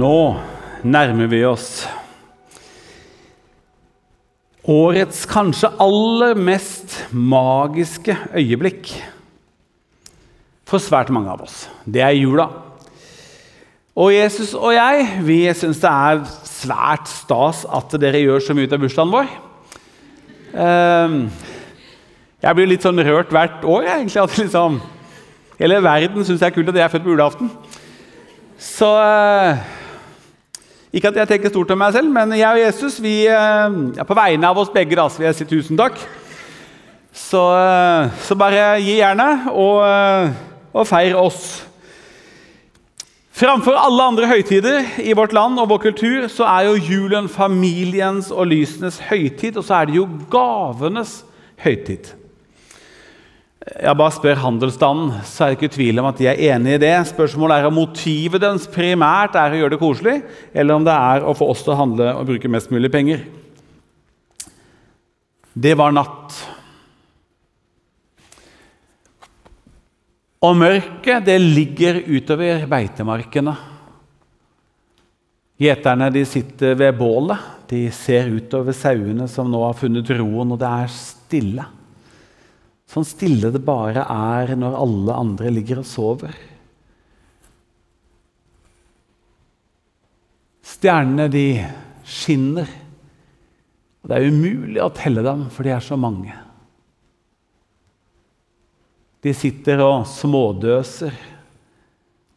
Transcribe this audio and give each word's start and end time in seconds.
Nå 0.00 0.36
nærmer 0.86 1.28
vi 1.28 1.40
oss 1.44 1.82
årets 4.70 5.24
kanskje 5.28 5.68
aller 5.82 6.38
mest 6.38 6.94
magiske 7.12 8.14
øyeblikk 8.38 8.92
for 10.68 10.80
svært 10.80 11.10
mange 11.12 11.32
av 11.32 11.42
oss. 11.42 11.64
Det 11.84 12.00
er 12.04 12.14
jula. 12.14 12.46
Og 13.98 14.12
Jesus 14.14 14.54
og 14.54 14.72
jeg 14.76 15.08
vi 15.26 15.40
syns 15.58 15.82
det 15.82 15.90
er 15.90 16.22
svært 16.48 17.10
stas 17.10 17.64
at 17.66 17.96
dere 18.00 18.22
gjør 18.22 18.44
så 18.44 18.56
mye 18.56 18.70
ut 18.70 18.76
av 18.76 18.84
bursdagen 18.84 19.12
vår. 19.16 19.34
Ehm, 20.54 21.18
jeg 22.40 22.56
blir 22.56 22.70
litt 22.70 22.86
sånn 22.86 23.02
rørt 23.04 23.34
hvert 23.34 23.66
år. 23.66 23.90
egentlig, 23.98 24.22
at 24.22 24.38
liksom, 24.38 24.80
Hele 25.60 25.82
verden 25.84 26.24
syns 26.24 26.40
det 26.40 26.46
er 26.46 26.54
kult 26.54 26.70
at 26.72 26.78
jeg 26.78 26.86
er 26.86 26.92
født 26.94 27.04
på 27.04 27.12
julaften. 27.12 27.50
Så 28.56 28.88
eh, 28.96 29.79
Ikke 30.90 31.12
at 31.12 31.20
jeg 31.20 31.30
tenker 31.30 31.52
stort 31.52 31.70
om 31.70 31.78
meg 31.78 31.94
selv, 31.94 32.10
men 32.10 32.34
jeg 32.34 32.50
og 32.50 32.60
Jesus 32.64 32.98
vi, 33.02 33.14
eh, 33.30 33.78
ja, 33.96 34.06
på 34.06 34.16
vegne 34.18 34.48
av 34.48 34.58
oss 34.58 34.72
begge 34.74 34.98
da, 34.98 35.06
vil 35.14 35.28
jeg 35.28 35.38
si 35.38 35.46
tusen 35.46 35.78
takk. 35.78 35.98
Så, 37.14 37.42
eh, 37.54 38.10
så 38.26 38.36
bare 38.38 38.80
gi 38.82 38.98
jernet 38.98 39.50
og, 39.54 39.84
og 40.74 40.86
feir 40.90 41.18
oss. 41.18 41.66
Framfor 43.40 43.78
alle 43.78 44.04
andre 44.04 44.26
høytider 44.28 44.98
i 45.00 45.14
vårt 45.16 45.32
land 45.32 45.56
og 45.62 45.70
vår 45.70 45.84
kultur 45.86 46.26
så 46.28 46.44
er 46.50 46.66
jo 46.68 46.82
julen 46.90 47.28
familiens 47.30 48.28
og 48.34 48.50
lysenes 48.50 48.98
høytid, 49.08 49.56
og 49.56 49.64
så 49.64 49.78
er 49.78 49.88
det 49.88 49.96
jo 49.96 50.08
gavenes 50.32 51.22
høytid. 51.62 52.19
Jeg 53.60 53.92
bare 53.92 54.12
spør 54.16 54.38
handelsstanden, 54.40 55.10
så 55.28 55.44
er 55.44 55.50
det 55.50 55.58
ikke 55.58 55.74
tvil 55.74 56.00
om 56.00 56.06
at 56.08 56.16
de 56.16 56.30
er 56.30 56.38
enig 56.54 56.78
i 56.78 56.80
det. 56.80 56.94
Spørsmålet 57.10 57.60
er 57.60 57.68
om 57.68 57.74
motivet 57.76 58.40
deres 58.40 58.64
primært 58.72 59.34
er 59.36 59.52
å 59.52 59.58
gjøre 59.58 59.74
det 59.74 59.80
koselig, 59.82 60.14
eller 60.56 60.78
om 60.78 60.86
det 60.86 60.94
er 60.96 61.26
å 61.28 61.34
få 61.36 61.50
oss 61.52 61.60
til 61.66 61.74
å 61.74 61.80
handle 61.82 62.06
og 62.16 62.30
bruke 62.30 62.48
mest 62.48 62.72
mulig 62.72 62.88
penger. 62.92 63.26
Det 65.52 65.74
var 65.76 65.92
natt. 65.92 66.38
Og 70.40 70.56
mørket 70.56 71.26
det 71.26 71.36
ligger 71.42 71.98
utover 72.08 72.64
beitemarkene. 72.70 73.52
Gjeterne 75.60 76.08
de 76.14 76.22
sitter 76.24 76.78
ved 76.80 76.96
bålet. 76.96 77.44
De 77.68 77.82
ser 77.92 78.32
utover 78.32 78.72
sauene 78.72 79.28
som 79.28 79.52
nå 79.52 79.60
har 79.66 79.76
funnet 79.76 80.08
roen, 80.16 80.56
og 80.56 80.62
det 80.62 80.72
er 80.80 80.94
stille. 80.94 81.68
Sånn 82.90 83.06
stille 83.06 83.52
det 83.54 83.62
bare 83.62 84.02
er 84.02 84.56
når 84.58 84.78
alle 84.80 85.18
andre 85.22 85.50
ligger 85.54 85.84
og 85.84 85.86
sover. 85.86 86.34
Stjernene 90.66 91.28
de 91.30 91.44
skinner. 92.08 92.70
Og 94.00 94.08
Det 94.10 94.16
er 94.16 94.30
umulig 94.32 94.80
å 94.82 94.90
telle 94.96 95.22
dem, 95.22 95.44
for 95.52 95.66
de 95.66 95.74
er 95.74 95.84
så 95.84 95.98
mange. 96.00 96.34
De 99.20 99.34
sitter 99.36 99.82
og 99.84 100.06
smådøser, 100.08 101.12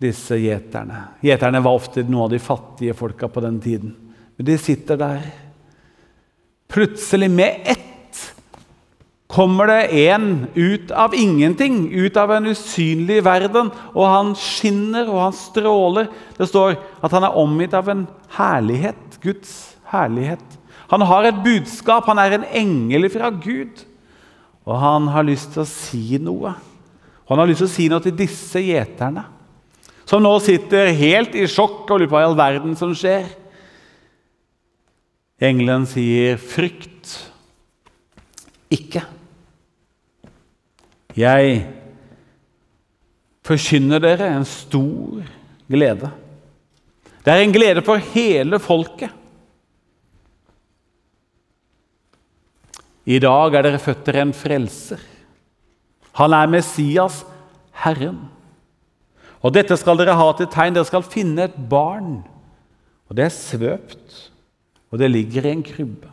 disse 0.04 0.36
gjeterne. 0.36 1.00
Gjeterne 1.24 1.62
var 1.64 1.80
ofte 1.80 2.04
noen 2.04 2.26
av 2.26 2.34
de 2.34 2.42
fattige 2.44 2.96
folka 2.98 3.30
på 3.31 3.42
den 3.46 3.62
tiden. 3.64 3.96
Men 4.36 4.50
de 4.50 4.58
sitter 4.59 5.00
der. 5.00 5.24
Plutselig, 6.68 7.31
med 7.31 7.72
ett 7.72 7.93
kommer 9.34 9.68
det 9.72 10.08
en 10.08 10.48
ut 10.54 10.92
av 10.92 11.16
ingenting, 11.18 11.88
ut 11.90 12.18
av 12.18 12.32
en 12.36 12.52
usynlig 12.52 13.24
verden. 13.26 13.72
Og 13.94 14.06
han 14.06 14.34
skinner 14.38 15.10
og 15.10 15.22
han 15.26 15.38
stråler. 15.38 16.12
Det 16.38 16.50
står 16.50 16.78
at 17.02 17.16
han 17.16 17.26
er 17.26 17.40
omgitt 17.42 17.74
av 17.78 17.90
en 17.90 18.06
herlighet. 18.38 19.18
Guds 19.24 19.56
herlighet. 19.90 20.44
Han 20.92 21.02
har 21.10 21.26
et 21.26 21.42
budskap. 21.46 22.06
Han 22.10 22.22
er 22.22 22.38
en 22.38 22.46
engel 22.54 23.10
fra 23.14 23.32
Gud. 23.34 23.82
Og 24.64 24.78
han 24.80 25.10
har 25.12 25.26
lyst 25.28 25.56
til 25.56 25.64
å 25.64 25.70
si 25.70 26.20
noe. 26.22 26.54
Han 27.30 27.40
har 27.40 27.50
lyst 27.50 27.64
til 27.64 27.70
å 27.70 27.74
si 27.74 27.88
noe 27.92 28.04
til 28.04 28.16
disse 28.16 28.62
gjeterne, 28.62 29.24
som 30.06 30.22
nå 30.22 30.34
sitter 30.44 30.92
helt 31.00 31.36
i 31.40 31.48
sjokk 31.48 31.88
og 31.88 32.02
lurer 32.02 32.10
på 32.12 32.18
hva 32.18 32.22
i 32.22 32.28
all 32.28 32.38
verden 32.38 32.76
som 32.78 32.92
skjer. 32.96 33.26
Engelen 35.44 35.88
sier, 35.90 36.38
'Frykt 36.38 37.32
ikke'. 38.70 39.22
Jeg 41.18 41.63
forkynner 43.46 44.01
dere 44.01 44.29
en 44.34 44.46
stor 44.47 45.25
glede. 45.69 46.09
Det 47.24 47.34
er 47.34 47.44
en 47.44 47.53
glede 47.56 47.84
for 47.85 48.01
hele 48.13 48.59
folket. 48.59 49.12
I 53.06 53.19
dag 53.19 53.56
er 53.56 53.66
dere 53.66 53.81
født 53.84 54.06
dere 54.07 54.23
en 54.23 54.35
frelser. 54.35 55.02
Han 56.19 56.34
er 56.34 56.47
Messias, 56.47 57.23
Herren. 57.84 58.22
Og 59.44 59.52
dette 59.56 59.75
skal 59.78 60.00
dere 60.00 60.16
ha 60.16 60.29
til 60.38 60.47
tegn. 60.47 60.75
Dere 60.75 60.88
skal 60.88 61.03
finne 61.03 61.50
et 61.50 61.57
barn. 61.69 62.22
Og 63.12 63.18
det 63.18 63.28
er 63.28 63.35
svøpt, 63.35 64.16
og 64.90 65.02
det 65.02 65.12
ligger 65.12 65.46
i 65.46 65.52
en 65.52 65.66
krybbe. 65.68 66.12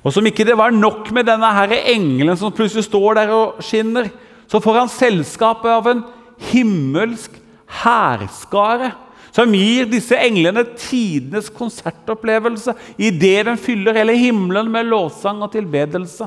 Og 0.00 0.14
som 0.14 0.26
ikke 0.26 0.46
det 0.48 0.56
var 0.56 0.72
nok 0.72 1.10
med 1.12 1.28
denne 1.28 1.50
her 1.52 1.74
engelen 1.92 2.38
som 2.40 2.54
plutselig 2.54 2.86
står 2.86 3.18
der 3.20 3.32
og 3.36 3.60
skinner, 3.64 4.08
så 4.50 4.60
får 4.62 4.78
han 4.80 4.92
selskapet 4.92 5.70
av 5.70 5.88
en 5.90 6.02
himmelsk 6.50 7.36
hærskare 7.82 8.94
som 9.30 9.52
gir 9.54 9.86
disse 9.86 10.16
englene 10.18 10.64
tidenes 10.74 11.50
konsertopplevelse 11.54 12.74
idet 12.98 13.44
den 13.46 13.60
fyller 13.60 14.00
hele 14.00 14.16
himmelen 14.18 14.72
med 14.72 14.88
lovsang 14.90 15.44
og 15.44 15.52
tilbedelse. 15.54 16.26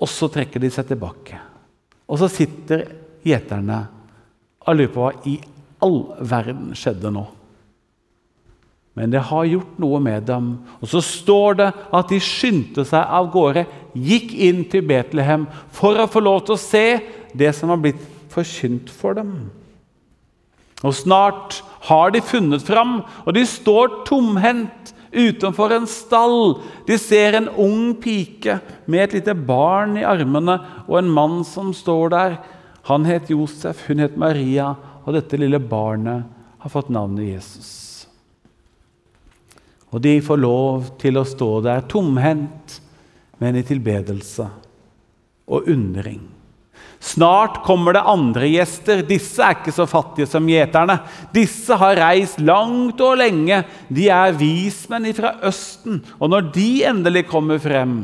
Og 0.00 0.08
så 0.08 0.28
trekker 0.32 0.60
de 0.60 0.70
seg 0.72 0.90
tilbake. 0.90 1.38
Og 2.10 2.20
så 2.20 2.28
sitter 2.32 2.86
gjeterne 3.24 3.82
og 4.66 4.76
lurer 4.76 4.92
på 4.92 5.04
hva 5.06 5.12
i 5.28 5.36
all 5.84 6.00
verden 6.20 6.74
skjedde 6.76 7.12
nå. 7.12 7.24
Men 9.00 9.14
det 9.14 9.22
har 9.30 9.46
gjort 9.48 9.78
noe 9.80 9.96
med 10.04 10.26
dem. 10.28 10.50
Og 10.84 10.90
så 10.92 11.00
står 11.00 11.54
det 11.56 11.68
at 11.72 12.10
de 12.12 12.18
skyndte 12.20 12.84
seg 12.84 13.00
av 13.00 13.30
gårde, 13.32 13.64
gikk 13.96 14.34
inn 14.36 14.60
til 14.68 14.84
Betlehem 14.84 15.46
for 15.72 15.96
å 15.96 16.08
få 16.10 16.20
lov 16.20 16.42
til 16.44 16.58
å 16.58 16.60
se 16.60 16.84
det 17.32 17.54
som 17.56 17.72
har 17.72 17.80
blitt 17.80 18.02
forkynt 18.30 18.92
for 18.92 19.16
dem. 19.16 19.32
Og 20.84 20.92
snart 20.96 21.62
har 21.88 22.12
de 22.12 22.20
funnet 22.24 22.64
fram, 22.64 23.00
og 23.24 23.32
de 23.36 23.46
står 23.48 24.02
tomhendt 24.08 24.92
utenfor 25.16 25.72
en 25.78 25.88
stall. 25.88 26.60
De 26.84 27.00
ser 27.00 27.38
en 27.38 27.48
ung 27.56 27.94
pike 28.04 28.58
med 28.84 29.06
et 29.06 29.20
lite 29.20 29.34
barn 29.34 29.96
i 29.96 30.06
armene 30.06 30.58
og 30.86 30.98
en 31.00 31.12
mann 31.12 31.40
som 31.48 31.72
står 31.76 32.12
der. 32.12 32.40
Han 32.92 33.08
het 33.08 33.32
Josef, 33.32 33.86
hun 33.88 34.04
het 34.04 34.20
Maria, 34.20 34.74
og 35.06 35.16
dette 35.16 35.40
lille 35.40 35.60
barnet 35.60 36.28
har 36.60 36.72
fått 36.72 36.92
navnet 36.92 37.32
Jesus. 37.32 37.89
Og 39.90 40.02
de 40.04 40.18
får 40.22 40.38
lov 40.40 40.90
til 41.00 41.18
å 41.18 41.26
stå 41.26 41.52
der 41.66 41.86
tomhendt, 41.90 42.78
men 43.40 43.56
i 43.58 43.64
tilbedelse 43.66 44.46
og 45.50 45.70
undring. 45.72 46.20
Snart 47.00 47.62
kommer 47.64 47.96
det 47.96 48.04
andre 48.04 48.44
gjester. 48.50 49.00
Disse 49.08 49.40
er 49.40 49.56
ikke 49.56 49.72
så 49.72 49.86
fattige 49.88 50.28
som 50.28 50.44
gjeterne. 50.48 50.98
Disse 51.32 51.76
har 51.80 51.96
reist 51.96 52.42
langt 52.44 53.00
og 53.00 53.16
lenge. 53.22 53.62
De 53.88 54.10
er 54.12 54.36
vismenn 54.36 55.08
fra 55.16 55.32
Østen. 55.48 56.02
Og 56.20 56.28
når 56.28 56.50
de 56.52 56.68
endelig 56.90 57.24
kommer 57.30 57.60
frem, 57.62 58.02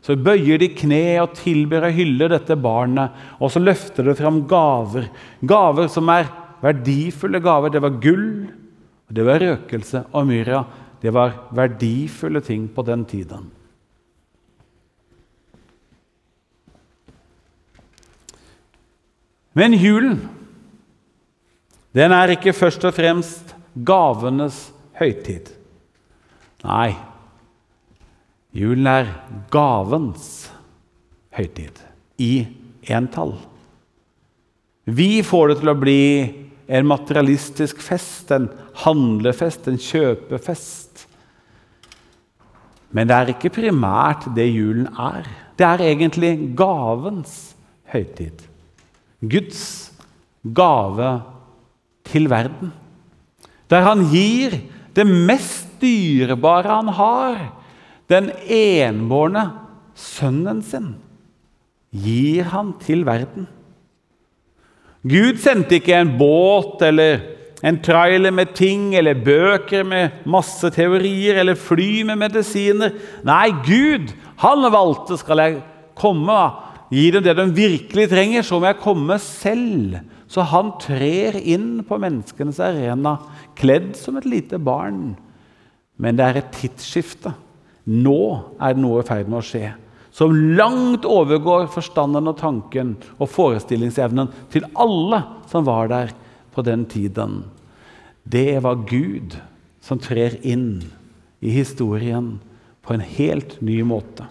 så 0.00 0.16
bøyer 0.16 0.62
de 0.62 0.70
kne 0.72 1.18
og 1.20 1.36
tilber 1.36 1.84
og 1.90 1.96
hyller 1.98 2.32
dette 2.32 2.56
barnet. 2.56 3.12
Og 3.36 3.52
så 3.52 3.60
løfter 3.60 4.08
det 4.08 4.16
fram 4.16 4.40
gaver. 4.48 5.10
Gaver 5.44 5.92
som 5.92 6.08
er 6.08 6.32
verdifulle 6.64 7.44
gaver. 7.44 7.74
Det 7.74 7.84
var 7.84 8.00
gull, 8.00 8.28
det 9.12 9.28
var 9.28 9.44
røkelse 9.44 10.06
og 10.08 10.24
myrra. 10.32 10.64
Det 11.00 11.12
var 11.14 11.36
verdifulle 11.54 12.40
ting 12.44 12.68
på 12.74 12.82
den 12.82 13.04
tiden. 13.04 13.50
Men 19.58 19.74
julen 19.74 20.20
den 21.96 22.12
er 22.12 22.34
ikke 22.34 22.52
først 22.54 22.84
og 22.86 22.94
fremst 22.94 23.54
gavenes 23.86 24.68
høytid. 24.98 25.48
Nei, 26.62 26.92
julen 28.54 28.86
er 28.90 29.12
gavens 29.50 30.48
høytid 31.34 31.80
i 32.22 32.32
entall. 32.92 33.34
Vi 34.84 35.22
får 35.26 35.50
det 35.50 35.58
til 35.60 35.72
å 35.72 35.78
bli 35.78 36.02
en 36.68 36.88
materialistisk 36.88 37.80
fest, 37.84 38.30
en 38.32 38.48
handlefest, 38.84 39.68
en 39.68 39.80
kjøpefest. 39.80 40.87
Men 42.90 43.08
det 43.08 43.16
er 43.16 43.32
ikke 43.34 43.52
primært 43.52 44.28
det 44.36 44.48
julen 44.48 44.88
er. 44.96 45.26
Det 45.58 45.66
er 45.66 45.84
egentlig 45.84 46.32
gavens 46.56 47.54
høytid. 47.92 48.44
Guds 49.20 49.62
gave 50.54 51.10
til 52.08 52.28
verden. 52.30 52.72
Der 53.68 53.84
han 53.84 54.06
gir 54.12 54.56
det 54.96 55.06
mest 55.06 55.68
dyrebare 55.82 56.78
han 56.80 56.88
har, 56.96 57.40
den 58.08 58.30
enbårne 58.48 59.44
sønnen 59.98 60.62
sin, 60.64 60.94
gir 61.92 62.48
han 62.54 62.72
til 62.80 63.04
verden. 63.06 63.46
Gud 65.08 65.38
sendte 65.42 65.78
ikke 65.78 66.00
en 66.00 66.16
båt 66.18 66.82
eller 66.82 67.20
en 67.66 67.78
trailer 67.82 68.30
med 68.34 68.52
ting 68.54 68.92
eller 68.98 69.18
bøker 69.18 69.86
med 69.86 70.22
masse 70.30 70.70
teorier 70.74 71.40
eller 71.40 71.58
fly 71.58 72.04
med 72.06 72.20
medisiner. 72.20 72.94
Nei, 73.26 73.48
Gud 73.66 74.12
han 74.44 74.66
valgte 74.70 75.18
skal 75.18 75.42
jeg 75.42 75.56
komme, 75.98 76.36
gi 76.94 77.08
dem 77.14 77.24
det 77.26 77.34
de 77.36 77.48
virkelig 77.56 78.06
trenger, 78.12 78.46
så 78.46 78.60
må 78.60 78.70
jeg 78.70 78.80
komme 78.84 79.18
selv. 79.22 79.98
Så 80.30 80.44
han 80.46 80.70
trer 80.82 81.40
inn 81.40 81.82
på 81.88 81.98
menneskenes 81.98 82.60
arena, 82.62 83.16
kledd 83.58 83.94
som 83.98 84.20
et 84.20 84.28
lite 84.28 84.60
barn. 84.62 85.16
Men 85.98 86.18
det 86.18 86.28
er 86.28 86.40
et 86.40 86.54
tidsskifte. 86.54 87.34
Nå 87.88 88.20
er 88.60 88.76
det 88.76 88.84
noe 88.84 89.02
i 89.02 89.08
ferd 89.08 89.30
med 89.30 89.40
å 89.40 89.46
skje 89.48 89.66
som 90.18 90.32
langt 90.58 91.04
overgår 91.06 91.68
forstanden 91.70 92.26
og 92.30 92.38
tanken 92.40 92.96
og 93.20 93.28
forestillingsevnen 93.30 94.30
til 94.50 94.66
alle 94.74 95.20
som 95.50 95.66
var 95.68 95.90
der 95.92 96.10
på 96.58 96.66
den 96.66 96.82
tiden. 96.90 97.44
Det 98.26 98.58
var 98.64 98.82
Gud 98.90 99.38
som 99.80 100.00
trer 100.02 100.34
inn 100.42 100.82
i 101.40 101.54
historien 101.54 102.34
på 102.82 102.96
en 102.96 103.04
helt 103.04 103.60
ny 103.62 103.78
måte. 103.86 104.26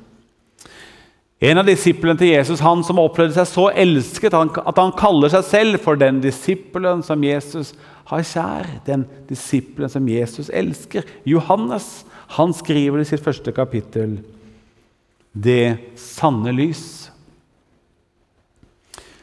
En 1.39 1.61
av 1.61 1.67
disiplene 1.69 2.17
til 2.17 2.33
Jesus, 2.33 2.63
han 2.65 2.81
som 2.83 2.97
opplevde 2.99 3.35
seg 3.37 3.47
så 3.51 3.67
elsket 3.69 4.33
at 4.33 4.79
han 4.81 4.95
kaller 4.97 5.29
seg 5.29 5.45
selv 5.45 5.83
for 5.83 5.99
den 5.99 6.17
disippelen 6.23 7.03
som 7.05 7.23
Jesus 7.23 7.75
har 8.09 8.23
kjær, 8.25 8.71
den 8.87 9.05
disippelen 9.29 9.91
som 9.91 10.07
Jesus 10.09 10.49
elsker, 10.49 11.05
Johannes, 11.29 12.01
han 12.39 12.55
skriver 12.57 13.03
i 13.03 13.07
sitt 13.07 13.23
første 13.23 13.53
kapittel 13.55 14.17
det 15.37 15.77
sanne 16.01 16.51
lys. 16.55 17.11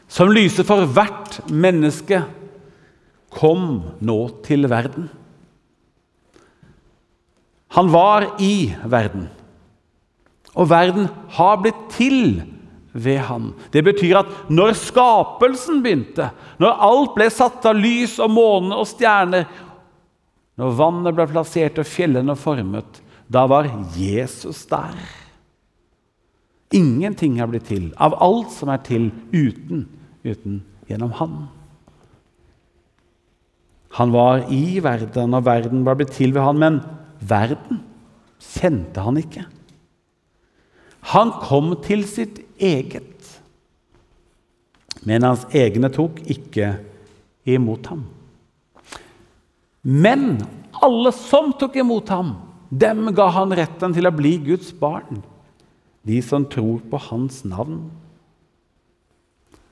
Som 0.07 0.31
lyser 0.31 0.67
for 0.69 0.87
hvert 0.87 1.41
menneske, 1.51 2.23
kom 3.35 3.69
nå 4.05 4.19
til 4.47 4.69
verden. 4.71 5.09
Han 7.75 7.91
var 7.91 8.29
i 8.39 8.71
verden, 8.87 9.27
og 10.55 10.69
verden 10.71 11.09
har 11.35 11.57
blitt 11.63 11.81
til 11.97 12.45
ved 12.95 13.19
han. 13.27 13.49
Det 13.75 13.83
betyr 13.83 14.21
at 14.21 14.31
når 14.55 14.77
skapelsen 14.79 15.81
begynte, 15.83 16.29
når 16.63 16.85
alt 16.87 17.17
ble 17.17 17.27
satt 17.35 17.67
av 17.67 17.75
lys 17.75 18.21
og 18.23 18.31
måne 18.31 18.79
og 18.79 18.87
stjerner, 18.87 19.49
når 20.55 20.77
vannet 20.79 21.17
ble 21.19 21.27
plassert 21.33 21.81
og 21.83 21.89
fjellene 21.91 22.37
formet, 22.39 23.03
da 23.27 23.43
var 23.51 23.67
Jesus 23.99 24.63
der. 24.71 24.95
Ingenting 26.75 27.41
er 27.43 27.51
blitt 27.51 27.67
til 27.71 27.91
av 28.03 28.15
alt 28.23 28.55
som 28.55 28.71
er 28.71 28.83
til 28.87 29.11
uten, 29.35 29.85
uten 30.23 30.63
gjennom 30.87 31.13
Han. 31.19 31.37
Han 33.95 34.15
var 34.15 34.47
i 34.53 34.81
verden, 34.83 35.35
og 35.37 35.45
verden 35.47 35.85
var 35.87 35.99
blitt 35.99 36.15
til 36.17 36.35
ved 36.35 36.43
han, 36.43 36.59
men 36.61 36.81
verden 37.23 37.83
kjente 38.43 39.05
han 39.05 39.21
ikke. 39.21 39.45
Han 41.15 41.31
kom 41.45 41.75
til 41.85 42.03
sitt 42.09 42.41
eget, 42.59 43.11
men 45.05 45.27
hans 45.27 45.45
egne 45.55 45.91
tok 45.93 46.23
ikke 46.33 46.73
imot 47.45 47.91
ham. 47.93 48.07
Men 49.85 50.39
alle 50.83 51.13
som 51.15 51.53
tok 51.61 51.77
imot 51.83 52.09
ham, 52.11 52.33
dem 52.73 53.13
ga 53.15 53.29
han 53.37 53.53
retten 53.55 53.93
til 53.95 54.09
å 54.09 54.15
bli 54.17 54.39
Guds 54.49 54.73
barn 54.75 55.21
de 56.05 56.21
som 56.25 56.45
tror 56.45 56.83
på 56.91 57.01
hans 57.09 57.43
navn. 57.49 57.87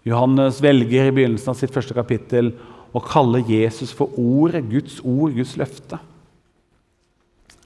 Johannes 0.08 0.58
velger 0.64 1.10
i 1.10 1.14
begynnelsen 1.14 1.52
av 1.52 1.58
sitt 1.58 1.72
første 1.74 1.94
kapittel 1.94 2.54
å 2.92 3.00
kalle 3.04 3.40
Jesus 3.48 3.92
for 3.96 4.12
ordet, 4.20 4.64
Guds 4.70 5.00
ord, 5.00 5.32
Guds 5.36 5.56
løfte. 5.60 5.98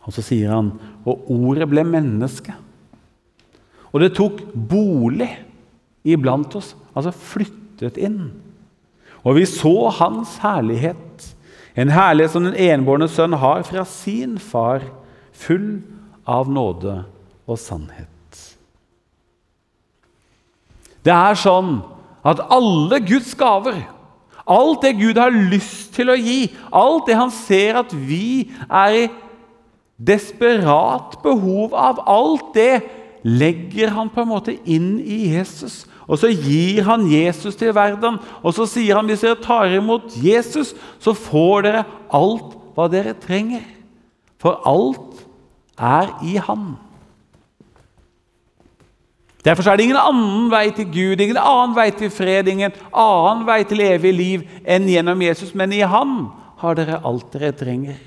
Og 0.07 0.15
så 0.15 0.23
sier 0.23 0.53
han 0.55 0.71
og 1.07 1.27
ordet 1.35 1.67
ble 1.71 1.83
menneske. 1.87 2.55
Og 3.91 4.03
det 4.03 4.15
tok 4.15 4.43
bolig 4.55 5.33
iblant 6.07 6.55
oss, 6.59 6.75
altså 6.95 7.15
flyttet 7.15 7.99
inn. 7.99 8.29
Og 9.27 9.41
vi 9.41 9.47
så 9.51 9.91
hans 9.99 10.37
herlighet, 10.43 11.33
en 11.77 11.91
herlighet 11.93 12.33
som 12.37 12.47
den 12.47 12.59
enbårne 12.69 13.09
sønn 13.11 13.35
har 13.41 13.67
fra 13.67 13.83
sin 13.89 14.39
far, 14.39 14.85
full 15.35 15.81
av 16.27 16.49
nåde 16.49 17.01
og 17.47 17.59
sannhet. 17.61 18.07
Det 21.07 21.15
er 21.15 21.37
sånn 21.39 21.81
at 22.27 22.41
alle 22.51 22.99
Guds 23.07 23.35
gaver, 23.39 23.85
alt 24.47 24.83
det 24.83 24.97
Gud 25.01 25.19
har 25.19 25.35
lyst 25.35 25.95
til 25.97 26.13
å 26.13 26.19
gi, 26.19 26.47
alt 26.71 27.09
det 27.09 27.19
han 27.19 27.33
ser 27.35 27.81
at 27.83 27.93
vi 27.93 28.51
er 28.67 28.99
i 29.01 29.07
desperat 29.97 31.17
behov 31.25 31.75
av, 31.75 32.03
alt 32.07 32.53
det 32.55 32.83
legger 33.27 33.95
han 33.97 34.11
på 34.13 34.23
en 34.23 34.31
måte 34.31 34.55
inn 34.69 34.97
i 35.01 35.33
Jesus. 35.33 35.85
Og 36.07 36.21
så 36.23 36.31
gir 36.31 36.85
han 36.87 37.09
Jesus 37.11 37.57
til 37.59 37.75
verden, 37.75 38.21
og 38.43 38.55
så 38.55 38.69
sier 38.71 38.99
han 38.99 39.09
hvis 39.11 39.25
dere 39.25 39.41
tar 39.43 39.73
imot 39.75 40.15
Jesus, 40.23 40.75
så 41.03 41.17
får 41.17 41.67
dere 41.67 41.87
alt 42.15 42.55
hva 42.77 42.87
dere 42.93 43.17
trenger. 43.19 43.65
For 44.39 44.61
alt 44.69 45.25
er 45.81 46.13
i 46.23 46.37
Han. 46.41 46.77
Derfor 49.47 49.69
er 49.71 49.79
det 49.79 49.87
ingen 49.87 50.01
annen 50.01 50.49
vei 50.51 50.65
til 50.75 50.89
Gud, 50.91 51.21
ingen 51.23 51.39
annen 51.39 51.77
vei 51.77 51.91
til 51.95 52.11
fred, 52.11 52.49
ingen 52.51 52.75
annen 52.91 53.45
vei 53.47 53.61
til 53.69 53.85
evig 53.85 54.13
liv 54.17 54.47
enn 54.67 54.89
gjennom 54.91 55.23
Jesus. 55.23 55.53
Men 55.55 55.75
i 55.75 55.85
Han 55.87 56.33
har 56.59 56.75
dere 56.75 56.99
alt 57.07 57.31
dere 57.31 57.53
trenger. 57.55 58.01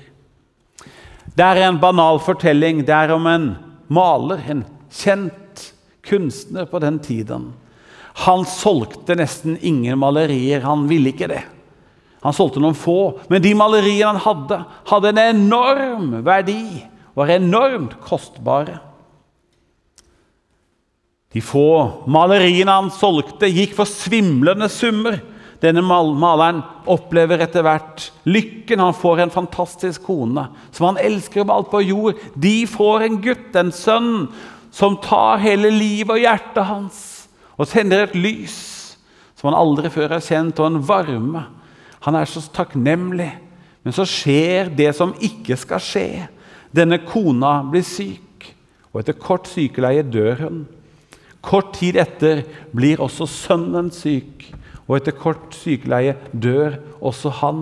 Det 1.32 1.46
er 1.46 1.62
en 1.64 1.80
banal 1.80 2.20
fortelling. 2.20 2.82
Det 2.84 2.92
er 2.92 3.14
om 3.14 3.28
en 3.30 3.46
maler, 3.88 4.42
en 4.52 4.66
kjent 4.92 5.70
kunstner 6.04 6.68
på 6.68 6.82
den 6.82 6.98
tiden. 7.00 7.48
Han 8.26 8.44
solgte 8.44 9.16
nesten 9.16 9.56
ingen 9.64 9.96
malerier. 10.02 10.60
Han 10.66 10.84
ville 10.90 11.14
ikke 11.14 11.30
det. 11.30 11.44
Han 12.20 12.36
solgte 12.36 12.60
noen 12.60 12.76
få, 12.76 13.16
men 13.32 13.40
de 13.40 13.54
maleriene 13.56 14.12
han 14.12 14.20
hadde, 14.20 14.60
hadde 14.90 15.14
en 15.14 15.24
enorm 15.24 16.12
verdi. 16.26 16.84
Var 17.16 17.32
enormt 17.38 17.96
kostbare. 18.04 18.76
De 21.30 21.42
få 21.44 22.04
maleriene 22.10 22.74
han 22.74 22.90
solgte, 22.94 23.50
gikk 23.50 23.76
for 23.78 23.88
svimlende 23.88 24.66
summer. 24.72 25.20
Denne 25.60 25.82
maleren 25.84 26.62
opplever 26.90 27.44
etter 27.44 27.62
hvert 27.66 28.08
lykken. 28.26 28.80
Han 28.82 28.96
får 28.96 29.26
en 29.26 29.34
fantastisk 29.34 30.08
kone 30.08 30.48
som 30.72 30.90
han 30.90 31.00
elsker 31.02 31.44
om 31.44 31.52
alt 31.54 31.70
på 31.70 31.84
jord. 31.84 32.18
De 32.34 32.64
får 32.66 33.06
en 33.06 33.20
gutt, 33.22 33.54
en 33.54 33.70
sønn, 33.74 34.26
som 34.74 34.98
tar 35.02 35.42
hele 35.42 35.70
livet 35.74 36.14
og 36.14 36.22
hjertet 36.22 36.68
hans 36.68 37.00
og 37.60 37.68
sender 37.68 38.06
et 38.06 38.14
lys 38.16 38.58
som 39.40 39.50
han 39.50 39.58
aldri 39.58 39.88
før 39.92 40.14
har 40.16 40.24
kjent, 40.24 40.58
og 40.60 40.66
en 40.68 40.82
varme. 40.84 41.46
Han 42.04 42.16
er 42.16 42.28
så 42.28 42.42
takknemlig. 42.52 43.30
Men 43.80 43.94
så 43.96 44.04
skjer 44.08 44.68
det 44.76 44.90
som 44.98 45.14
ikke 45.16 45.56
skal 45.56 45.80
skje. 45.80 46.08
Denne 46.76 46.98
kona 47.08 47.62
blir 47.64 47.84
syk, 47.86 48.50
og 48.92 49.00
etter 49.00 49.16
kort 49.16 49.48
sykeleie 49.48 50.04
dør 50.04 50.44
hun. 50.44 50.58
Kort 51.40 51.72
tid 51.78 51.96
etter 52.00 52.42
blir 52.76 53.00
også 53.00 53.26
sønnen 53.28 53.88
syk, 53.94 54.44
og 54.90 54.96
etter 54.98 55.14
kort 55.14 55.54
sykeleie 55.54 56.16
dør 56.34 56.76
også 56.98 57.30
han. 57.40 57.60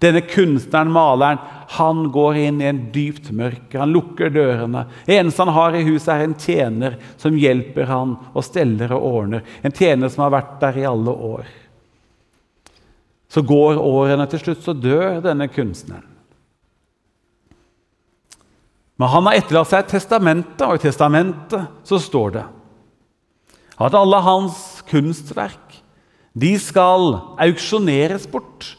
Denne 0.00 0.22
kunstneren, 0.24 0.90
maleren, 0.90 1.40
han 1.76 2.06
går 2.14 2.38
inn 2.40 2.62
i 2.62 2.68
en 2.70 2.80
dypt 2.94 3.28
mørke. 3.36 3.76
Han 3.78 3.92
lukker 3.92 4.32
dørene. 4.32 4.86
Det 5.06 5.18
eneste 5.20 5.44
han 5.44 5.52
har 5.54 5.76
i 5.76 5.84
huset, 5.84 6.08
er 6.14 6.24
en 6.24 6.38
tjener 6.40 6.96
som 7.20 7.36
hjelper 7.36 7.90
han 7.90 8.16
og 8.32 8.46
steller 8.46 8.94
og 8.96 9.04
ordner. 9.10 9.44
En 9.62 9.76
tjener 9.76 10.10
som 10.10 10.24
har 10.24 10.32
vært 10.38 10.56
der 10.64 10.80
i 10.80 10.88
alle 10.88 11.12
år. 11.12 11.52
Så 13.32 13.44
går 13.48 13.78
årene, 13.80 14.26
til 14.32 14.42
slutt 14.42 14.64
så 14.64 14.74
dør 14.76 15.20
denne 15.24 15.46
kunstneren. 15.52 16.08
Men 18.96 19.08
han 19.12 19.28
har 19.28 19.38
etterlatt 19.38 19.70
seg 19.70 19.84
et 19.84 19.94
testamente, 19.96 20.66
og 20.66 20.80
i 20.80 20.84
testamentet 20.84 21.88
så 21.88 22.00
står 22.00 22.34
det 22.36 22.48
at 23.86 23.96
alle 23.98 24.20
hans 24.22 24.82
kunstverk 24.90 25.80
de 26.32 26.54
skal 26.60 27.18
auksjoneres 27.42 28.24
bort. 28.30 28.72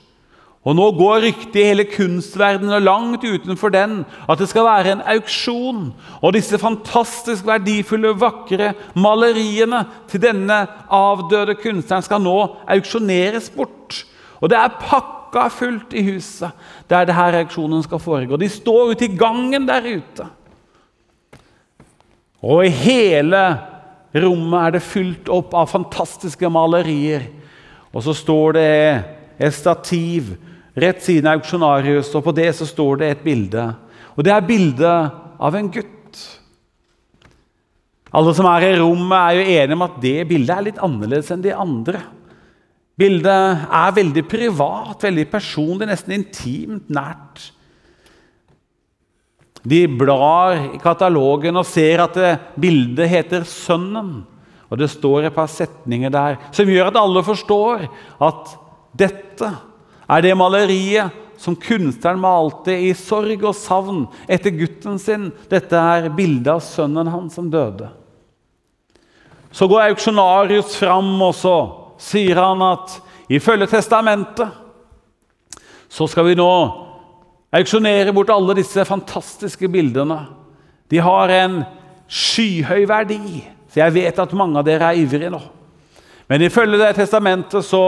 Og 0.64 0.78
Nå 0.78 0.86
går 0.96 1.26
ryktet 1.26 1.58
i 1.60 1.66
hele 1.68 1.84
kunstverdenen 1.92 2.78
og 2.78 2.86
langt 2.86 3.26
utenfor 3.28 3.74
den 3.74 3.98
at 4.32 4.40
det 4.40 4.48
skal 4.48 4.64
være 4.64 4.94
en 4.94 5.04
auksjon. 5.12 5.90
Og 6.24 6.36
disse 6.36 6.58
fantastisk 6.60 7.46
verdifulle, 7.46 8.14
vakre 8.16 8.72
maleriene 8.96 9.84
til 10.08 10.24
denne 10.24 10.62
avdøde 10.88 11.58
kunstneren 11.60 12.06
skal 12.06 12.24
nå 12.24 12.38
auksjoneres 12.64 13.52
bort. 13.52 14.06
Og 14.40 14.52
det 14.52 14.60
er 14.60 14.80
pakka 14.80 15.50
fullt 15.52 15.94
i 16.00 16.06
huset 16.08 16.56
der 16.92 17.10
det 17.10 17.18
her 17.18 17.36
reaksjonen 17.36 17.84
skal 17.84 18.00
foregå. 18.00 18.40
De 18.40 18.48
står 18.52 18.96
ute 18.96 19.10
i 19.10 19.18
gangen 19.20 19.68
der 19.68 19.84
ute. 19.84 20.30
Og 22.44 22.66
i 22.66 22.72
hele 22.72 23.44
rommet 24.22 24.60
er 24.60 24.76
det 24.76 24.86
fylt 24.86 25.30
opp 25.34 25.56
av 25.58 25.72
fantastiske 25.72 26.50
malerier. 26.54 27.26
Og 27.94 28.06
så 28.06 28.14
står 28.18 28.58
det 28.58 28.70
et 29.42 29.56
stativ 29.56 30.36
rett 30.78 31.02
siden 31.06 31.30
av 31.30 31.40
auksjonarius, 31.40 32.12
og 32.18 32.26
på 32.26 32.34
det 32.36 32.50
så 32.58 32.68
står 32.70 33.02
det 33.02 33.10
et 33.10 33.26
bilde. 33.26 33.68
Og 34.18 34.26
det 34.26 34.34
er 34.34 34.46
bildet 34.46 35.20
av 35.42 35.58
en 35.58 35.70
gutt. 35.74 36.22
Alle 38.14 38.34
som 38.38 38.46
er 38.50 38.68
i 38.68 38.76
rommet, 38.78 39.18
er 39.18 39.40
jo 39.40 39.46
enige 39.58 39.78
om 39.78 39.86
at 39.88 39.98
det 40.02 40.18
bildet 40.30 40.54
er 40.54 40.68
litt 40.68 40.84
annerledes 40.86 41.32
enn 41.34 41.46
de 41.46 41.54
andre. 41.58 42.04
Bildet 43.00 43.66
er 43.74 43.96
veldig 43.98 44.24
privat, 44.30 45.02
veldig 45.02 45.26
personlig, 45.32 45.90
nesten 45.90 46.14
intimt 46.20 46.92
nært. 46.94 47.50
De 49.64 49.86
blar 49.88 50.58
i 50.76 50.80
katalogen 50.84 51.56
og 51.56 51.68
ser 51.68 52.04
at 52.04 52.18
bildet 52.60 53.10
heter 53.10 53.48
'Sønnen'. 53.48 54.24
Og 54.70 54.78
Det 54.78 54.90
står 54.90 55.28
et 55.28 55.36
par 55.36 55.48
setninger 55.48 56.10
der 56.10 56.38
som 56.52 56.66
gjør 56.66 56.88
at 56.88 56.98
alle 56.98 57.24
forstår 57.24 57.88
at 58.22 58.56
dette 58.98 59.52
er 60.10 60.22
det 60.22 60.38
maleriet 60.38 61.12
som 61.38 61.56
kunstneren 61.56 62.20
malte 62.20 62.74
i 62.74 62.94
sorg 62.98 63.44
og 63.44 63.56
savn 63.56 64.08
etter 64.28 64.50
gutten 64.50 65.00
sin. 65.00 65.32
Dette 65.50 65.78
er 65.78 66.10
bildet 66.10 66.56
av 66.56 66.64
sønnen 66.66 67.08
hans 67.08 67.36
som 67.36 67.50
døde. 67.52 67.90
Så 69.54 69.68
går 69.70 69.92
auksjonarius 69.92 70.76
fram, 70.80 71.22
og 71.22 71.36
så 71.38 71.58
sier 72.02 72.40
han 72.42 72.62
at 72.66 72.96
ifølge 73.30 73.70
testamentet 73.70 74.50
så 75.94 76.08
skal 76.10 76.26
vi 76.26 76.34
nå 76.40 76.50
auksjonere 77.54 78.14
bort 78.16 78.32
alle 78.34 78.56
disse 78.58 78.86
fantastiske 78.88 79.70
bildene. 79.72 80.20
De 80.90 81.02
har 81.02 81.32
en 81.34 81.62
skyhøy 82.10 82.88
verdi, 82.90 83.44
så 83.72 83.84
jeg 83.86 83.96
vet 83.96 84.20
at 84.22 84.36
mange 84.38 84.60
av 84.60 84.68
dere 84.68 84.92
er 84.92 85.04
ivrige 85.04 85.32
nå. 85.34 85.42
Men 86.30 86.46
ifølge 86.46 86.80
det 86.82 86.96
testamentet 86.98 87.66
så 87.68 87.84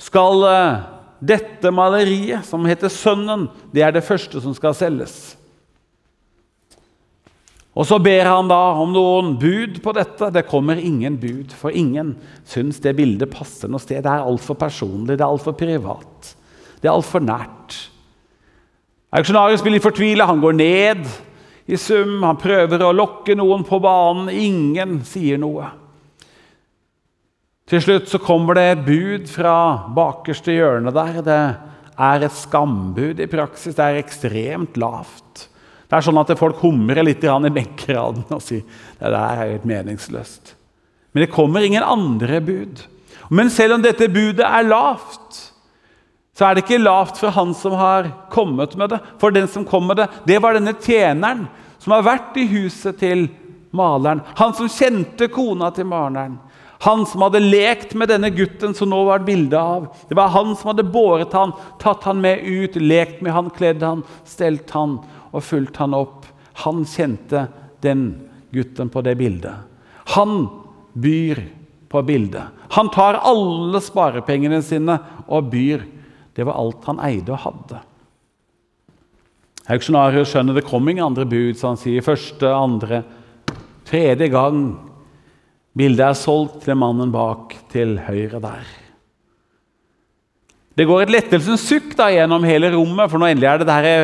skal 0.00 0.44
eh, 0.48 0.86
dette 1.18 1.70
maleriet, 1.74 2.46
som 2.46 2.66
heter 2.66 2.88
'Sønnen', 2.88 3.48
det 3.72 3.82
er 3.82 3.92
det 3.92 4.04
første 4.04 4.40
som 4.40 4.54
skal 4.54 4.74
selges. 4.74 5.36
Og 7.78 7.86
Så 7.86 7.98
ber 8.02 8.26
han 8.26 8.48
da 8.50 8.74
om 8.74 8.90
noen 8.90 9.36
bud 9.38 9.78
på 9.82 9.92
dette. 9.94 10.32
Det 10.34 10.48
kommer 10.50 10.76
ingen 10.76 11.16
bud, 11.16 11.52
for 11.54 11.70
ingen 11.70 12.16
syns 12.44 12.80
det 12.82 12.96
bildet 12.96 13.30
passer 13.30 13.70
noe 13.70 13.78
sted. 13.78 14.02
Det 14.02 14.10
er 14.10 14.26
altfor 14.26 14.58
personlig, 14.58 15.14
det 15.14 15.22
er 15.22 15.30
altfor 15.30 15.54
privat, 15.54 16.34
det 16.82 16.88
er 16.88 16.96
altfor 16.96 17.22
nært. 17.22 17.76
Auksjonarius 19.14 19.62
blir 19.64 19.76
litt 19.76 19.86
fortvila. 19.86 20.26
Han 20.28 20.42
går 20.42 20.56
ned 20.58 21.06
i 21.68 21.76
sum. 21.80 22.20
Han 22.24 22.40
prøver 22.40 22.84
å 22.84 22.94
lokke 22.96 23.36
noen 23.38 23.64
på 23.64 23.80
banen. 23.80 24.28
Ingen 24.28 25.00
sier 25.08 25.40
noe. 25.40 25.70
Til 27.68 27.82
slutt 27.84 28.08
så 28.08 28.20
kommer 28.20 28.56
det 28.56 28.64
et 28.64 28.84
bud 28.86 29.26
fra 29.28 29.54
bakerste 29.96 30.54
hjørne 30.56 30.92
der. 30.96 31.20
Det 31.24 31.40
er 31.98 32.24
et 32.24 32.36
skambud 32.36 33.20
i 33.20 33.28
praksis. 33.28 33.76
Det 33.76 33.84
er 33.84 34.00
ekstremt 34.00 34.78
lavt. 34.80 35.48
Det 35.88 35.96
er 35.96 36.04
sånn 36.04 36.20
at 36.20 36.32
folk 36.36 36.60
humrer 36.60 37.04
litt 37.04 37.24
i 37.24 37.52
benkeraden 37.52 38.26
og 38.28 38.44
sier 38.44 38.64
det 39.00 39.08
der 39.08 39.16
er 39.16 39.52
helt 39.54 39.68
meningsløst. 39.68 40.54
Men 41.12 41.24
det 41.24 41.32
kommer 41.32 41.64
ingen 41.64 41.84
andre 41.84 42.40
bud. 42.44 42.82
Men 43.32 43.48
selv 43.52 43.76
om 43.76 43.84
dette 43.84 44.08
budet 44.12 44.44
er 44.44 44.68
lavt, 44.68 45.52
så 46.38 46.46
er 46.46 46.54
det 46.54 46.62
ikke 46.62 46.78
lavt 46.78 47.18
for 47.18 47.34
han 47.34 47.50
som 47.58 47.74
har 47.74 48.12
kommet 48.30 48.76
med 48.78 48.92
det. 48.94 49.00
For 49.18 49.34
den 49.34 49.48
som 49.50 49.64
kom 49.66 49.88
med 49.90 49.98
det, 49.98 50.06
det 50.28 50.38
var 50.38 50.54
denne 50.54 50.76
tjeneren 50.78 51.48
som 51.82 51.96
har 51.96 52.04
vært 52.06 52.36
i 52.38 52.44
huset 52.46 53.00
til 53.00 53.26
maleren. 53.74 54.22
Han 54.38 54.54
som 54.54 54.70
kjente 54.70 55.26
kona 55.34 55.72
til 55.74 55.88
maleren. 55.90 56.36
Han 56.86 57.02
som 57.10 57.24
hadde 57.26 57.42
lekt 57.42 57.96
med 57.98 58.12
denne 58.12 58.30
gutten 58.30 58.74
som 58.78 58.90
nå 58.92 59.00
var 59.08 59.18
et 59.18 59.26
bilde 59.26 59.58
av. 59.58 59.88
Det 60.06 60.14
var 60.14 60.30
han 60.30 60.54
som 60.54 60.70
hadde 60.70 60.86
båret 60.86 61.34
han, 61.34 61.56
tatt 61.82 62.06
han 62.06 62.22
med 62.22 62.46
ut, 62.46 62.78
lekt 62.78 63.18
med 63.18 63.34
han, 63.34 63.50
kledd 63.50 63.82
han, 63.82 64.04
stelt 64.22 64.70
han 64.78 65.00
og 65.32 65.42
fulgt 65.42 65.82
han 65.82 65.96
opp. 65.98 66.28
Han 66.62 66.84
kjente 66.86 67.48
den 67.82 68.12
gutten 68.54 68.94
på 68.94 69.02
det 69.02 69.18
bildet. 69.18 69.66
Han 70.14 70.46
byr 70.94 71.42
på 71.90 72.02
bildet. 72.06 72.54
Han 72.78 72.94
tar 72.94 73.18
alle 73.26 73.82
sparepengene 73.82 74.62
sine 74.62 75.00
og 75.26 75.50
byr. 75.50 75.82
Det 76.38 76.46
var 76.46 76.54
alt 76.60 76.84
han 76.86 77.00
eide 77.02 77.34
og 77.34 77.42
hadde. 77.42 77.80
Auksjonarius 79.68 80.30
skjønner 80.30 80.56
det 80.56 80.68
kom 80.68 80.86
ingen 80.86 81.10
andre 81.10 81.26
bud, 81.28 81.56
så 81.58 81.72
han 81.72 81.80
sier 81.80 82.04
første, 82.06 82.46
andre, 82.46 83.02
tredje 83.88 84.30
gang. 84.30 84.62
Bildet 85.76 86.06
er 86.06 86.16
solgt 86.16 86.62
til 86.62 86.78
mannen 86.78 87.10
bak 87.12 87.56
til 87.72 87.98
høyre 88.06 88.38
der. 88.40 88.70
Det 90.78 90.84
går 90.86 91.02
et 91.02 91.10
lettelsens 91.10 91.64
sukk 91.66 91.96
gjennom 91.98 92.44
hele 92.46 92.68
rommet, 92.70 93.10
for 93.10 93.18
nå 93.18 93.26
endelig 93.26 93.48
er 93.50 93.58
det 93.58 93.66
dette 93.66 93.94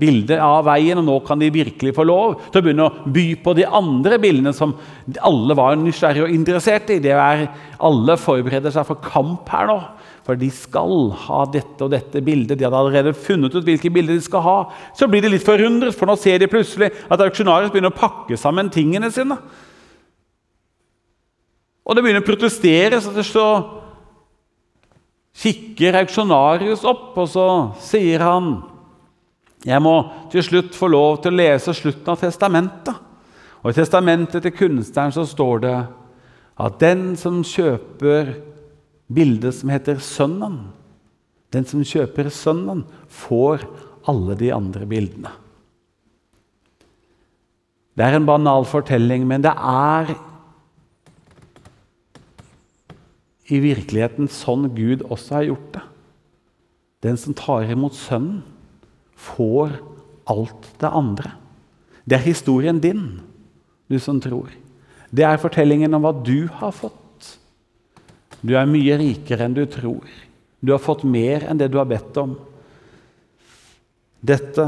bildet 0.00 0.40
av 0.40 0.62
veien, 0.64 0.96
og 0.96 1.04
nå 1.04 1.18
kan 1.26 1.36
de 1.36 1.50
virkelig 1.52 1.92
få 1.92 2.06
lov 2.08 2.38
til 2.46 2.62
å 2.62 2.64
begynne 2.64 2.86
å 2.86 3.10
by 3.12 3.24
på 3.44 3.52
de 3.58 3.66
andre 3.68 4.16
bildene 4.22 4.54
som 4.56 4.72
alle 5.20 5.56
var 5.58 5.76
nysgjerrige 5.76 6.24
og 6.24 6.32
interessert 6.32 6.94
i. 6.94 6.96
Det 7.04 7.12
er, 7.12 7.44
alle 7.76 8.16
forbereder 8.16 8.72
seg 8.72 8.88
for 8.88 9.04
kamp 9.04 9.52
her 9.52 9.68
nå, 9.68 9.76
for 10.24 10.40
de 10.40 10.48
skal 10.48 11.12
ha 11.26 11.42
dette 11.52 11.84
og 11.84 11.92
dette 11.92 12.24
bildet. 12.24 12.56
De 12.56 12.64
hadde 12.64 12.80
allerede 12.80 13.12
funnet 13.12 13.52
ut 13.52 13.68
hvilke 13.68 13.92
bilder 13.92 14.16
de 14.16 14.24
skal 14.24 14.46
ha. 14.48 14.58
Så 14.96 15.10
blir 15.12 15.20
de 15.20 15.34
litt 15.36 15.44
forundret, 15.44 15.92
for 15.92 16.08
nå 16.08 16.16
ser 16.16 16.40
de 16.40 16.48
plutselig 16.48 16.88
at 17.04 17.20
auksjonarius 17.20 17.68
begynner 17.74 17.92
å 17.92 18.00
pakke 18.00 18.40
sammen 18.40 18.72
tingene 18.72 19.12
sine. 19.12 19.36
Og 21.84 21.92
det 21.92 22.00
begynner 22.00 22.24
å 22.24 22.32
protestere, 22.32 23.04
så 23.04 23.12
det 23.12 23.28
står 23.28 23.83
kikker 25.34 25.98
auksjonarius 26.02 26.84
opp, 26.86 27.12
og 27.18 27.28
så 27.30 27.48
sier 27.82 28.22
han 28.24 28.54
jeg 29.64 29.80
må 29.80 29.94
til 30.32 30.44
slutt 30.44 30.74
få 30.76 30.90
lov 30.92 31.22
til 31.24 31.32
å 31.32 31.38
lese 31.40 31.72
slutten 31.72 32.10
av 32.12 32.20
testamentet. 32.20 32.96
Og 33.64 33.72
I 33.72 33.78
testamentet 33.78 34.44
til 34.44 34.52
kunstneren 34.52 35.14
så 35.16 35.24
står 35.24 35.62
det 35.64 35.76
at 36.60 36.76
den 36.82 37.14
som 37.16 37.40
kjøper 37.40 38.34
bildet 39.08 39.56
som 39.56 39.72
heter 39.72 40.02
Sønnen, 40.04 40.58
den 41.54 41.64
som 41.64 41.80
kjøper 41.80 42.28
Sønnen, 42.28 42.84
får 43.08 43.64
alle 44.10 44.36
de 44.36 44.52
andre 44.52 44.84
bildene. 44.88 45.32
Det 47.94 48.04
er 48.04 48.18
en 48.18 48.28
banal 48.28 48.66
fortelling, 48.68 49.24
men 49.24 49.44
det 49.44 49.54
er 49.54 50.12
i 53.52 53.60
virkeligheten 53.60 54.30
sånn 54.32 54.70
Gud 54.76 55.04
også 55.12 55.38
har 55.38 55.48
gjort 55.50 55.70
det. 55.76 55.84
Den 57.04 57.18
som 57.20 57.36
tar 57.36 57.68
imot 57.68 57.96
Sønnen, 57.98 58.42
får 59.14 59.76
alt 60.28 60.66
det 60.80 60.90
andre. 60.90 61.30
Det 62.04 62.16
er 62.16 62.24
historien 62.26 62.80
din, 62.82 63.20
du 63.88 63.98
som 64.02 64.18
tror. 64.20 64.50
Det 65.14 65.24
er 65.24 65.40
fortellingen 65.40 65.94
om 65.94 66.04
hva 66.04 66.12
du 66.16 66.48
har 66.58 66.72
fått. 66.74 67.28
Du 68.44 68.56
er 68.58 68.68
mye 68.68 68.96
rikere 69.00 69.46
enn 69.46 69.56
du 69.56 69.62
tror. 69.70 70.04
Du 70.64 70.72
har 70.74 70.82
fått 70.82 71.04
mer 71.06 71.46
enn 71.48 71.60
det 71.60 71.70
du 71.72 71.78
har 71.78 71.88
bedt 71.88 72.18
om. 72.20 72.34
Dette 74.24 74.66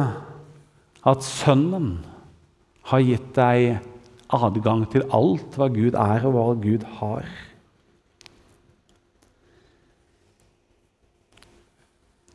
at 1.06 1.24
Sønnen 1.24 1.98
har 2.90 3.04
gitt 3.04 3.28
deg 3.36 3.78
adgang 4.36 4.84
til 4.92 5.06
alt 5.14 5.56
hva 5.58 5.68
Gud 5.72 5.96
er, 5.98 6.24
og 6.26 6.34
hva 6.34 6.46
Gud 6.60 6.86
har. 6.98 7.28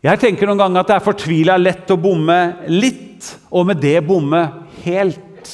Jeg 0.02 0.18
tenker 0.18 0.50
noen 0.50 0.58
ganger 0.58 0.82
at 0.82 0.90
det 0.90 0.96
er 0.98 1.06
fortvila 1.06 1.56
lett 1.62 1.92
å 1.94 2.00
bomme 2.02 2.38
litt, 2.74 3.28
og 3.54 3.68
med 3.70 3.82
det 3.84 4.00
bomme 4.02 4.40
helt. 4.82 5.52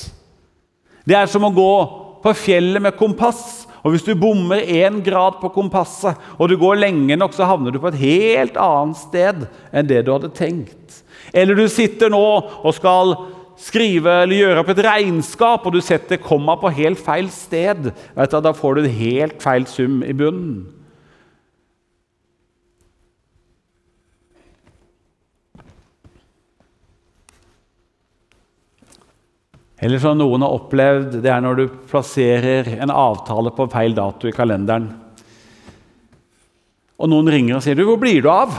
Det 1.03 1.17
er 1.19 1.27
som 1.27 1.43
å 1.43 1.51
gå 1.51 1.71
på 2.23 2.31
fjellet 2.45 2.83
med 2.83 2.95
kompass. 2.99 3.65
Og 3.83 3.93
Hvis 3.93 4.05
du 4.07 4.13
bommer 4.19 4.63
én 4.63 5.01
grad 5.03 5.37
på 5.39 5.51
kompasset, 5.55 6.15
og 6.39 6.49
du 6.49 6.57
går 6.59 6.79
lenge 6.79 7.15
nok, 7.19 7.35
så 7.35 7.47
havner 7.47 7.71
du 7.71 7.79
på 7.79 7.91
et 7.91 7.99
helt 8.01 8.57
annet 8.59 8.99
sted 8.99 9.45
enn 9.71 9.87
det 9.87 10.01
du 10.03 10.13
hadde 10.15 10.31
tenkt. 10.35 11.01
Eller 11.35 11.55
du 11.55 11.67
sitter 11.71 12.11
nå 12.11 12.23
og 12.63 12.71
skal 12.75 13.13
skrive 13.59 14.21
eller 14.23 14.41
gjøre 14.41 14.63
opp 14.63 14.71
et 14.73 14.83
regnskap, 14.85 15.67
og 15.67 15.75
du 15.75 15.83
setter 15.83 16.19
komma 16.23 16.55
på 16.59 16.71
helt 16.79 16.99
feil 17.03 17.27
sted. 17.31 17.91
Da 18.15 18.55
får 18.55 18.75
du 18.75 18.83
en 18.83 18.99
helt 18.99 19.43
feil 19.43 19.67
sum 19.67 20.01
i 20.07 20.15
bunnen. 20.15 20.76
Eller 29.77 30.01
som 30.01 30.17
noen 30.17 30.41
har 30.41 30.55
opplevd, 30.55 31.19
det 31.21 31.29
er 31.29 31.43
når 31.43 31.59
du 31.59 31.65
plasserer 31.89 32.69
en 32.79 32.93
avtale 32.93 33.51
på 33.53 33.67
feil 33.69 33.93
dato 33.97 34.29
i 34.29 34.33
kalenderen. 34.33 34.87
Og 36.97 37.11
noen 37.11 37.29
ringer 37.29 37.59
og 37.59 37.63
sier 37.63 37.77
du, 37.77 37.85
'Hvor 37.85 37.99
blir 38.01 38.21
du 38.21 38.29
av?' 38.29 38.57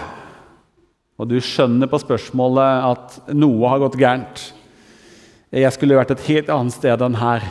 Og 1.18 1.26
du 1.26 1.40
skjønner 1.40 1.90
på 1.90 1.98
spørsmålet 1.98 2.84
at 2.86 3.34
noe 3.34 3.68
har 3.68 3.80
gått 3.82 3.98
gærent. 3.98 4.52
Jeg 5.50 5.72
skulle 5.72 5.96
vært 5.96 6.12
et 6.12 6.26
helt 6.28 6.48
annet 6.48 6.72
sted 6.72 7.02
enn 7.02 7.16
her. 7.18 7.42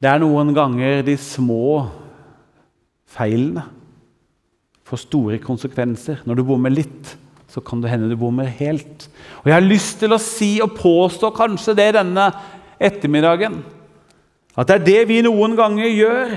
Det 0.00 0.08
er 0.10 0.18
noen 0.22 0.54
ganger 0.54 1.02
de 1.02 1.16
små 1.16 1.90
feilene 3.06 3.64
får 4.84 4.96
store 5.08 5.38
konsekvenser. 5.42 6.20
Når 6.24 6.36
du 6.36 6.44
bommer 6.44 6.70
litt, 6.70 7.16
så 7.52 7.60
kan 7.60 7.82
det 7.82 7.90
hende 7.92 8.08
du 8.08 8.16
bommer 8.16 8.48
helt. 8.48 9.08
Og 9.42 9.50
Jeg 9.50 9.54
har 9.58 9.66
lyst 9.66 9.98
til 10.00 10.14
å 10.14 10.20
si 10.20 10.54
og 10.64 10.72
påstå 10.78 11.32
kanskje 11.36 11.76
det 11.76 11.90
denne 11.98 12.30
ettermiddagen. 12.80 13.60
At 14.56 14.68
det 14.68 14.78
er 14.78 14.86
det 14.86 15.02
vi 15.10 15.20
noen 15.24 15.56
ganger 15.56 15.88
gjør 15.88 16.34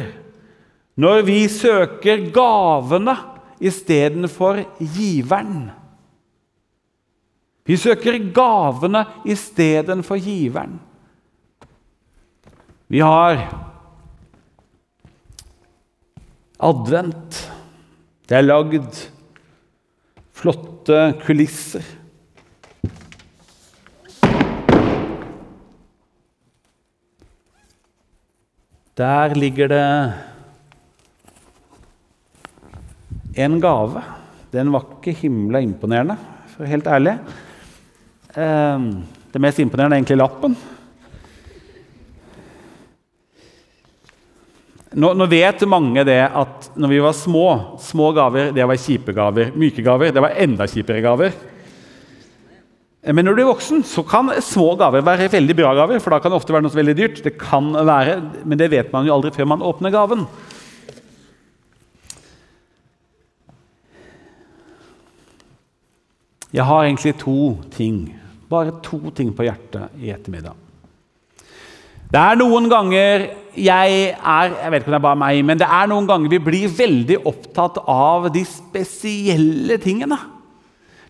når 1.00 1.24
vi 1.28 1.40
søker 1.52 2.28
gavene 2.36 3.16
istedenfor 3.64 4.62
giveren. 4.80 5.70
Vi 7.66 7.78
søker 7.80 8.20
gavene 8.36 9.06
istedenfor 9.28 10.20
giveren. 10.22 10.78
Vi 12.92 13.02
har 13.02 13.40
advent. 16.62 17.42
Det 18.30 18.38
er 18.38 18.46
lagd 18.46 19.15
flotte 20.46 20.98
kulisser. 21.26 21.82
Der 28.96 29.34
ligger 29.36 29.68
det 29.68 30.14
en 33.36 33.58
gave. 33.60 34.04
Den 34.54 34.70
var 34.72 34.86
ikke 35.00 35.18
himla 35.24 35.60
imponerende, 35.66 36.16
for 36.54 36.70
helt 36.70 36.88
ærlig. 36.88 37.18
Ehm, 38.38 39.04
det 39.34 39.42
mest 39.42 39.60
imponerende 39.60 39.98
er 39.98 40.04
egentlig 40.04 40.22
lappen. 40.22 40.56
Nå, 44.96 45.10
nå, 45.12 45.26
vet 45.28 45.66
mange 45.68 46.06
det 46.08 46.22
at 46.24 46.70
når 46.80 46.92
vi 46.94 47.02
var 47.04 47.16
små 47.18 47.48
Små 47.84 48.14
gaver 48.16 48.54
det 48.56 48.64
var 48.64 48.80
kjipe 48.80 49.12
gaver. 49.16 49.52
Myke 49.52 49.84
gaver 49.84 50.14
det 50.16 50.24
var 50.24 50.38
enda 50.40 50.68
kjipere 50.72 51.04
gaver. 51.04 51.36
Men 53.06 53.28
når 53.28 53.36
du 53.36 53.42
er 53.44 53.52
voksen, 53.52 53.84
så 53.86 54.02
kan 54.08 54.32
små 54.42 54.72
gaver 54.80 55.04
være 55.06 55.28
veldig 55.30 55.56
bra 55.60 55.76
gaver. 55.78 56.00
for 56.00 56.16
da 56.16 56.20
kan 56.20 56.32
det 56.32 56.40
ofte 56.40 56.56
være 56.56 56.66
noe 56.66 56.80
veldig 56.80 56.96
dyrt. 56.98 57.22
Det 57.24 57.36
kan 57.38 57.74
være, 57.76 58.22
Men 58.46 58.58
det 58.58 58.72
vet 58.72 58.92
man 58.94 59.06
jo 59.06 59.14
aldri 59.14 59.32
før 59.36 59.46
man 59.52 59.62
åpner 59.62 59.92
gaven. 59.92 60.26
Jeg 66.56 66.64
har 66.64 66.86
egentlig 66.86 67.18
to 67.20 67.58
ting, 67.70 68.16
bare 68.50 68.80
to 68.82 69.12
ting 69.12 69.36
på 69.36 69.44
hjertet 69.44 69.92
i 70.00 70.10
ettermiddag. 70.10 70.65
Det 72.12 72.22
er 72.22 72.38
noen 72.40 72.70
ganger 72.72 73.26
jeg 73.56 74.00
er 74.14 74.54
Jeg 74.60 74.72
vet 74.72 74.84
ikke 74.84 74.92
om 74.92 74.96
det 74.96 75.00
er 75.00 75.08
bare 75.08 75.20
meg, 75.20 75.42
men 75.48 75.60
det 75.60 75.68
er 75.72 75.88
noen 75.88 76.08
ganger 76.10 76.32
vi 76.34 76.42
blir 76.44 76.74
veldig 76.76 77.22
opptatt 77.30 77.80
av 77.88 78.28
de 78.34 78.44
spesielle 78.48 79.78
tingene. 79.80 80.18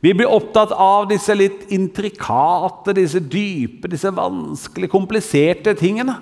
Vi 0.05 0.13
blir 0.13 0.29
opptatt 0.29 0.69
av 0.69 1.07
disse 1.09 1.33
litt 1.33 1.71
intrikate, 1.73 2.93
disse 2.93 3.17
dype, 3.17 3.89
disse 3.89 4.11
vanskelige, 4.13 4.93
kompliserte 4.93 5.73
tingene. 5.79 6.19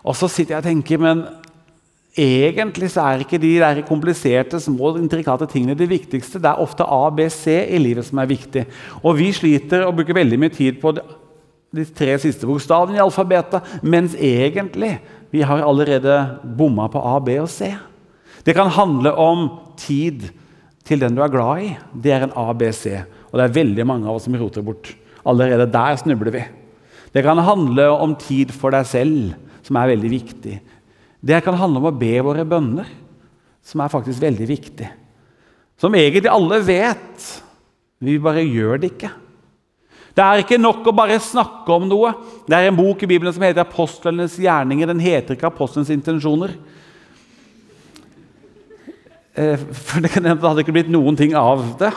Og 0.00 0.16
så 0.16 0.30
sitter 0.30 0.56
jeg 0.56 0.62
og 0.62 0.68
tenker 0.70 1.02
men 1.02 1.24
Egentlig 2.12 2.90
så 2.92 3.06
er 3.08 3.22
ikke 3.24 3.38
de 3.40 3.54
der 3.56 3.78
kompliserte, 3.88 4.58
små, 4.60 4.90
intrikate 5.00 5.46
tingene 5.48 5.72
det 5.72 5.86
viktigste. 5.88 6.36
Det 6.44 6.50
er 6.50 6.60
ofte 6.60 6.84
A, 6.84 7.06
B, 7.08 7.24
C 7.32 7.54
i 7.72 7.78
livet 7.80 8.04
som 8.04 8.20
er 8.20 8.28
viktig. 8.28 8.66
Og 9.00 9.16
vi 9.16 9.30
sliter 9.32 9.86
og 9.86 9.94
bruker 9.96 10.18
veldig 10.18 10.38
mye 10.42 10.52
tid 10.52 10.76
på 10.82 10.92
de 11.72 11.86
tre 11.88 12.18
siste 12.20 12.46
bokstavene 12.48 12.98
i 12.98 13.02
alfabetet, 13.02 13.64
mens 13.82 14.14
egentlig 14.14 14.98
vi 15.32 15.44
har 15.46 15.64
allerede 15.64 16.18
bomma 16.58 16.88
på 16.92 17.00
A, 17.00 17.16
B 17.24 17.38
og 17.40 17.48
C. 17.50 17.70
Det 18.44 18.54
kan 18.56 18.72
handle 18.74 19.14
om 19.16 19.46
tid 19.80 20.26
til 20.84 21.00
den 21.00 21.16
du 21.16 21.22
er 21.24 21.32
glad 21.32 21.62
i. 21.64 21.70
Det 21.94 22.12
er 22.12 22.26
en 22.26 22.34
A, 22.36 22.50
B, 22.52 22.68
C. 22.76 22.98
Og 23.30 23.38
det 23.38 23.46
er 23.46 23.56
veldig 23.56 23.86
mange 23.88 24.08
av 24.08 24.18
oss 24.18 24.26
som 24.28 24.36
roter 24.36 24.64
bort. 24.66 24.90
Allerede 25.24 25.70
der 25.72 25.96
snubler 26.00 26.34
vi. 26.34 26.42
Det 27.12 27.22
kan 27.24 27.38
handle 27.38 27.88
om 27.94 28.16
tid 28.18 28.52
for 28.56 28.74
deg 28.74 28.88
selv, 28.88 29.32
som 29.62 29.78
er 29.78 29.92
veldig 29.94 30.10
viktig. 30.10 30.58
Det 31.22 31.40
kan 31.44 31.56
handle 31.56 31.80
om 31.80 31.88
å 31.92 31.96
be 31.96 32.16
våre 32.24 32.44
bønner, 32.48 32.88
som 33.62 33.80
er 33.84 33.92
faktisk 33.92 34.20
veldig 34.24 34.48
viktig. 34.48 34.88
Som 35.78 35.94
egentlig 35.96 36.30
alle 36.30 36.58
vet. 36.66 37.28
Vi 38.02 38.18
bare 38.20 38.42
gjør 38.42 38.82
det 38.82 38.92
ikke. 38.96 39.12
Det 40.12 40.20
er 40.20 40.42
ikke 40.42 40.60
nok 40.60 40.84
å 40.90 40.92
bare 40.94 41.16
snakke 41.22 41.72
om 41.72 41.86
noe. 41.88 42.12
Det 42.44 42.56
er 42.56 42.68
en 42.68 42.76
bok 42.76 43.00
i 43.02 43.08
Bibelen 43.08 43.32
som 43.32 43.42
heter 43.42 43.64
'Apostlenes 43.64 44.36
gjerninger'. 44.36 44.86
Den 44.86 45.00
heter 45.00 45.34
ikke 45.34 45.48
'Apostelens 45.48 45.88
intensjoner'. 45.88 46.52
Eh, 49.34 49.56
for 49.56 50.00
det 50.00 50.12
hadde 50.12 50.60
ikke 50.60 50.76
blitt 50.76 50.92
noen 50.92 51.16
ting 51.16 51.34
av 51.34 51.78
det. 51.78 51.92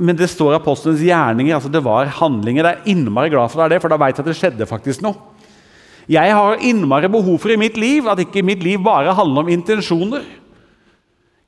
Men 0.00 0.16
det 0.16 0.30
står 0.30 0.58
'Apostelens 0.58 1.00
gjerninger'. 1.00 1.54
altså 1.54 1.70
Det 1.70 1.84
var 1.84 2.06
handlinger. 2.06 2.64
Jeg 2.64 2.76
er 2.76 2.90
innmari 2.90 3.30
glad 3.30 3.50
for 3.50 3.68
det, 3.68 3.80
for 3.80 3.88
da 3.88 3.96
veit 3.96 4.16
jeg 4.16 4.26
at 4.26 4.26
det 4.26 4.36
skjedde 4.36 4.66
faktisk 4.66 5.02
noe. 5.02 5.14
Jeg 6.08 6.34
har 6.34 6.56
innmari 6.56 7.08
behov 7.08 7.38
for 7.38 7.50
i 7.50 7.56
mitt 7.56 7.76
liv 7.76 8.08
at 8.08 8.18
ikke 8.18 8.42
mitt 8.42 8.62
liv 8.62 8.82
bare 8.82 9.14
handler 9.14 9.42
om 9.42 9.48
intensjoner. 9.48 10.24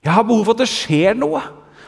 Jeg 0.05 0.13
har 0.13 0.23
behov 0.23 0.45
for 0.45 0.53
at 0.53 0.59
det 0.59 0.69
skjer 0.69 1.17
noe. 1.19 1.43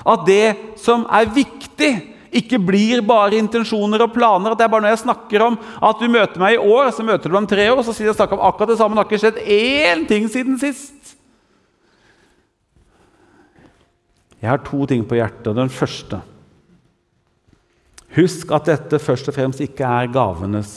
At 0.05 0.27
det 0.27 0.57
som 0.77 1.07
er 1.07 1.27
viktig, 1.27 2.15
ikke 2.40 2.61
blir 2.62 3.03
bare 3.07 3.38
intensjoner 3.40 4.05
og 4.05 4.14
planer. 4.14 4.53
At 4.53 4.61
det 4.61 4.66
er 4.66 4.72
bare 4.72 4.87
når 4.87 4.94
jeg 4.94 5.03
snakker 5.05 5.46
om 5.46 5.59
at 5.59 6.03
du 6.03 6.07
møter 6.12 6.42
meg 6.42 6.57
i 6.57 6.62
år, 6.62 6.90
så 6.94 7.07
møter 7.07 7.33
du 7.33 7.38
om 7.38 7.49
tre 7.51 7.68
år, 7.72 7.83
så 7.87 7.94
sier 7.96 8.11
jeg 8.11 8.18
snakker 8.18 8.38
om 8.38 8.46
akkurat 8.49 8.72
det 8.72 8.79
samme. 8.81 8.96
Det 8.96 9.05
har 9.05 9.11
ikke 9.11 9.22
skjedd 9.25 9.42
én 9.59 10.07
ting 10.11 10.29
siden 10.33 10.59
sist. 10.62 11.14
Jeg 14.40 14.53
har 14.53 14.61
to 14.62 14.85
ting 14.87 15.07
på 15.09 15.18
hjertet. 15.18 15.55
Den 15.57 15.72
første 15.72 16.22
Husk 18.16 18.53
at 18.55 18.68
dette 18.70 18.96
først 19.03 19.27
og 19.29 19.35
fremst 19.37 19.61
ikke 19.61 19.85
er 19.85 20.07
gavenes 20.09 20.70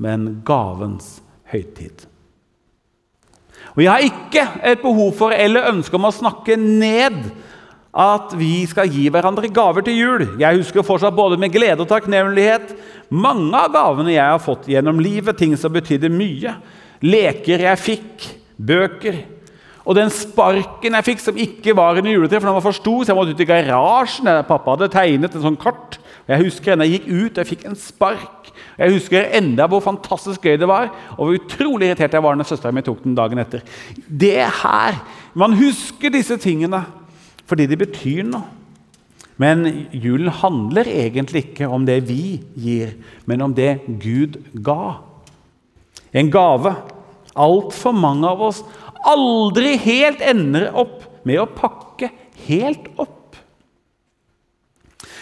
men 0.00 0.40
gavens 0.46 1.18
høytid. 1.52 2.06
Og 3.76 3.82
Jeg 3.84 3.92
har 3.92 4.04
ikke 4.04 4.44
et 4.72 4.80
behov 4.82 5.12
for 5.18 5.34
eller 5.36 5.68
ønske 5.70 5.98
om 5.98 6.08
å 6.08 6.14
snakke 6.14 6.56
ned 6.56 7.20
at 7.90 8.34
vi 8.38 8.62
skal 8.70 8.90
gi 8.90 9.08
hverandre 9.10 9.50
gaver 9.50 9.82
til 9.82 9.96
jul. 9.98 10.26
Jeg 10.38 10.60
husker 10.60 10.86
fortsatt 10.86 11.16
både 11.16 11.38
med 11.40 11.50
glede 11.50 11.82
og 11.82 11.90
takknemlighet 11.90 12.76
mange 13.10 13.58
av 13.58 13.72
gavene 13.74 14.14
jeg 14.14 14.22
har 14.22 14.42
fått 14.42 14.68
gjennom 14.70 15.00
livet, 15.02 15.34
ting 15.38 15.56
som 15.58 15.74
betydde 15.74 16.12
mye. 16.14 16.54
Leker 17.02 17.64
jeg 17.66 17.82
fikk, 17.82 18.26
bøker. 18.54 19.18
Og 19.82 19.96
den 19.96 20.12
sparken 20.14 20.94
jeg 20.94 21.06
fikk, 21.08 21.22
som 21.24 21.38
ikke 21.40 21.74
var 21.74 21.98
under 21.98 22.12
juletreet, 22.12 22.38
for 22.38 22.50
den 22.50 22.58
var 22.58 22.66
for 22.68 22.76
stor, 22.76 23.00
så 23.02 23.10
jeg 23.10 23.18
måtte 23.18 23.34
ut 23.34 23.42
i 23.42 23.48
garasjen. 23.48 24.28
der 24.28 24.46
Pappa 24.46 24.76
hadde 24.76 24.90
tegnet 24.92 25.34
en 25.34 25.46
sånn 25.48 25.58
kart. 25.58 25.98
Og 25.98 26.30
Jeg 26.30 26.44
husker 26.44 26.72
enda 26.72 26.86
jeg 26.86 27.00
gikk 27.00 27.08
ut 27.10 27.32
og 27.32 27.40
jeg 27.42 27.50
fikk 27.50 27.66
en 27.66 27.80
spark. 27.80 28.52
Jeg 28.78 28.94
husker 28.94 29.26
enda 29.34 29.66
hvor 29.66 29.82
fantastisk 29.82 30.44
gøy 30.46 30.60
det 30.60 30.68
var, 30.70 30.92
og 31.16 31.24
hvor 31.24 31.40
utrolig 31.40 31.90
irritert 31.90 32.14
jeg 32.14 32.22
var 32.22 32.38
når 32.38 32.46
søstera 32.48 32.72
mi 32.72 32.84
tok 32.86 33.02
den 33.02 33.16
dagen 33.18 33.42
etter. 33.42 33.64
Det 34.06 34.36
er 34.38 34.54
her 34.62 35.00
Man 35.34 35.52
husker 35.54 36.10
disse 36.10 36.34
tingene 36.42 36.84
fordi 37.50 37.66
de 37.70 37.78
betyr 37.80 38.24
noe. 38.30 38.46
Men 39.40 39.64
julen 39.96 40.28
handler 40.36 40.88
egentlig 40.90 41.46
ikke 41.46 41.68
om 41.72 41.86
det 41.88 42.02
vi 42.10 42.42
gir, 42.60 42.92
men 43.24 43.40
om 43.40 43.54
det 43.56 43.78
Gud 44.02 44.36
ga. 44.60 45.00
En 46.12 46.28
gave. 46.32 46.74
Altfor 47.40 47.94
mange 47.96 48.28
av 48.28 48.42
oss 48.50 48.60
aldri 49.08 49.78
helt 49.80 50.20
ender 50.20 50.68
opp 50.76 51.06
med 51.24 51.40
å 51.40 51.48
pakke 51.48 52.10
helt 52.46 52.90
opp. 53.00 53.38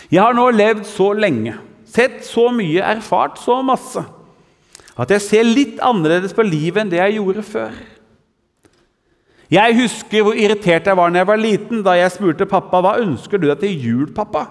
Jeg 0.08 0.24
har 0.24 0.34
nå 0.34 0.48
levd 0.56 0.86
så 0.88 1.12
lenge 1.14 1.54
sett 1.88 2.24
så 2.26 2.48
mye, 2.54 2.82
erfart 2.84 3.38
så 3.40 3.60
masse, 3.64 4.02
at 4.98 5.12
jeg 5.14 5.24
ser 5.24 5.46
litt 5.46 5.78
annerledes 5.84 6.34
på 6.36 6.44
livet 6.46 6.82
enn 6.82 6.90
det 6.92 7.00
jeg 7.00 7.18
gjorde 7.18 7.44
før. 7.46 7.78
Jeg 9.48 9.76
husker 9.78 10.24
hvor 10.26 10.37
irritert 10.37 10.87
jeg 10.87 10.96
var 10.96 11.08
når 11.08 11.22
jeg 11.22 11.28
var 11.30 11.40
liten, 11.40 11.82
da 11.84 11.94
jeg 11.96 12.12
spurte 12.12 12.48
pappa 12.48 12.82
hva 12.84 12.98
ønsker 13.00 13.40
du 13.40 13.46
deg 13.48 13.62
til 13.62 13.84
jul. 13.87 14.06
pappa? 14.12 14.44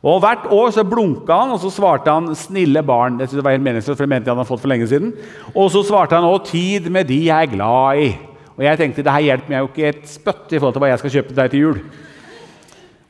Og 0.00 0.20
Hvert 0.22 0.46
år 0.54 0.70
så 0.72 0.84
blunka 0.86 1.34
han, 1.42 1.50
og 1.50 1.60
så 1.60 1.70
svarte 1.70 2.10
han 2.10 2.34
'snille 2.34 2.82
barn'. 2.82 3.18
Det 3.18 3.28
synes 3.28 3.40
jeg 3.40 3.44
var 3.44 3.50
helt 3.50 3.62
meningsløst, 3.62 3.98
for 3.98 4.06
det 4.06 4.08
mente 4.08 4.30
han 4.30 4.36
hadde 4.36 4.48
fått 4.48 4.60
for 4.60 4.68
lenge 4.68 4.86
siden. 4.86 5.12
Og 5.54 5.70
så 5.70 5.82
svarte 5.84 6.14
han 6.14 6.24
òg 6.24 6.44
tid 6.44 6.88
med 6.90 7.04
de 7.08 7.26
jeg 7.26 7.42
er 7.42 7.56
glad 7.56 7.98
i'. 7.98 8.18
Og 8.56 8.64
jeg 8.64 8.78
tenkte 8.78 9.02
det 9.02 9.12
her 9.12 9.20
hjelper 9.20 9.48
meg 9.48 9.58
jo 9.58 9.68
ikke 9.68 9.88
et 9.88 10.08
spøtt 10.08 10.52
i 10.52 10.58
forhold 10.58 10.74
til 10.74 10.80
hva 10.80 10.88
jeg 10.88 10.98
skal 10.98 11.10
kjøpe 11.10 11.34
deg 11.34 11.50
til 11.50 11.60
jul. 11.60 11.80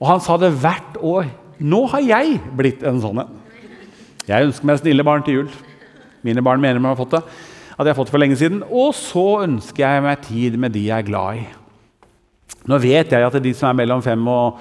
Og 0.00 0.08
han 0.08 0.20
sa 0.20 0.36
det 0.36 0.52
hvert 0.52 0.96
år. 1.02 1.26
Nå 1.60 1.86
har 1.86 2.00
jeg 2.00 2.40
blitt 2.56 2.82
en 2.82 3.00
sånn 3.00 3.18
en. 3.18 3.28
Jeg 4.28 4.46
ønsker 4.46 4.66
meg 4.66 4.78
snille 4.78 5.04
barn 5.04 5.22
til 5.22 5.34
jul. 5.34 5.48
Mine 6.22 6.42
barn 6.42 6.60
mener 6.60 6.78
de 6.78 6.86
har 6.86 6.96
fått 6.96 7.10
det. 7.10 7.22
At 7.80 7.88
jeg 7.88 7.96
fått 7.96 8.12
for 8.12 8.20
lenge 8.20 8.36
siden. 8.36 8.60
Og 8.68 8.92
så 8.96 9.40
ønsker 9.46 9.86
jeg 9.86 10.04
meg 10.04 10.26
tid 10.26 10.58
med 10.60 10.74
de 10.76 10.84
jeg 10.90 10.98
er 11.00 11.08
glad 11.08 11.40
i. 11.40 11.46
Nå 12.68 12.76
vet 12.82 13.14
jeg 13.14 13.24
at 13.24 13.40
de 13.40 13.52
som 13.56 13.70
er 13.70 13.78
mellom 13.80 14.02
fem 14.04 14.28
og, 14.28 14.60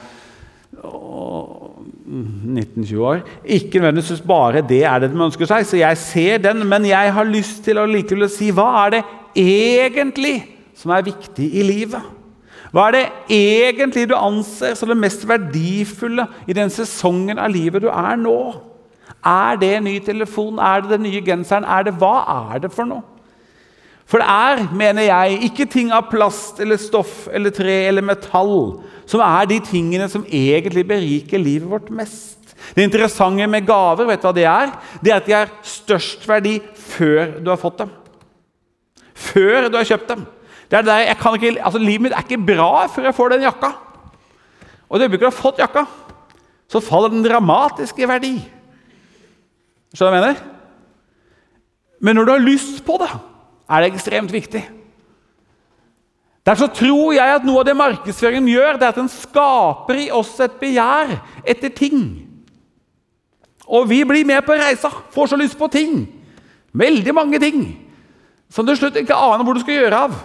19-20 2.09 3.01
år. 3.05 3.19
Ikke 3.45 3.81
nødvendigvis 3.81 4.21
bare 4.25 4.63
det 4.65 4.83
er 4.87 5.03
det 5.03 5.11
de 5.11 5.25
ønsker 5.25 5.49
seg, 5.49 5.65
så 5.67 5.77
jeg 5.77 5.97
ser 6.01 6.39
den, 6.41 6.63
men 6.67 6.87
jeg 6.89 7.13
har 7.13 7.27
lyst 7.27 7.61
til 7.65 7.77
å 7.77 7.85
likevel 7.89 8.29
si 8.31 8.49
hva 8.55 8.69
er 8.85 8.95
det 8.95 9.03
egentlig 9.43 10.39
som 10.77 10.95
er 10.95 11.05
viktig 11.05 11.51
i 11.59 11.65
livet? 11.65 12.15
Hva 12.73 12.87
er 12.87 12.95
det 12.95 13.05
egentlig 13.33 14.07
du 14.09 14.15
anser 14.17 14.75
som 14.77 14.89
det 14.89 14.97
mest 14.97 15.25
verdifulle 15.27 16.27
i 16.49 16.55
den 16.57 16.71
sesongen 16.73 17.41
av 17.41 17.51
livet 17.53 17.83
du 17.85 17.89
er 17.91 18.17
nå? 18.19 18.39
Er 19.25 19.57
det 19.59 19.73
ny 19.83 19.99
telefon? 19.99 20.59
Er 20.59 20.81
det 20.81 20.93
den 20.95 21.07
nye 21.07 21.21
genseren? 21.25 21.65
Er 21.67 21.83
det, 21.83 21.95
hva 21.99 22.23
er 22.53 22.63
det 22.63 22.71
for 22.71 22.87
noe? 22.87 23.03
For 24.09 24.21
det 24.21 24.25
er, 24.25 24.63
mener 24.73 25.05
jeg, 25.05 25.37
ikke 25.45 25.67
ting 25.69 25.91
av 25.93 26.07
plast 26.09 26.57
eller 26.63 26.79
stoff 26.81 27.27
eller 27.33 27.53
tre 27.53 27.75
eller 27.91 28.01
metall 28.01 28.79
som 29.09 29.21
er 29.21 29.45
de 29.51 29.59
tingene 29.61 30.07
som 30.09 30.25
egentlig 30.25 30.85
beriker 30.89 31.41
livet 31.41 31.69
vårt 31.69 31.91
mest. 31.93 32.55
Det 32.75 32.83
interessante 32.83 33.45
med 33.47 33.67
gaver, 33.67 34.07
vet 34.09 34.21
du 34.21 34.27
hva 34.27 34.33
det 34.35 34.47
er? 34.49 34.73
Det 35.03 35.13
er 35.13 35.21
at 35.21 35.29
de 35.29 35.35
har 35.37 35.53
størst 35.65 36.25
verdi 36.29 36.57
før 36.73 37.37
du 37.37 37.51
har 37.51 37.61
fått 37.61 37.83
dem. 37.83 37.93
Før 39.13 39.69
du 39.69 39.77
har 39.77 39.87
kjøpt 39.87 40.09
dem. 40.09 40.25
Det 40.69 40.83
der, 40.85 41.05
ikke, 41.13 41.55
altså, 41.57 41.79
livet 41.81 42.07
mitt 42.07 42.13
er 42.13 42.25
ikke 42.25 42.45
bra 42.49 42.87
før 42.89 43.09
jeg 43.09 43.17
får 43.17 43.33
den 43.33 43.45
jakka. 43.47 43.71
Og 44.89 44.97
i 44.97 44.99
det 44.99 45.07
øyeblikket 45.07 45.25
du 45.25 45.31
har 45.31 45.37
fått 45.37 45.61
jakka, 45.61 45.85
så 46.69 46.81
faller 46.81 47.13
den 47.13 47.25
dramatisk 47.25 47.97
i 48.01 48.09
verdi. 48.09 48.35
Skjønner 49.93 50.11
du 50.11 50.15
hva 50.15 50.19
jeg 50.19 50.25
mener? 50.25 50.57
Men 51.99 52.15
når 52.15 52.25
du 52.25 52.31
har 52.31 52.43
lyst 52.43 52.83
på 52.87 52.97
det, 53.01 53.09
er 53.69 53.83
det 53.83 53.91
ekstremt 53.91 54.31
viktig. 54.33 54.61
Derfor 56.47 56.71
tror 56.73 57.11
jeg 57.13 57.35
at 57.35 57.45
noe 57.45 57.61
av 57.61 57.67
det 57.67 57.75
markedsføringen 57.77 58.47
gjør, 58.49 58.79
det 58.79 58.87
er 58.87 58.93
at 58.93 59.01
den 59.01 59.11
skaper 59.11 59.99
i 60.01 60.07
oss 60.15 60.31
et 60.41 60.55
begjær 60.61 61.11
etter 61.43 61.73
ting. 61.75 61.99
Og 63.69 63.85
vi 63.91 63.99
blir 64.07 64.25
med 64.25 64.41
på 64.47 64.57
reisa, 64.57 64.89
får 65.13 65.33
så 65.33 65.37
lyst 65.37 65.59
på 65.59 65.69
ting. 65.69 66.07
Veldig 66.73 67.13
mange 67.13 67.41
ting 67.41 67.61
som 68.49 68.65
du 68.65 68.73
slutt 68.77 68.97
ikke 68.97 69.17
aner 69.17 69.45
hvor 69.45 69.57
du 69.57 69.61
skal 69.61 69.77
gjøre 69.77 70.03
av. 70.07 70.17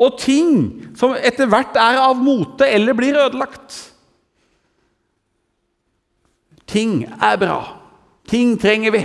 Og 0.00 0.18
ting 0.20 0.52
som 0.96 1.14
etter 1.16 1.48
hvert 1.48 1.76
er 1.80 2.00
av 2.02 2.18
mote 2.20 2.68
eller 2.68 2.96
blir 2.96 3.16
ødelagt. 3.20 3.76
Ting 6.68 7.04
er 7.08 7.40
bra. 7.40 7.79
Ting 8.30 8.54
trenger 8.60 8.94
vi. 8.94 9.02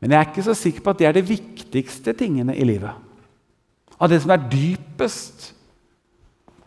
Men 0.00 0.10
jeg 0.10 0.18
er 0.18 0.28
ikke 0.32 0.48
så 0.48 0.56
sikker 0.56 0.82
på 0.82 0.92
at 0.92 0.98
det 0.98 1.06
er 1.06 1.16
de 1.18 1.28
viktigste 1.28 2.14
tingene 2.18 2.56
i 2.56 2.66
livet. 2.66 2.92
Av 4.00 4.10
det 4.10 4.20
som 4.22 4.32
er 4.34 4.48
dypest. 4.50 5.50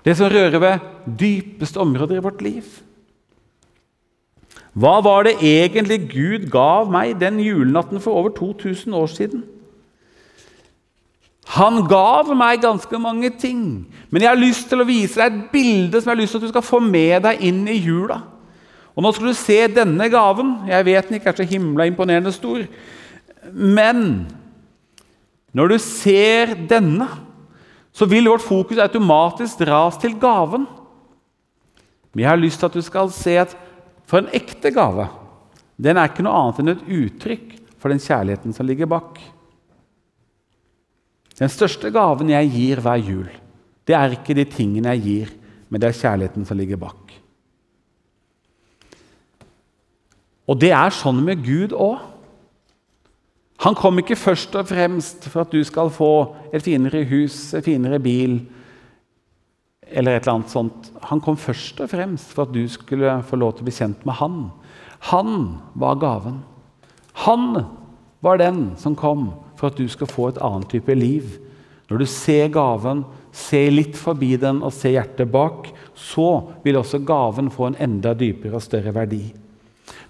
Det 0.06 0.16
som 0.20 0.32
rører 0.32 0.60
ved 0.62 0.90
dypeste 1.20 1.82
områder 1.82 2.20
i 2.20 2.24
vårt 2.24 2.44
liv. 2.46 2.68
Hva 4.74 4.98
var 5.06 5.28
det 5.28 5.38
egentlig 5.46 6.00
Gud 6.10 6.48
gav 6.54 6.90
meg 6.92 7.20
den 7.22 7.40
julenatten 7.44 8.02
for 8.02 8.18
over 8.18 8.34
2000 8.34 8.94
år 8.98 9.12
siden? 9.12 9.44
Han 11.54 11.84
gav 11.90 12.32
meg 12.36 12.64
ganske 12.64 13.00
mange 13.00 13.30
ting, 13.38 13.86
men 14.10 14.22
jeg 14.22 14.32
har 14.32 14.40
lyst 14.40 14.70
til 14.72 14.82
å 14.82 14.88
vise 14.88 15.20
deg 15.20 15.28
et 15.28 15.52
bilde 15.52 16.00
som 16.00 16.10
jeg 16.10 16.16
har 16.16 16.22
lyst 16.22 16.34
til 16.34 16.42
at 16.42 16.48
du 16.48 16.54
skal 16.54 16.66
få 16.66 16.80
med 16.82 17.20
deg 17.28 17.44
inn 17.46 17.66
i 17.70 17.78
jula. 17.78 18.22
Og 18.94 19.04
Nå 19.04 19.12
skal 19.14 19.32
du 19.32 19.38
se 19.38 19.58
denne 19.74 20.08
gaven. 20.14 20.56
Jeg 20.70 20.86
vet 20.86 21.10
den 21.10 21.18
ikke 21.18 21.32
er 21.32 21.40
så 21.40 21.48
himla 21.50 21.88
imponerende 21.90 22.34
stor. 22.36 22.66
Men 23.50 24.04
når 25.54 25.74
du 25.74 25.78
ser 25.82 26.54
denne, 26.70 27.08
så 27.94 28.08
vil 28.10 28.30
vårt 28.30 28.46
fokus 28.46 28.82
automatisk 28.82 29.62
dras 29.62 29.98
til 30.02 30.16
gaven. 30.22 30.66
Men 32.14 32.24
jeg 32.24 32.30
har 32.30 32.42
lyst 32.42 32.62
til 32.62 32.70
at 32.70 32.78
du 32.78 32.86
skal 32.86 33.12
se 33.14 33.36
at 33.42 33.54
for 34.10 34.22
en 34.22 34.34
ekte 34.36 34.74
gave 34.74 35.08
den 35.84 35.98
er 35.98 36.10
ikke 36.10 36.24
noe 36.26 36.38
annet 36.38 36.60
enn 36.62 36.72
et 36.76 36.84
uttrykk 36.86 37.56
for 37.82 37.92
den 37.92 38.02
kjærligheten 38.02 38.54
som 38.56 38.68
ligger 38.68 38.90
bak. 38.92 39.18
Den 41.40 41.50
største 41.52 41.90
gaven 41.92 42.30
jeg 42.30 42.52
gir 42.54 42.82
hver 42.84 43.02
jul, 43.02 43.26
det 43.84 43.96
er 43.98 44.14
ikke 44.16 44.36
de 44.38 44.46
tingene 44.48 44.94
jeg 44.94 45.04
gir, 45.04 45.34
men 45.68 45.82
det 45.82 45.90
er 45.90 45.98
kjærligheten 45.98 46.46
som 46.48 46.60
ligger 46.60 46.80
bak. 46.80 47.16
Og 50.50 50.60
det 50.60 50.74
er 50.76 50.96
sånn 50.96 51.22
med 51.24 51.44
Gud 51.46 51.76
òg. 51.76 52.02
Han 53.64 53.78
kom 53.80 54.02
ikke 54.02 54.20
først 54.20 54.56
og 54.60 54.68
fremst 54.68 55.30
for 55.30 55.46
at 55.46 55.54
du 55.54 55.62
skal 55.64 55.92
få 55.94 56.12
et 56.52 56.66
finere 56.66 57.06
hus, 57.08 57.54
et 57.56 57.64
finere 57.64 58.02
bil 58.04 58.42
eller 59.94 60.18
et 60.18 60.26
eller 60.26 60.34
annet 60.34 60.52
sånt. 60.52 60.90
Han 61.10 61.22
kom 61.24 61.38
først 61.40 61.80
og 61.84 61.92
fremst 61.92 62.34
for 62.34 62.48
at 62.48 62.54
du 62.56 62.64
skulle 62.72 63.20
få 63.30 63.40
lov 63.40 63.54
til 63.56 63.64
å 63.64 63.70
bli 63.70 63.76
kjent 63.76 64.04
med 64.08 64.18
han. 64.20 64.38
Han 65.14 65.38
var 65.80 66.00
gaven. 66.02 66.42
Han 67.28 67.62
var 68.26 68.42
den 68.42 68.74
som 68.82 68.98
kom 69.00 69.30
for 69.60 69.70
at 69.70 69.78
du 69.80 69.86
skal 69.92 70.10
få 70.10 70.32
et 70.32 70.42
annet 70.44 70.72
type 70.74 70.96
liv. 70.98 71.38
Når 71.92 72.04
du 72.04 72.08
ser 72.10 72.50
gaven, 72.52 73.04
ser 73.32 73.72
litt 73.72 73.96
forbi 74.00 74.34
den 74.42 74.64
og 74.64 74.74
ser 74.76 74.98
hjertet 74.98 75.30
bak, 75.32 75.70
så 75.94 76.28
vil 76.66 76.80
også 76.82 77.04
gaven 77.06 77.52
få 77.54 77.70
en 77.70 77.80
enda 77.88 78.16
dypere 78.18 78.58
og 78.58 78.66
større 78.66 78.96
verdi. 78.96 79.28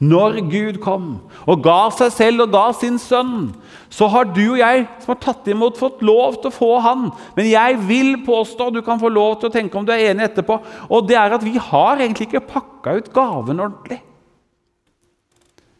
Når 0.03 0.39
Gud 0.51 0.79
kom 0.83 1.09
og 1.47 1.61
ga 1.63 1.87
seg 1.95 2.11
selv 2.11 2.45
og 2.45 2.53
ga 2.55 2.63
sin 2.75 2.97
sønn, 2.99 3.51
så 3.93 4.07
har 4.09 4.25
du 4.33 4.41
og 4.41 4.59
jeg 4.59 4.87
som 5.03 5.13
har 5.13 5.19
tatt 5.21 5.47
imot, 5.53 5.77
fått 5.79 6.01
lov 6.03 6.39
til 6.41 6.49
å 6.49 6.55
få 6.55 6.71
han. 6.83 7.11
Men 7.37 7.51
jeg 7.51 7.77
vil 7.87 8.15
påstå, 8.25 8.71
du 8.73 8.81
kan 8.85 8.99
få 9.01 9.11
lov 9.13 9.37
til 9.39 9.51
å 9.51 9.53
tenke 9.53 9.77
om 9.79 9.85
du 9.85 9.93
er 9.93 10.09
enig 10.09 10.25
etterpå, 10.27 10.57
og 10.89 11.05
det 11.07 11.19
er 11.19 11.37
at 11.37 11.45
vi 11.45 11.55
har 11.61 12.01
egentlig 12.01 12.27
ikke 12.29 12.47
pakka 12.49 12.97
ut 12.97 13.13
gaven 13.13 13.61
ordentlig. 13.63 14.01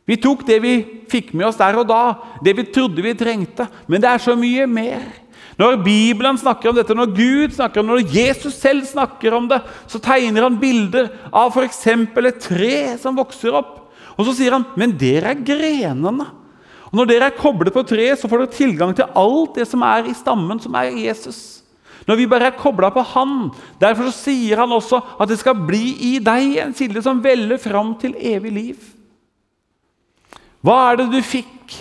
Vi 0.03 0.19
tok 0.19 0.43
det 0.47 0.59
vi 0.63 0.73
fikk 1.11 1.31
med 1.33 1.47
oss 1.47 1.59
der 1.59 1.77
og 1.79 1.87
da, 1.87 2.03
det 2.43 2.55
vi 2.57 2.67
trodde 2.75 3.03
vi 3.03 3.15
trengte. 3.15 3.69
Men 3.87 4.03
det 4.03 4.09
er 4.11 4.23
så 4.23 4.35
mye 4.35 4.65
mer. 4.67 5.05
Når 5.59 5.77
Bibelen 5.85 6.39
snakker 6.39 6.71
om 6.71 6.75
dette, 6.75 6.95
når 6.97 7.13
Gud 7.15 7.53
snakker 7.55 7.79
om 7.79 7.87
det, 7.87 8.01
når 8.01 8.15
Jesus 8.15 8.57
selv 8.57 8.87
snakker 8.89 9.35
om 9.37 9.47
det, 9.51 9.61
så 9.87 10.01
tegner 10.03 10.47
han 10.47 10.59
bilder 10.59 11.11
av 11.29 11.53
f.eks. 11.53 11.85
et 11.87 12.43
tre 12.43 12.75
som 12.99 13.15
vokser 13.15 13.55
opp. 13.55 13.82
Og 14.17 14.27
så 14.27 14.35
sier 14.37 14.51
han, 14.51 14.65
'Men 14.75 14.97
dere 14.97 15.31
er 15.31 15.43
grenene'. 15.43 16.27
Og 16.93 16.93
Når 16.93 17.05
dere 17.09 17.25
er 17.25 17.37
koblet 17.37 17.73
på 17.73 17.81
treet, 17.81 18.19
så 18.19 18.29
får 18.29 18.37
dere 18.37 18.53
tilgang 18.53 18.95
til 18.95 19.05
alt 19.15 19.55
det 19.55 19.67
som 19.67 19.81
er 19.81 20.05
i 20.05 20.13
stammen, 20.13 20.59
som 20.61 20.75
er 20.75 20.93
Jesus. 20.93 21.63
Når 22.07 22.19
vi 22.19 22.27
bare 22.27 22.51
er 22.51 22.59
kobla 22.59 22.91
på 22.93 23.03
Han. 23.13 23.51
Derfor 23.79 24.11
sier 24.11 24.59
han 24.59 24.69
også 24.69 24.99
at 25.19 25.29
det 25.29 25.39
skal 25.39 25.55
bli 25.55 25.95
i 26.13 26.19
deg 26.19 26.57
en 26.61 26.75
kilde 26.75 27.01
som 27.01 27.21
veller 27.23 27.57
fram 27.57 27.95
til 27.99 28.13
evig 28.19 28.51
liv. 28.51 28.77
Hva 30.63 30.91
er 30.91 31.01
det 31.01 31.09
du 31.11 31.19
fikk? 31.25 31.79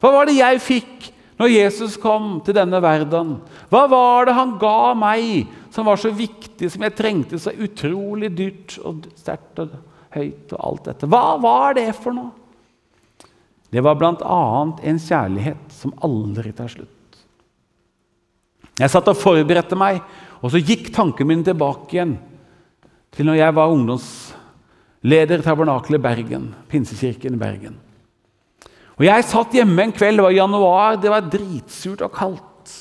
Hva 0.00 0.12
var 0.14 0.28
det 0.28 0.38
jeg 0.38 0.60
fikk 0.60 1.08
når 1.38 1.52
Jesus 1.52 1.96
kom 2.00 2.40
til 2.44 2.56
denne 2.56 2.80
verden? 2.82 3.36
Hva 3.70 3.86
var 3.90 4.28
det 4.28 4.36
han 4.36 4.56
ga 4.60 4.94
meg 4.98 5.46
som 5.74 5.86
var 5.86 6.00
så 6.00 6.10
viktig, 6.10 6.70
som 6.72 6.82
jeg 6.82 6.96
trengte 6.98 7.40
så 7.40 7.54
utrolig 7.54 8.32
dyrt 8.36 8.78
og 8.82 9.06
sterkt? 9.16 9.62
Høyt 10.14 10.52
og 10.56 10.60
alt 10.70 10.90
dette. 10.90 11.08
Hva 11.10 11.36
var 11.42 11.76
det 11.78 11.90
for 11.96 12.16
noe? 12.16 12.32
Det 13.68 13.82
var 13.84 13.98
bl.a. 14.00 14.38
en 14.80 15.00
kjærlighet 15.02 15.74
som 15.76 15.92
aldri 16.04 16.54
tar 16.56 16.70
slutt. 16.72 17.18
Jeg 18.78 18.92
satt 18.92 19.10
og 19.10 19.18
forberedte 19.18 19.76
meg, 19.76 20.00
og 20.40 20.52
så 20.54 20.62
gikk 20.62 20.92
tanken 20.94 21.28
min 21.28 21.42
tilbake 21.44 21.96
igjen 21.96 22.14
til 23.14 23.26
når 23.26 23.40
jeg 23.40 23.56
var 23.56 23.72
ungdomsleder 23.74 25.42
i 25.42 25.44
Tabernakelet 25.44 26.02
Bergen, 26.04 26.52
Pinsekirken 26.70 27.36
i 27.36 27.40
Bergen. 27.40 27.76
Og 28.98 29.04
Jeg 29.06 29.26
satt 29.30 29.54
hjemme 29.54 29.82
en 29.82 29.94
kveld, 29.94 30.18
det 30.18 30.24
var 30.24 30.34
januar, 30.34 30.96
det 30.98 31.10
var 31.12 31.26
dritsurt 31.30 32.02
og 32.02 32.14
kaldt. 32.14 32.72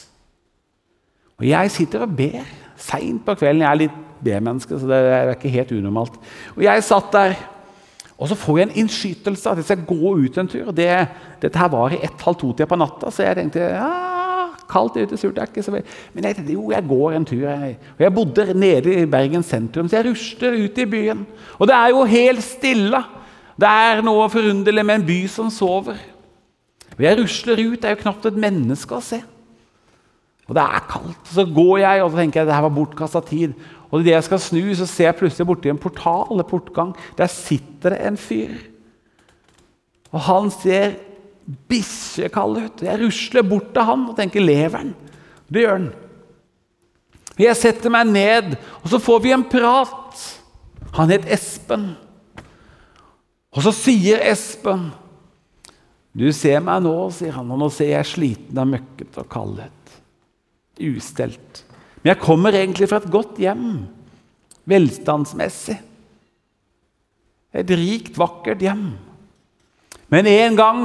Og 1.38 1.46
jeg 1.46 1.74
sitter 1.74 2.06
og 2.08 2.16
ber 2.18 2.48
seint 2.88 3.24
på 3.26 3.36
kvelden. 3.38 3.64
Jeg 3.66 3.70
er 3.70 3.82
litt 3.84 4.02
B-menneske, 4.24 4.80
så 4.80 4.90
det 4.90 4.98
er 5.14 5.32
ikke 5.36 5.54
helt 5.54 5.76
unormalt. 5.78 6.18
Og 6.56 6.66
Jeg 6.66 6.84
satt 6.84 7.14
der, 7.14 7.38
og 8.18 8.30
så 8.32 8.36
får 8.40 8.58
jeg 8.58 8.68
en 8.68 8.78
innskytelse 8.82 9.50
at 9.50 9.62
jeg 9.62 9.70
skal 9.70 9.86
gå 9.86 10.14
ut 10.18 10.38
en 10.42 10.50
tur. 10.50 10.72
Det, 10.74 10.90
dette 11.42 11.60
her 11.60 11.70
var 11.70 11.94
i 11.94 12.02
ett-halv 12.02 12.40
to-tida 12.40 12.66
på 12.70 12.80
natta, 12.80 13.12
så 13.14 13.28
jeg 13.28 13.38
tenkte 13.38 13.68
ja, 13.76 13.92
kaldt 14.70 14.98
ute, 14.98 15.20
surt 15.20 15.38
er 15.38 15.52
ikke 15.52 15.64
så 15.64 15.74
veldig 15.76 16.16
Men 16.16 16.26
jeg 16.28 16.38
tenkte 16.40 16.56
jo, 16.56 16.66
jeg 16.74 16.88
går 16.90 17.14
en 17.14 17.28
tur. 17.30 17.46
Og 17.46 18.02
jeg 18.04 18.16
bodde 18.16 18.48
nede 18.58 18.96
i 18.96 19.06
Bergen 19.06 19.46
sentrum, 19.46 19.88
så 19.90 20.00
jeg 20.00 20.10
rusler 20.10 20.58
ut 20.66 20.82
i 20.82 20.90
byen. 20.90 21.24
Og 21.60 21.70
det 21.70 21.78
er 21.78 21.94
jo 21.94 22.04
helt 22.10 22.44
stille. 22.44 23.04
Det 23.58 23.70
er 23.70 24.04
noe 24.06 24.28
forunderlig 24.30 24.86
med 24.86 25.00
en 25.00 25.08
by 25.08 25.22
som 25.32 25.50
sover. 25.54 26.02
Og 26.98 27.04
jeg 27.06 27.20
rusler 27.20 27.62
ut, 27.62 27.78
det 27.82 27.90
er 27.90 27.96
jo 27.96 28.02
knapt 28.02 28.26
et 28.26 28.40
menneske 28.48 28.98
å 28.98 29.04
se. 29.04 29.22
Og 30.48 30.56
det 30.56 30.64
er 30.64 30.86
kaldt. 30.90 31.34
Så 31.34 31.46
går 31.46 31.82
jeg 31.84 32.04
og 32.04 32.12
så 32.12 32.22
tenker 32.22 32.42
jeg, 32.42 32.48
det 32.48 32.56
her 32.56 32.66
var 32.68 32.76
bortkasta 32.76 33.22
tid. 33.28 33.54
Og 33.92 34.02
idet 34.02 34.16
jeg 34.16 34.28
skal 34.28 34.42
snu, 34.44 34.64
så 34.76 34.88
ser 34.88 35.10
jeg 35.10 35.20
plutselig 35.20 35.48
borti 35.48 35.72
en 35.72 35.80
portal 35.80 36.32
eller 36.32 36.48
portgang. 36.48 36.96
Der 37.20 37.32
sitter 37.32 37.96
det 37.96 38.02
en 38.08 38.20
fyr. 38.20 38.56
Og 40.12 40.24
han 40.28 40.52
ser 40.52 40.98
bikkjekald 41.70 42.60
ut. 42.64 42.84
Jeg 42.84 43.00
rusler 43.04 43.48
bort 43.48 43.72
til 43.76 43.88
han 43.88 44.10
og 44.10 44.18
tenker 44.18 44.42
'lever 44.44 44.78
han?' 44.78 44.96
Det 45.48 45.62
gjør 45.64 45.78
han. 45.78 45.92
Jeg 47.40 47.56
setter 47.56 47.90
meg 47.90 48.08
ned, 48.08 48.56
og 48.84 48.90
så 48.90 49.00
får 49.00 49.20
vi 49.20 49.32
en 49.32 49.44
prat. 49.44 50.40
Han 50.98 51.10
het 51.10 51.28
Espen. 51.32 51.96
Og 53.52 53.64
så 53.64 53.72
sier 53.72 54.20
Espen 54.32 54.92
Du 56.18 56.32
ser 56.34 56.60
meg 56.60 56.82
nå, 56.82 57.12
sier 57.14 57.32
han, 57.32 57.52
og 57.52 57.60
nå 57.62 57.70
ser 57.70 57.92
jeg 57.92 58.06
sliten 58.10 58.58
og 58.58 58.68
møkket 58.68 59.20
og 59.22 59.28
kaldhet. 59.30 60.00
Ustelt. 60.84 61.64
Men 62.02 62.14
jeg 62.14 62.22
kommer 62.24 62.56
egentlig 62.56 62.90
fra 62.90 63.02
et 63.02 63.12
godt 63.12 63.40
hjem, 63.42 63.86
velstandsmessig. 64.70 65.78
Et 67.58 67.72
rikt, 67.80 68.18
vakkert 68.20 68.62
hjem. 68.62 68.90
Men 70.14 70.30
en 70.30 70.58
gang 70.58 70.84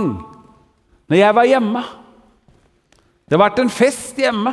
når 1.06 1.18
jeg 1.18 1.34
var 1.36 1.46
hjemme 1.46 1.82
Det 3.28 3.36
har 3.36 3.42
vært 3.44 3.60
en 3.62 3.70
fest 3.72 4.18
hjemme. 4.18 4.50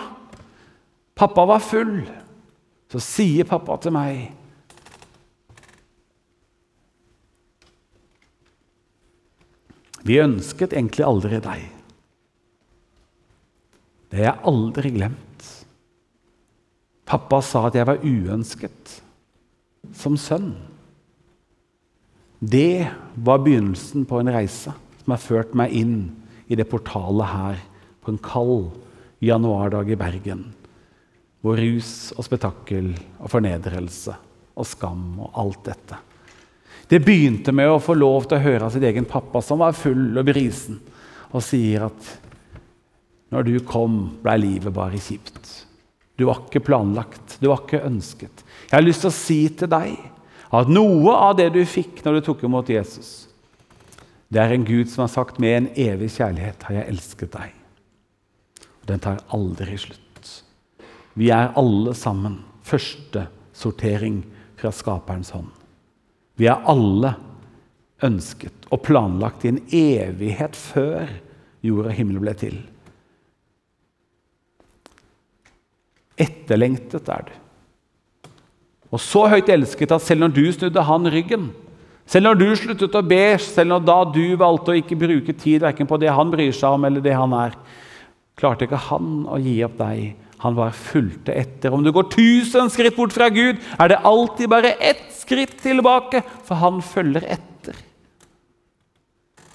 Pappa 1.16 1.46
var 1.50 1.64
full. 1.64 2.04
Så 2.92 3.02
sier 3.04 3.48
pappa 3.48 3.76
til 3.82 3.96
meg 3.96 4.30
Vi 10.08 10.16
ønsket 10.24 10.74
egentlig 10.74 11.04
aldri 11.06 11.42
deg. 11.44 11.66
Det 14.10 14.22
har 14.22 14.30
jeg 14.30 14.48
aldri 14.50 14.92
glemt. 14.96 15.29
Pappa 17.10 17.42
sa 17.46 17.66
at 17.68 17.78
jeg 17.78 17.88
var 17.90 18.04
uønsket 18.06 19.00
som 19.98 20.18
sønn. 20.20 20.52
Det 22.40 22.88
var 23.18 23.42
begynnelsen 23.44 24.06
på 24.08 24.20
en 24.22 24.32
reise 24.32 24.72
som 25.02 25.16
har 25.16 25.24
ført 25.24 25.56
meg 25.58 25.74
inn 25.76 25.96
i 26.48 26.58
det 26.60 26.68
portalet 26.70 27.34
her 27.34 27.64
på 28.06 28.14
en 28.14 28.22
kald 28.24 28.70
januardag 29.26 29.90
i 29.92 29.98
Bergen, 30.00 30.46
hvor 31.42 31.60
rus 31.60 32.12
og 32.16 32.28
spetakkel 32.30 32.94
og 33.18 33.34
fornedrelse 33.34 34.16
og 34.56 34.70
skam 34.70 35.18
og 35.26 35.34
alt 35.42 35.66
dette 35.68 36.00
det 36.90 37.04
begynte 37.06 37.54
med 37.54 37.70
å 37.70 37.82
få 37.82 37.94
lov 37.94 38.26
til 38.26 38.40
å 38.40 38.42
høre 38.42 38.66
av 38.66 38.74
sin 38.74 38.86
egen 38.90 39.06
pappa, 39.06 39.44
som 39.46 39.62
var 39.62 39.78
full 39.78 40.18
og 40.18 40.26
brisen, 40.26 40.80
og 41.30 41.44
sier 41.46 41.86
at 41.86 42.14
når 43.30 43.46
du 43.46 43.58
kom, 43.62 44.00
ble 44.24 44.34
livet 44.42 44.74
bare 44.74 44.98
kjipt. 44.98 45.69
Du 46.20 46.26
var 46.28 46.44
ikke 46.44 46.66
planlagt, 46.68 47.38
du 47.40 47.48
var 47.48 47.64
ikke 47.64 47.86
ønsket. 47.88 48.44
Jeg 48.68 48.76
har 48.76 48.84
lyst 48.84 49.06
til 49.06 49.12
å 49.12 49.16
si 49.16 49.40
til 49.56 49.72
deg 49.72 49.96
at 50.50 50.72
noe 50.72 51.14
av 51.16 51.38
det 51.40 51.48
du 51.56 51.62
fikk 51.64 52.02
når 52.04 52.18
du 52.18 52.26
tok 52.26 52.44
imot 52.44 52.72
Jesus, 52.74 53.30
det 54.30 54.42
er 54.44 54.54
en 54.54 54.66
Gud 54.68 54.92
som 54.92 55.06
har 55.06 55.14
sagt 55.14 55.40
med 55.42 55.56
en 55.56 55.70
evig 55.80 56.12
kjærlighet 56.18 56.68
har 56.68 56.76
jeg 56.76 56.92
elsket 56.92 57.32
deg. 57.34 57.56
Og 58.82 58.92
den 58.92 59.02
tar 59.02 59.24
aldri 59.34 59.78
slutt. 59.82 60.28
Vi 61.18 61.32
er 61.34 61.56
alle 61.58 61.96
sammen 61.98 62.38
første 62.68 63.26
sortering 63.58 64.22
fra 64.60 64.72
Skaperens 64.76 65.32
hånd. 65.34 65.50
Vi 66.40 66.48
er 66.48 66.62
alle 66.70 67.16
ønsket 68.06 68.70
og 68.70 68.84
planlagt 68.86 69.44
i 69.44 69.54
en 69.54 69.64
evighet 69.76 70.56
før 70.56 71.10
jord 71.66 71.90
og 71.90 71.96
himmel 71.98 72.22
ble 72.22 72.36
til. 72.40 72.60
Etterlengtet 76.20 77.10
er 77.10 77.26
du. 77.30 77.34
Og 78.90 79.02
så 79.02 79.28
høyt 79.30 79.50
elsket 79.54 79.92
at 79.94 80.04
selv 80.04 80.26
når 80.26 80.36
du 80.36 80.46
snudde 80.52 80.86
han 80.86 81.12
ryggen, 81.14 81.50
selv 82.10 82.26
når 82.26 82.40
du 82.40 82.48
sluttet 82.58 82.96
å 82.98 83.06
be, 83.06 83.38
selv 83.38 83.70
når 83.70 83.84
da 83.86 84.00
du 84.10 84.24
valgte 84.40 84.74
å 84.74 84.80
ikke 84.80 84.98
bruke 84.98 85.36
tid 85.38 85.62
verken 85.62 85.90
på 85.90 86.00
det 86.02 86.10
han 86.10 86.32
bryr 86.34 86.56
seg 86.58 86.74
om, 86.74 86.88
eller 86.90 87.06
det 87.06 87.14
han 87.14 87.36
er, 87.38 87.54
klarte 88.40 88.66
ikke 88.66 88.80
han 88.90 89.28
å 89.30 89.38
gi 89.42 89.60
opp 89.68 89.78
deg 89.78 90.16
han 90.40 90.56
bare 90.56 90.76
fulgte 90.76 91.36
etter. 91.36 91.74
Om 91.76 91.84
du 91.84 91.92
går 91.92 92.08
tusen 92.14 92.72
skritt 92.72 92.96
bort 92.96 93.14
fra 93.16 93.28
Gud, 93.34 93.60
er 93.60 93.92
det 93.92 94.00
alltid 94.08 94.52
bare 94.52 94.78
ett 94.80 95.10
skritt 95.18 95.58
tilbake, 95.60 96.24
for 96.48 96.62
han 96.62 96.80
følger 96.80 97.26
etter. 97.28 97.76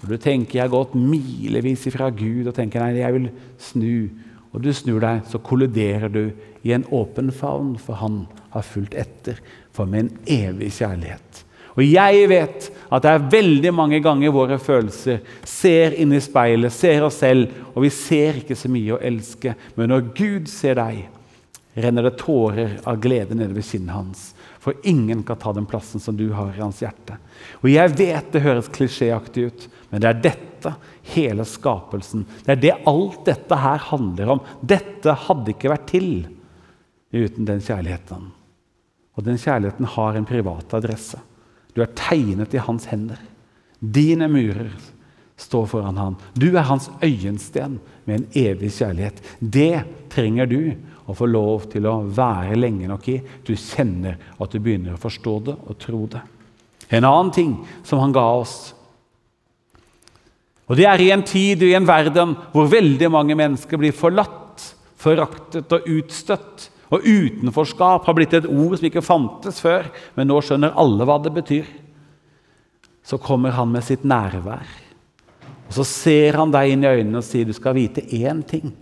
Når 0.03 0.11
du 0.11 0.17
tenker 0.19 0.59
'jeg 0.59 0.69
har 0.69 0.69
gått 0.69 0.95
milevis 0.95 1.87
ifra 1.87 2.11
Gud' 2.11 2.49
og 2.49 2.55
tenker 2.55 2.81
'nei, 2.81 3.01
jeg 3.01 3.13
vil 3.13 3.31
snu', 3.59 4.11
og 4.55 4.63
du 4.63 4.71
snur 4.73 5.03
deg, 5.03 5.25
så 5.27 5.41
kolliderer 5.43 6.13
du 6.13 6.29
i 6.65 6.73
en 6.77 6.87
åpen 6.95 7.33
favn, 7.35 7.75
for 7.77 7.99
han 7.99 8.23
har 8.55 8.67
fulgt 8.67 8.95
etter, 8.95 9.41
for 9.75 9.91
min 9.91 10.13
evig 10.31 10.71
kjærlighet. 10.77 11.43
Og 11.75 11.83
jeg 11.83 12.29
vet 12.31 12.69
at 12.71 13.03
det 13.03 13.11
er 13.11 13.27
veldig 13.33 13.73
mange 13.75 13.99
ganger 14.03 14.35
våre 14.35 14.61
følelser 14.63 15.25
ser 15.49 15.97
inn 15.99 16.15
i 16.15 16.23
speilet, 16.23 16.73
ser 16.73 17.03
oss 17.03 17.19
selv, 17.25 17.51
og 17.75 17.83
vi 17.83 17.91
ser 17.91 18.39
ikke 18.45 18.55
så 18.59 18.71
mye 18.71 18.95
å 18.95 19.03
elske. 19.03 19.57
Men 19.75 19.91
når 19.91 20.07
Gud 20.15 20.47
ser 20.53 20.79
deg, 20.79 21.03
renner 21.75 22.07
det 22.07 22.17
tårer 22.21 22.77
av 22.85 23.01
glede 23.03 23.35
nede 23.35 23.55
ved 23.55 23.67
kinnet 23.67 23.95
hans. 23.95 24.25
For 24.63 24.75
ingen 24.87 25.23
kan 25.27 25.37
ta 25.37 25.53
den 25.53 25.67
plassen 25.67 26.01
som 26.01 26.17
du 26.17 26.31
har 26.33 26.55
i 26.55 26.63
hans 26.63 26.81
hjerte. 26.83 27.19
Og 27.63 27.69
jeg 27.73 27.97
vet 27.99 28.31
det 28.33 28.45
høres 28.45 28.71
klisjéaktig 28.73 29.49
ut, 29.49 29.67
men 29.91 30.03
det 30.03 30.11
er 30.11 30.23
dette 30.29 30.75
hele 31.15 31.45
skapelsen 31.45 32.23
Det 32.47 32.55
er 32.55 32.61
det 32.63 32.73
alt 32.89 33.27
dette 33.27 33.59
her 33.61 33.83
handler 33.91 34.33
om. 34.37 34.41
Dette 34.63 35.13
hadde 35.27 35.53
ikke 35.53 35.75
vært 35.75 35.91
til 35.91 36.09
uten 37.13 37.45
den 37.45 37.61
kjærligheten. 37.63 38.31
Og 39.15 39.27
den 39.27 39.39
kjærligheten 39.39 39.91
har 39.95 40.17
en 40.17 40.27
privat 40.27 40.73
adresse. 40.75 41.21
Du 41.75 41.83
er 41.83 41.93
tegnet 41.99 42.55
i 42.55 42.63
hans 42.63 42.89
hender. 42.91 43.21
Dine 43.79 44.31
murer 44.31 44.73
står 45.37 45.67
foran 45.67 45.99
ham. 45.99 46.17
Du 46.35 46.55
er 46.55 46.67
hans 46.67 46.89
øyensten 47.03 47.79
med 48.07 48.21
en 48.21 48.27
evig 48.47 48.73
kjærlighet. 48.79 49.21
Det 49.39 49.85
trenger 50.15 50.47
du 50.47 50.61
å 51.07 51.17
få 51.17 51.29
lov 51.29 51.67
til 51.73 51.87
å 51.89 51.99
være 52.17 52.57
lenge 52.59 52.89
nok 52.89 53.09
i. 53.13 53.19
Du 53.45 53.53
kjenner 53.57 54.17
at 54.39 54.53
du 54.53 54.61
begynner 54.61 54.97
å 54.97 55.03
forstå 55.03 55.35
det 55.49 55.57
og 55.59 55.79
tro 55.81 56.05
det. 56.11 56.23
En 56.95 57.05
annen 57.05 57.33
ting 57.35 57.57
som 57.87 58.01
han 58.03 58.15
ga 58.15 58.25
oss, 58.39 58.75
og 60.65 60.79
det 60.79 60.87
er 60.89 61.03
i 61.05 61.11
en 61.13 61.25
tid 61.27 61.61
og 61.61 61.69
i 61.69 61.77
en 61.77 61.89
verden 61.89 62.31
hvor 62.55 62.71
veldig 62.73 63.11
mange 63.13 63.37
mennesker 63.37 63.81
blir 63.81 63.93
forlatt, 63.97 64.63
foraktet 64.97 65.73
og 65.77 65.91
utstøtt 65.93 66.71
og 66.95 67.05
utenforskap 67.05 68.07
har 68.07 68.17
blitt 68.17 68.37
et 68.37 68.47
ord 68.47 68.77
som 68.79 68.87
ikke 68.89 69.05
fantes 69.05 69.59
før, 69.63 69.89
men 70.15 70.29
nå 70.31 70.39
skjønner 70.45 70.77
alle 70.79 71.07
hva 71.09 71.19
det 71.23 71.33
betyr. 71.35 71.67
Så 73.05 73.19
kommer 73.21 73.55
han 73.57 73.73
med 73.73 73.85
sitt 73.85 74.05
nærvær. 74.07 74.69
Og 75.69 75.73
Så 75.75 75.85
ser 75.89 76.39
han 76.39 76.53
deg 76.53 76.73
inn 76.73 76.85
i 76.85 76.91
øynene 76.93 77.21
og 77.21 77.27
sier 77.27 77.49
du 77.49 77.53
skal 77.57 77.77
vite 77.77 78.05
én 78.05 78.45
ting. 78.47 78.73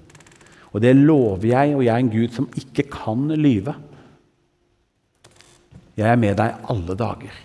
Og 0.73 0.81
det 0.81 0.95
lover 0.97 1.47
jeg, 1.47 1.75
og 1.77 1.85
jeg 1.85 1.93
er 1.93 2.05
en 2.05 2.13
Gud 2.13 2.33
som 2.33 2.49
ikke 2.57 2.87
kan 2.93 3.27
lyve. 3.37 3.75
Jeg 5.97 6.09
er 6.09 6.21
med 6.21 6.39
deg 6.41 6.71
alle 6.73 6.97
dager. 6.97 7.41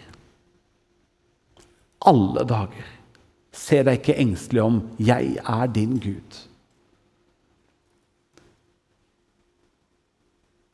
Alle 2.08 2.46
dager. 2.48 2.94
Se 3.52 3.82
deg 3.84 4.00
ikke 4.00 4.20
engstelig 4.24 4.64
om. 4.64 4.80
Jeg 5.02 5.36
er 5.44 5.68
din 5.76 5.98
Gud. 6.00 6.40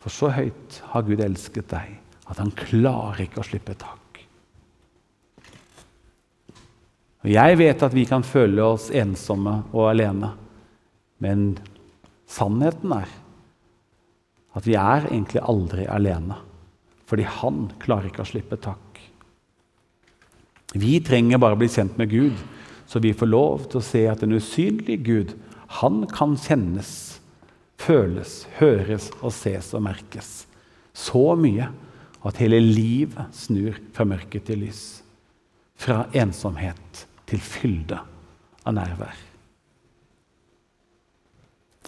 For 0.03 0.13
så 0.13 0.29
høyt 0.35 0.81
har 0.91 1.05
Gud 1.07 1.23
elsket 1.23 1.71
deg 1.71 1.97
at 2.29 2.39
han 2.39 2.51
klarer 2.55 3.23
ikke 3.23 3.41
å 3.41 3.47
slippe 3.47 3.75
tak. 3.79 3.99
Og 7.23 7.29
Jeg 7.31 7.57
vet 7.57 7.83
at 7.85 7.93
vi 7.95 8.03
kan 8.05 8.23
føle 8.27 8.65
oss 8.67 8.89
ensomme 8.91 9.61
og 9.71 9.87
alene, 9.93 10.33
men 11.23 11.53
sannheten 12.33 12.95
er 12.95 13.11
at 14.53 14.67
vi 14.67 14.75
er 14.77 15.07
egentlig 15.09 15.41
aldri 15.49 15.85
alene. 15.89 16.37
Fordi 17.09 17.25
han 17.39 17.65
klarer 17.81 18.09
ikke 18.09 18.23
å 18.23 18.29
slippe 18.29 18.59
tak. 18.61 18.99
Vi 20.73 20.97
trenger 21.05 21.41
bare 21.41 21.57
å 21.57 21.61
bli 21.61 21.69
kjent 21.69 21.97
med 21.99 22.09
Gud, 22.09 22.37
så 22.89 23.01
vi 23.01 23.13
får 23.17 23.29
lov 23.29 23.67
til 23.69 23.81
å 23.81 23.85
se 23.85 24.05
at 24.09 24.23
den 24.23 24.33
usynlige 24.37 25.01
Gud, 25.05 25.33
han 25.81 26.03
kan 26.09 26.35
kjennes 26.37 27.19
føles, 27.81 28.43
høres 28.59 29.09
og 29.21 29.33
ses 29.33 29.71
og 29.73 29.83
merkes. 29.85 30.45
Så 30.93 31.33
mye 31.37 31.69
at 32.23 32.39
hele 32.41 32.61
livet 32.61 33.33
snur 33.35 33.77
fra 33.93 34.05
mørke 34.07 34.41
til 34.45 34.63
lys. 34.63 35.01
Fra 35.75 36.05
ensomhet 36.15 37.05
til 37.29 37.41
fylde 37.41 37.99
av 38.63 38.77
nærvær. 38.77 39.32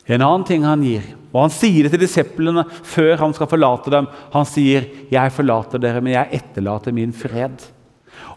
En 0.06 0.22
annen 0.22 0.46
ting 0.46 0.65
han 0.68 0.84
gir, 0.86 1.06
og 1.34 1.48
han 1.48 1.54
sier 1.54 1.86
det 1.86 1.96
til 1.96 2.04
disiplene 2.06 2.63
før 2.86 3.18
han 3.24 3.34
skal 3.34 3.50
forlate 3.50 3.91
dem. 3.91 4.08
Han 4.34 4.46
sier, 4.46 4.86
'Jeg 5.10 5.34
forlater 5.34 5.82
dere, 5.82 6.02
men 6.02 6.13
jeg 6.13 6.41
etterlater 6.41 6.94
min 6.94 7.12
fred'. 7.12 7.72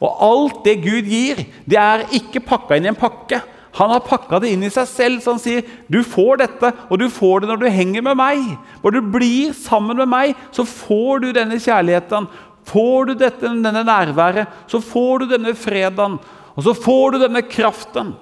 Og 0.01 0.11
alt 0.23 0.65
det 0.65 0.83
Gud 0.83 1.05
gir, 1.05 1.37
det 1.69 1.79
er 1.79 2.07
ikke 2.15 2.41
pakka 2.41 2.77
inn 2.77 2.87
i 2.87 2.89
en 2.89 2.99
pakke. 2.99 3.43
Han 3.79 3.91
har 3.91 4.01
pakka 4.01 4.41
det 4.41 4.51
inn 4.51 4.65
i 4.67 4.73
seg 4.73 4.89
selv, 4.89 5.21
så 5.23 5.35
han 5.35 5.43
sier 5.43 5.63
du 5.91 6.03
får 6.03 6.41
dette, 6.41 6.73
og 6.91 6.99
du 6.99 7.09
får 7.13 7.41
det 7.41 7.51
når 7.51 7.61
du 7.63 7.69
henger 7.71 8.03
med 8.03 8.17
meg. 8.17 8.59
Når 8.83 8.97
du 8.97 9.01
blir 9.03 9.53
sammen 9.53 9.97
med 9.97 10.09
meg, 10.09 10.35
så 10.51 10.65
får 10.65 11.21
du 11.23 11.33
denne 11.33 11.61
kjærligheten. 11.61 12.27
Får 12.69 13.07
du 13.07 13.15
dette, 13.15 13.47
denne 13.47 13.85
nærværet, 13.85 14.49
så 14.67 14.81
får 14.81 15.23
du 15.23 15.31
denne 15.37 15.55
freden, 15.55 16.19
og 16.57 16.65
så 16.65 16.75
får 16.75 17.15
du 17.15 17.23
denne 17.23 17.45
kraften. 17.47 18.15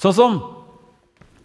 Sånn 0.00 0.16
som 0.16 0.38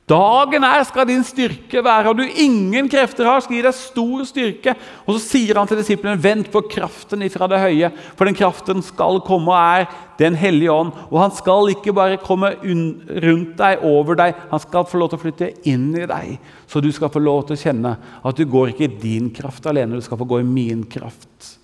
Dagen 0.06 0.62
er 0.62 0.84
skal 0.86 1.08
din 1.10 1.24
styrke 1.26 1.82
være, 1.82 2.12
og 2.12 2.20
du 2.20 2.28
ingen 2.30 2.86
krefter 2.94 3.26
har, 3.26 3.40
skal 3.42 3.56
gi 3.58 3.62
deg 3.66 3.74
stor 3.74 4.20
styrke. 4.30 4.76
Og 5.02 5.16
så 5.16 5.22
sier 5.24 5.58
han 5.58 5.66
til 5.66 5.80
disiplene, 5.80 6.22
vent 6.22 6.52
på 6.54 6.62
kraften 6.70 7.26
ifra 7.26 7.48
det 7.50 7.58
høye, 7.64 7.90
for 8.14 8.30
den 8.30 8.38
kraften 8.38 8.86
skal 8.86 9.18
komme 9.26 9.50
og 9.54 9.58
er 9.58 10.04
Den 10.16 10.38
hellige 10.40 10.72
ånd. 10.72 10.94
Og 11.10 11.18
han 11.20 11.34
skal 11.36 11.74
ikke 11.74 11.92
bare 11.92 12.22
komme 12.22 12.54
rundt 12.64 13.58
deg, 13.60 13.82
over 13.84 14.16
deg, 14.16 14.38
han 14.48 14.62
skal 14.64 14.86
få 14.88 15.02
lov 15.02 15.10
til 15.12 15.20
å 15.20 15.24
flytte 15.26 15.50
inn 15.68 15.90
i 15.98 16.06
deg. 16.08 16.38
Så 16.72 16.80
du 16.80 16.88
skal 16.96 17.12
få 17.12 17.20
lov 17.20 17.48
til 17.50 17.58
å 17.58 17.64
kjenne 17.66 17.98
at 18.24 18.38
du 18.38 18.46
går 18.48 18.72
ikke 18.72 18.88
i 18.88 18.96
din 19.02 19.28
kraft 19.36 19.68
alene, 19.68 19.98
du 19.98 20.06
skal 20.06 20.22
få 20.22 20.30
gå 20.30 20.40
i 20.40 20.48
min 20.48 20.86
kraft. 20.88 21.58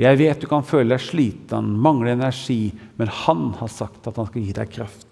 Jeg 0.00 0.16
vet 0.22 0.40
du 0.40 0.48
kan 0.48 0.64
føle 0.64 0.94
deg 0.94 1.04
sliten, 1.04 1.74
mangle 1.84 2.14
energi, 2.14 2.70
men 2.96 3.12
han 3.26 3.50
har 3.58 3.68
sagt 3.68 4.08
at 4.08 4.16
han 4.16 4.30
skal 4.30 4.46
gi 4.46 4.56
deg 4.56 4.72
kraft. 4.72 5.09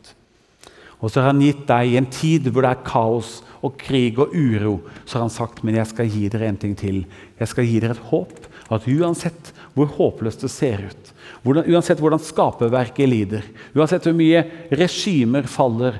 Og 0.98 1.10
så 1.10 1.22
har 1.22 1.30
han 1.30 1.42
gitt 1.42 1.66
deg 1.68 1.92
i 1.92 1.98
en 2.00 2.08
tid 2.10 2.48
hvor 2.50 2.64
det 2.66 2.72
er 2.74 2.86
kaos 2.86 3.38
og 3.64 3.74
krig 3.80 4.18
og 4.22 4.34
uro, 4.34 4.78
så 5.04 5.18
har 5.18 5.26
han 5.26 5.34
sagt 5.34 5.64
men 5.66 5.78
jeg 5.78 5.90
skal 5.90 6.10
gi 6.10 6.28
dere 6.30 6.50
en 6.50 6.60
ting 6.60 6.74
til. 6.78 7.02
Jeg 7.38 7.50
skal 7.50 7.66
gi 7.66 7.80
dere 7.82 7.96
et 7.96 8.08
håp. 8.10 8.46
At 8.68 8.84
uansett 8.90 9.52
hvor 9.72 9.88
håpløst 9.96 10.42
det 10.44 10.50
ser 10.52 10.82
ut, 10.90 11.10
hvordan, 11.40 11.68
uansett 11.72 12.00
hvordan 12.02 12.20
skaperverket 12.20 13.08
lider, 13.08 13.46
uansett 13.72 14.04
hvor 14.04 14.16
mye 14.18 14.42
regimer 14.76 15.48
faller, 15.48 15.96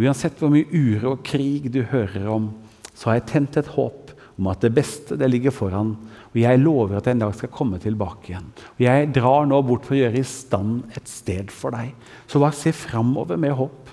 uansett 0.00 0.38
hvor 0.40 0.52
mye 0.54 0.68
uro 0.70 1.16
og 1.16 1.24
krig 1.26 1.68
du 1.74 1.82
hører 1.90 2.30
om, 2.32 2.52
så 2.94 3.10
har 3.10 3.18
jeg 3.18 3.28
tent 3.34 3.58
et 3.60 3.72
håp 3.74 4.14
om 4.38 4.48
at 4.48 4.62
det 4.64 4.72
beste 4.78 5.18
det 5.18 5.28
ligger 5.28 5.52
foran. 5.52 5.96
Og 6.38 6.44
jeg 6.44 6.58
lover 6.62 7.00
at 7.00 7.08
jeg 7.08 7.16
en 7.16 7.22
dag 7.24 7.32
skal 7.34 7.50
komme 7.50 7.80
tilbake 7.82 8.30
igjen. 8.30 8.50
Og 8.76 8.82
Jeg 8.84 9.10
drar 9.16 9.46
nå 9.50 9.58
bort 9.66 9.88
for 9.88 9.96
å 9.96 10.02
gjøre 10.04 10.20
i 10.20 10.26
stand 10.26 10.92
et 10.94 11.10
sted 11.10 11.50
for 11.50 11.74
deg. 11.74 11.96
Så 12.30 12.38
bare 12.38 12.54
se 12.54 12.70
framover 12.70 13.40
med 13.42 13.56
håp. 13.58 13.90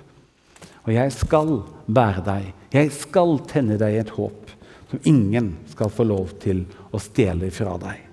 Og 0.86 0.92
jeg 0.94 1.14
skal 1.16 1.56
bære 1.90 2.22
deg. 2.28 2.52
Jeg 2.76 2.92
skal 2.94 3.40
tenne 3.50 3.80
deg 3.82 3.98
et 3.98 4.12
håp 4.14 4.52
som 4.92 5.02
ingen 5.10 5.56
skal 5.72 5.90
få 5.90 6.06
lov 6.06 6.36
til 6.44 6.68
å 6.94 7.02
stjele 7.02 7.50
fra 7.50 7.80
deg. 7.82 8.04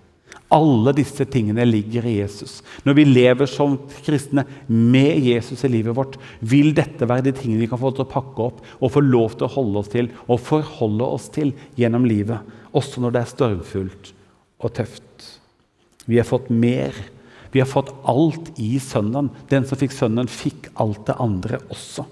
Alle 0.53 0.95
disse 0.97 1.27
tingene 1.29 1.67
ligger 1.69 2.09
i 2.09 2.15
Jesus. 2.23 2.63
Når 2.89 2.97
vi 2.97 3.05
lever 3.11 3.53
som 3.53 3.77
kristne 4.01 4.47
med 4.73 5.29
Jesus 5.29 5.61
i 5.69 5.73
livet 5.75 5.97
vårt, 5.97 6.17
vil 6.41 6.73
dette 6.77 7.05
være 7.09 7.29
de 7.29 7.35
tingene 7.37 7.67
vi 7.67 7.69
kan 7.69 7.81
få 7.81 7.93
til 7.93 8.07
å 8.07 8.13
pakke 8.17 8.49
opp 8.49 8.65
og 8.81 8.97
få 8.97 9.05
lov 9.05 9.37
til 9.37 9.49
å 9.51 9.53
holde 9.59 9.85
oss 9.85 9.93
til 9.93 10.09
og 10.25 10.41
forholde 10.41 11.13
oss 11.21 11.29
til 11.37 11.53
gjennom 11.77 12.09
livet, 12.09 12.41
også 12.73 13.05
når 13.05 13.13
det 13.13 13.25
er 13.27 13.33
stormfullt 13.37 14.13
og 14.63 14.73
tøft. 14.77 15.27
Vi 16.07 16.19
har 16.19 16.27
fått 16.27 16.49
mer. 16.51 16.97
Vi 17.53 17.61
har 17.61 17.69
fått 17.69 17.93
alt 18.09 18.55
i 18.63 18.79
Sønnen. 18.83 19.31
Den 19.51 19.67
som 19.69 19.79
fikk 19.79 19.95
Sønnen, 19.95 20.31
fikk 20.31 20.71
alt 20.81 21.05
det 21.11 21.19
andre 21.23 21.61
også. 21.69 22.07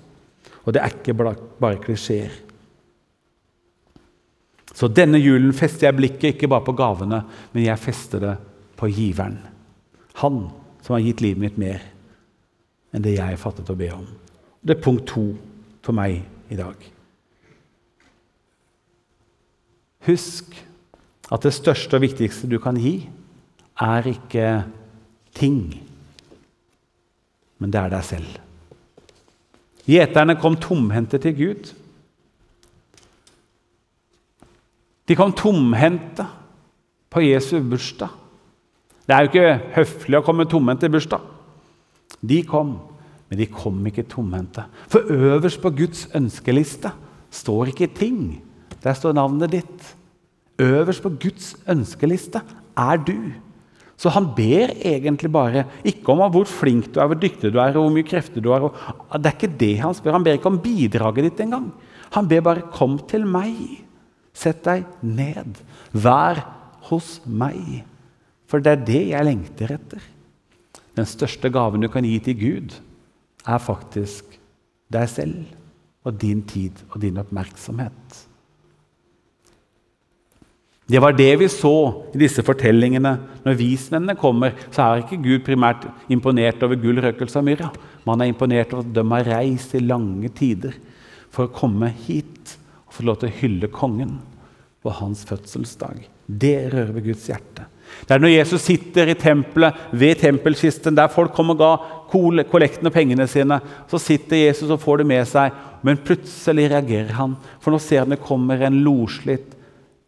Og 0.67 0.75
det 0.75 0.83
er 0.83 0.95
ikke 0.95 1.17
bare 1.17 1.81
klisjeer. 1.83 2.35
Så 4.77 4.89
denne 4.93 5.19
julen 5.19 5.53
fester 5.57 5.89
jeg 5.89 5.99
blikket 5.99 6.35
ikke 6.35 6.51
bare 6.51 6.65
på 6.65 6.77
gavene, 6.79 7.25
men 7.53 7.67
jeg 7.67 7.83
fester 7.83 8.23
det 8.23 8.37
på 8.79 8.89
giveren. 8.93 9.41
Han 10.23 10.47
som 10.85 10.95
har 10.95 11.05
gitt 11.05 11.23
livet 11.25 11.43
mitt 11.43 11.59
mer 11.61 11.83
enn 12.95 13.05
det 13.05 13.17
jeg 13.17 13.41
fattet 13.41 13.71
å 13.71 13.77
be 13.79 13.91
om. 13.95 14.07
Det 14.61 14.77
er 14.77 14.85
punkt 14.85 15.07
to 15.11 15.25
for 15.85 15.97
meg 15.97 16.21
i 16.53 16.59
dag. 16.59 16.75
Husk 20.09 20.57
at 21.31 21.47
det 21.47 21.55
største 21.55 21.99
og 21.99 22.05
viktigste 22.05 22.49
du 22.51 22.59
kan 22.62 22.79
gi, 22.81 23.05
er 23.81 24.07
ikke 24.11 24.47
ting, 25.37 25.61
men 27.61 27.73
det 27.73 27.81
er 27.81 27.93
deg 27.93 28.07
selv. 28.07 28.38
Gjeterne 29.90 30.37
kom 30.40 30.57
tomhendte 30.61 31.19
til 31.23 31.37
Gud. 31.38 31.71
De 35.09 35.16
kom 35.19 35.33
tomhendte 35.35 36.27
på 37.11 37.25
Jesu 37.25 37.59
bursdag. 37.66 38.12
Det 39.07 39.16
er 39.16 39.25
jo 39.25 39.31
ikke 39.33 39.75
høflig 39.75 40.19
å 40.21 40.23
komme 40.23 40.47
tomhendt 40.47 40.85
til 40.85 40.93
bursdag. 40.95 41.25
De 42.21 42.43
kom, 42.47 42.77
men 43.31 43.40
de 43.40 43.49
kom 43.51 43.81
ikke 43.88 44.07
tomhendte. 44.11 44.66
For 44.93 45.09
øverst 45.11 45.62
på 45.62 45.73
Guds 45.75 46.05
ønskeliste 46.14 46.93
står 47.35 47.73
ikke 47.73 47.90
ting. 47.97 48.21
Der 48.85 48.95
står 48.95 49.16
navnet 49.19 49.57
ditt. 49.57 49.88
Øverst 50.61 51.03
på 51.03 51.12
Guds 51.23 51.55
ønskeliste 51.68 52.42
er 52.77 53.01
du. 53.07 53.33
Så 54.01 54.09
han 54.12 54.31
ber 54.37 54.73
egentlig 54.77 55.29
bare 55.33 55.66
ikke 55.85 56.12
om 56.12 56.23
hvor 56.33 56.49
flink 56.49 56.88
du 56.94 57.01
er, 57.01 57.09
hvor 57.11 57.20
dyktig 57.20 57.53
du 57.53 57.59
er, 57.61 57.75
og 57.77 57.85
hvor 57.85 57.92
mye 57.92 58.07
krefter 58.07 58.40
du 58.40 58.49
har. 58.53 58.68
Det 59.12 59.29
er 59.29 59.37
ikke 59.37 59.59
det 59.61 59.75
han 59.83 59.96
spør. 59.96 60.16
Han 60.16 60.25
ber 60.25 60.38
ikke 60.38 60.53
om 60.53 60.61
bidraget 60.62 61.29
ditt 61.29 61.42
engang. 61.44 61.68
Han 62.16 62.29
ber 62.29 62.40
bare 62.40 62.62
'kom 62.73 62.99
til 62.99 63.25
meg'. 63.25 63.85
Sett 64.33 64.64
deg 64.64 64.85
ned. 65.03 65.61
Vær 65.92 66.46
hos 66.88 67.20
meg. 67.27 67.85
For 68.46 68.59
det 68.59 68.73
er 68.73 68.85
det 68.85 69.09
jeg 69.09 69.25
lengter 69.25 69.75
etter. 69.75 70.01
Den 70.96 71.07
største 71.07 71.51
gaven 71.51 71.81
du 71.81 71.88
kan 71.88 72.05
gi 72.05 72.18
til 72.18 72.38
Gud, 72.40 72.81
er 73.46 73.59
faktisk 73.59 74.25
deg 74.92 75.09
selv 75.09 75.44
og 76.05 76.20
din 76.20 76.42
tid 76.42 76.73
og 76.90 77.01
din 77.01 77.16
oppmerksomhet. 77.16 78.27
Det 80.90 80.98
var 80.98 81.14
det 81.14 81.37
vi 81.38 81.46
så 81.46 81.72
i 82.11 82.18
disse 82.18 82.42
fortellingene. 82.42 83.12
Når 83.44 83.59
vismennene 83.59 84.18
kommer, 84.18 84.57
så 84.74 84.83
er 84.83 85.05
ikke 85.05 85.20
Gud 85.22 85.44
primært 85.46 85.85
imponert 86.11 86.62
over 86.66 86.81
gull, 86.83 86.98
røkelse 87.05 87.38
og 87.38 87.46
myrra. 87.46 87.68
Man 88.09 88.24
er 88.24 88.33
imponert 88.33 88.72
over 88.74 88.83
at 88.83 88.96
de 88.96 89.05
har 89.12 89.29
reist 89.37 89.76
i 89.79 89.83
lange 89.85 90.33
tider 90.35 90.74
for 91.31 91.46
å 91.46 91.53
komme 91.55 91.92
hit 92.09 92.57
og 92.88 92.96
få 92.96 93.07
lov 93.07 93.20
til 93.20 93.31
å 93.31 93.37
hylle 93.38 93.70
kongen 93.70 94.16
på 94.83 94.94
hans 94.98 95.22
fødselsdag. 95.29 96.00
Det 96.26 96.57
rører 96.72 96.90
ved 96.96 97.07
Guds 97.07 97.29
hjerte. 97.31 97.68
Det 98.07 98.16
er 98.16 98.22
når 98.22 98.35
Jesus 98.35 98.66
sitter 98.66 99.12
i 99.12 99.18
tempelet 99.18 99.79
ved 99.94 100.18
tempelkisten, 100.24 100.96
der 100.98 101.11
folk 101.12 101.35
kommer 101.37 101.55
og 101.55 101.62
ga 101.62 102.42
kollektene 102.50 102.90
og 102.90 102.96
pengene 102.96 103.29
sine. 103.31 103.61
Så 103.90 104.03
sitter 104.03 104.42
Jesus 104.42 104.74
og 104.74 104.83
får 104.83 105.05
det 105.05 105.09
med 105.12 105.31
seg, 105.31 105.55
men 105.87 106.03
plutselig 106.03 106.66
reagerer 106.74 107.14
han. 107.18 107.38
For 107.62 107.70
nå 107.70 107.79
ser 107.83 108.03
han 108.03 108.14
det 108.14 108.22
kommer 108.26 108.66
en 108.66 108.83
loslitt 108.83 109.55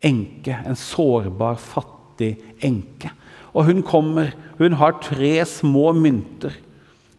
enke, 0.05 0.57
en 0.67 0.79
sårbar, 0.79 1.59
fattig 1.61 2.35
enke. 2.65 3.13
Og 3.53 3.69
hun 3.69 3.83
kommer, 3.85 4.33
hun 4.59 4.79
har 4.81 5.01
tre 5.05 5.35
små 5.49 5.93
mynter. 5.97 6.55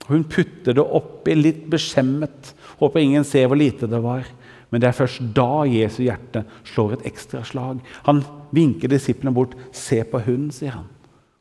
Hun 0.09 0.25
putter 0.27 0.75
det 0.75 0.83
oppi, 0.83 1.35
litt 1.37 1.65
beskjemmet. 1.71 2.53
Håper 2.81 3.03
ingen 3.03 3.27
ser 3.27 3.47
hvor 3.47 3.59
lite 3.59 3.87
det 3.89 4.01
var. 4.03 4.25
Men 4.73 4.81
det 4.81 4.89
er 4.89 4.97
først 4.97 5.21
da 5.37 5.63
Jesu 5.69 6.01
hjerte 6.01 6.41
slår 6.65 6.95
et 6.97 7.07
ekstra 7.11 7.43
slag. 7.45 7.83
Han 8.07 8.23
vinker 8.55 8.89
disiplene 8.89 9.35
bort. 9.35 9.53
'Se 9.71 10.03
på 10.03 10.19
hun', 10.25 10.51
sier 10.51 10.71
han. 10.71 10.89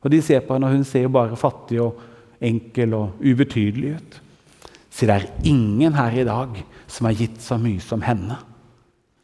Og 0.05 0.11
de 0.11 0.21
ser 0.21 0.41
på 0.41 0.55
henne, 0.55 0.67
og 0.67 0.77
hun 0.77 0.85
ser 0.85 1.07
jo 1.07 1.15
bare 1.15 1.37
fattig 1.37 1.81
og 1.81 1.99
enkel 2.43 2.95
og 2.95 3.23
ubetydelig 3.23 3.97
ut. 3.97 4.21
Så 4.91 5.07
det 5.07 5.15
er 5.15 5.31
ingen 5.45 5.95
her 5.95 6.13
i 6.13 6.25
dag 6.25 6.59
som 6.87 7.07
har 7.07 7.17
gitt 7.17 7.41
så 7.41 7.57
mye 7.57 7.81
som 7.81 8.03
henne. 8.05 8.37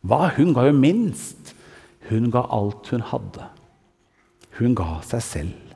Hva? 0.00 0.31
Hun 0.37 0.54
ga 0.54 0.64
jo 0.68 0.72
minst. 0.72 1.52
Hun 2.09 2.31
ga 2.33 2.44
alt 2.55 2.88
hun 2.92 3.05
hadde. 3.05 3.49
Hun 4.59 4.75
ga 4.79 4.99
seg 5.07 5.23
selv. 5.25 5.68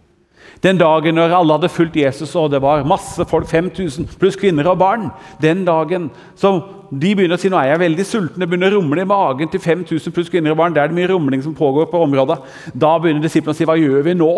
Den 0.63 0.79
dagen 0.79 1.15
når 1.15 1.35
alle 1.35 1.57
hadde 1.57 1.71
fulgt 1.71 1.97
Jesus, 1.97 2.35
og 2.39 2.51
det 2.53 2.61
var 2.63 2.85
masse 2.87 3.25
folk, 3.31 3.49
5000 3.51 4.09
pluss 4.19 4.37
kvinner 4.39 4.67
og 4.71 4.79
barn 4.79 5.09
Den 5.43 5.65
dagen 5.67 6.11
som 6.39 6.61
de 6.91 7.15
begynner 7.17 7.39
å 7.39 7.41
si 7.41 7.51
nå 7.51 7.57
er 7.59 7.73
jeg 7.73 7.83
veldig 7.83 8.07
sulten, 8.07 8.43
det 8.43 8.49
begynner 8.51 8.75
å 8.75 8.79
rumle 8.79 9.03
i 9.03 9.09
magen 9.09 9.51
til 9.51 9.63
5000 9.63 10.15
pluss 10.15 10.31
kvinner 10.31 10.53
og 10.53 10.61
barn. 10.61 10.75
Det 10.75 10.83
er 10.83 10.91
det 10.91 10.99
mye 10.99 11.11
rumling 11.11 11.43
som 11.43 11.55
pågår 11.57 11.89
på 11.91 12.03
området. 12.05 12.37
Da 12.75 12.97
begynner 13.01 13.25
disiplene 13.25 13.57
å 13.57 13.59
si 13.59 13.69
hva 13.69 13.79
gjør 13.81 14.05
vi 14.07 14.17
nå? 14.19 14.33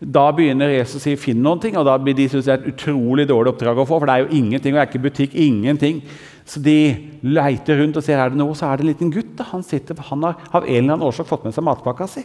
Da 0.00 0.26
begynner 0.32 0.72
Jesus 0.72 1.00
å 1.00 1.04
si 1.04 1.16
finn 1.20 1.42
noen 1.44 1.60
ting, 1.60 1.74
og 1.76 1.88
da 1.88 1.96
blir 2.00 2.16
de 2.16 2.28
synes 2.28 2.46
det 2.46 2.52
er 2.54 2.60
et 2.62 2.70
utrolig 2.74 3.26
dårlig 3.28 3.54
oppdrag 3.54 3.80
å 3.80 3.88
få. 3.88 3.98
For 3.98 4.08
det 4.08 4.14
er 4.14 4.26
jo 4.26 4.38
ingenting, 4.38 4.74
og 4.74 4.78
det 4.78 4.84
er 4.84 4.92
ikke 4.92 5.06
butikk, 5.08 5.34
ingenting. 5.36 6.02
Så 6.50 6.58
de 6.64 6.76
leiter 7.22 7.78
rundt 7.78 7.98
og 8.00 8.02
ser 8.02 8.18
er 8.18 8.32
det 8.32 8.40
noe, 8.40 8.56
så 8.58 8.66
er 8.66 8.80
det 8.80 8.84
en 8.84 8.90
liten 8.90 9.12
gutt. 9.14 9.36
Da. 9.38 9.46
Han 9.52 9.62
sitter, 9.66 9.98
han 10.08 10.26
har 10.26 10.40
av 10.50 10.64
en 10.64 10.80
eller 10.80 10.96
annen 10.96 11.06
årsak 11.06 11.28
fått 11.28 11.46
med 11.46 11.54
seg 11.54 11.66
matpakka 11.66 12.08
si. 12.10 12.24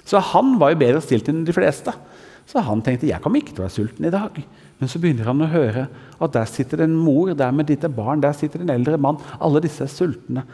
Så 0.00 0.22
han 0.30 0.54
var 0.60 0.72
jo 0.72 0.80
bedre 0.80 1.02
stilt 1.04 1.28
enn 1.28 1.44
de 1.44 1.54
fleste. 1.54 1.92
Så 2.48 2.62
han 2.64 2.80
tenkte 2.82 3.10
jeg 3.10 3.20
kommer 3.22 3.42
ikke 3.42 3.52
til 3.52 3.62
å 3.62 3.66
være 3.66 3.76
sulten 3.76 4.08
i 4.08 4.14
dag. 4.14 4.40
Men 4.80 4.88
så 4.88 4.98
begynner 5.02 5.28
han 5.28 5.44
å 5.44 5.50
høre 5.52 5.86
at 5.92 6.34
der 6.34 6.48
sitter 6.48 6.80
det 6.80 6.88
en 6.88 6.96
mor, 6.96 7.34
der 7.36 7.52
med 7.52 7.68
ditt 7.68 7.84
barn, 7.94 8.22
der 8.24 8.32
sitter 8.36 8.64
en 8.64 8.72
eldre 8.72 8.96
mann. 8.98 9.20
Alle 9.38 9.60
disse 9.62 9.84
er 9.84 9.92
sultne. 9.92 10.46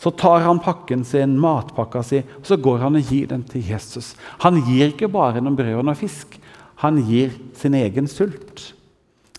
Så 0.00 0.10
tar 0.18 0.42
han 0.42 0.58
pakken 0.60 1.04
sin, 1.06 1.38
matpakka 1.40 2.02
si, 2.04 2.24
og 2.40 2.48
så 2.48 2.58
går 2.60 2.82
han 2.82 2.98
og 2.98 3.12
gir 3.12 3.30
den 3.30 3.44
til 3.46 3.62
Jesus. 3.64 4.16
Han 4.42 4.58
gir 4.66 4.90
ikke 4.90 5.08
bare 5.12 5.40
noen 5.40 5.56
brød 5.56 5.78
og 5.78 5.86
noe 5.86 5.96
fisk. 5.96 6.34
Han 6.82 6.98
gir 7.06 7.30
sin 7.56 7.78
egen 7.78 8.10
sult. 8.10 8.72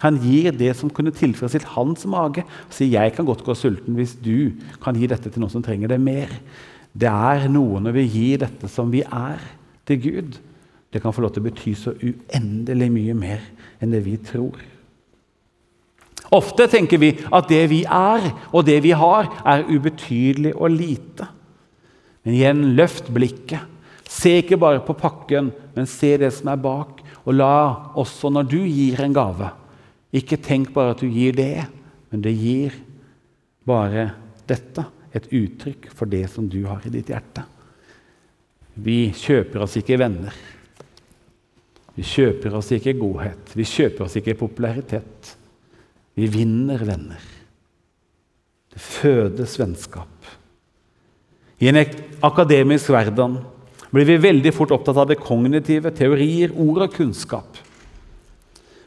Han 0.03 0.17
gir 0.19 0.51
det 0.55 0.73
som 0.75 0.91
kunne 0.91 1.13
tilfredsstilt 1.15 1.69
hans 1.75 2.03
mage. 2.11 2.43
Og 2.43 2.73
sier 2.75 2.97
jeg 2.97 3.15
kan 3.15 3.27
godt 3.27 3.45
gå 3.45 3.55
sulten 3.57 3.95
hvis 3.95 4.17
du 4.19 4.51
kan 4.83 4.97
gi 4.97 5.07
dette 5.11 5.31
til 5.31 5.43
noen 5.43 5.53
som 5.53 5.63
trenger 5.65 5.93
det 5.93 6.01
mer. 6.03 6.33
Det 6.95 7.11
er 7.11 7.47
noe 7.51 7.79
når 7.83 7.95
vi 7.99 8.09
gir 8.09 8.43
dette 8.43 8.69
som 8.71 8.91
vi 8.91 9.03
er, 9.03 9.39
til 9.85 10.01
Gud 10.01 10.37
det 10.95 11.01
kan 11.03 11.11
få 11.11 11.25
lov 11.25 11.33
til 11.35 11.43
å 11.43 11.49
bety 11.49 11.73
så 11.75 11.91
uendelig 11.99 12.87
mye 12.87 13.13
mer 13.19 13.41
enn 13.83 13.91
det 13.91 13.99
vi 14.05 14.13
tror. 14.23 14.61
Ofte 16.31 16.69
tenker 16.71 17.01
vi 17.01 17.09
at 17.35 17.49
det 17.51 17.65
vi 17.67 17.81
er, 17.83 18.29
og 18.55 18.63
det 18.69 18.77
vi 18.85 18.93
har, 18.95 19.27
er 19.43 19.65
ubetydelig 19.67 20.53
og 20.55 20.71
lite. 20.71 21.27
Men 22.23 22.37
igjen, 22.37 22.63
løft 22.79 23.11
blikket. 23.11 23.67
Se 24.07 24.37
ikke 24.39 24.55
bare 24.61 24.79
på 24.87 24.95
pakken, 24.95 25.51
men 25.75 25.89
se 25.89 26.13
det 26.21 26.31
som 26.37 26.53
er 26.53 26.63
bak. 26.63 27.03
Og 27.27 27.35
la 27.35 27.51
også 27.99 28.31
når 28.31 28.47
du 28.55 28.61
gir 28.63 29.03
en 29.03 29.19
gave, 29.19 29.51
ikke 30.15 30.39
tenk 30.41 30.71
bare 30.75 30.95
at 30.95 31.01
du 31.03 31.09
gir 31.11 31.35
det, 31.35 31.65
men 32.11 32.23
det 32.23 32.35
gir 32.37 32.75
bare 33.67 34.09
dette. 34.47 34.85
Et 35.15 35.27
uttrykk 35.31 35.87
for 35.95 36.11
det 36.11 36.25
som 36.27 36.47
du 36.51 36.65
har 36.67 36.83
i 36.83 36.91
ditt 36.91 37.07
hjerte. 37.07 37.45
Vi 38.75 39.13
kjøper 39.15 39.63
oss 39.63 39.77
ikke 39.79 39.95
venner. 40.01 40.35
Vi 41.95 42.03
kjøper 42.03 42.57
oss 42.59 42.73
ikke 42.75 42.97
godhet. 42.99 43.53
Vi 43.55 43.63
kjøper 43.63 44.03
oss 44.03 44.17
ikke 44.19 44.35
popularitet. 44.41 45.31
Vi 46.19 46.27
vinner 46.31 46.83
venner. 46.83 47.23
Det 48.75 48.83
fødes 48.83 49.55
vennskap. 49.59 50.27
I 51.63 51.71
en 51.71 51.79
akademisk 52.27 52.91
verden 52.91 53.37
blir 53.93 54.09
vi 54.09 54.19
veldig 54.19 54.51
fort 54.51 54.73
opptatt 54.75 54.99
av 54.99 55.07
det 55.07 55.21
kognitive, 55.23 55.93
teorier, 55.95 56.51
ord 56.51 56.83
og 56.89 56.97
kunnskap. 56.97 57.61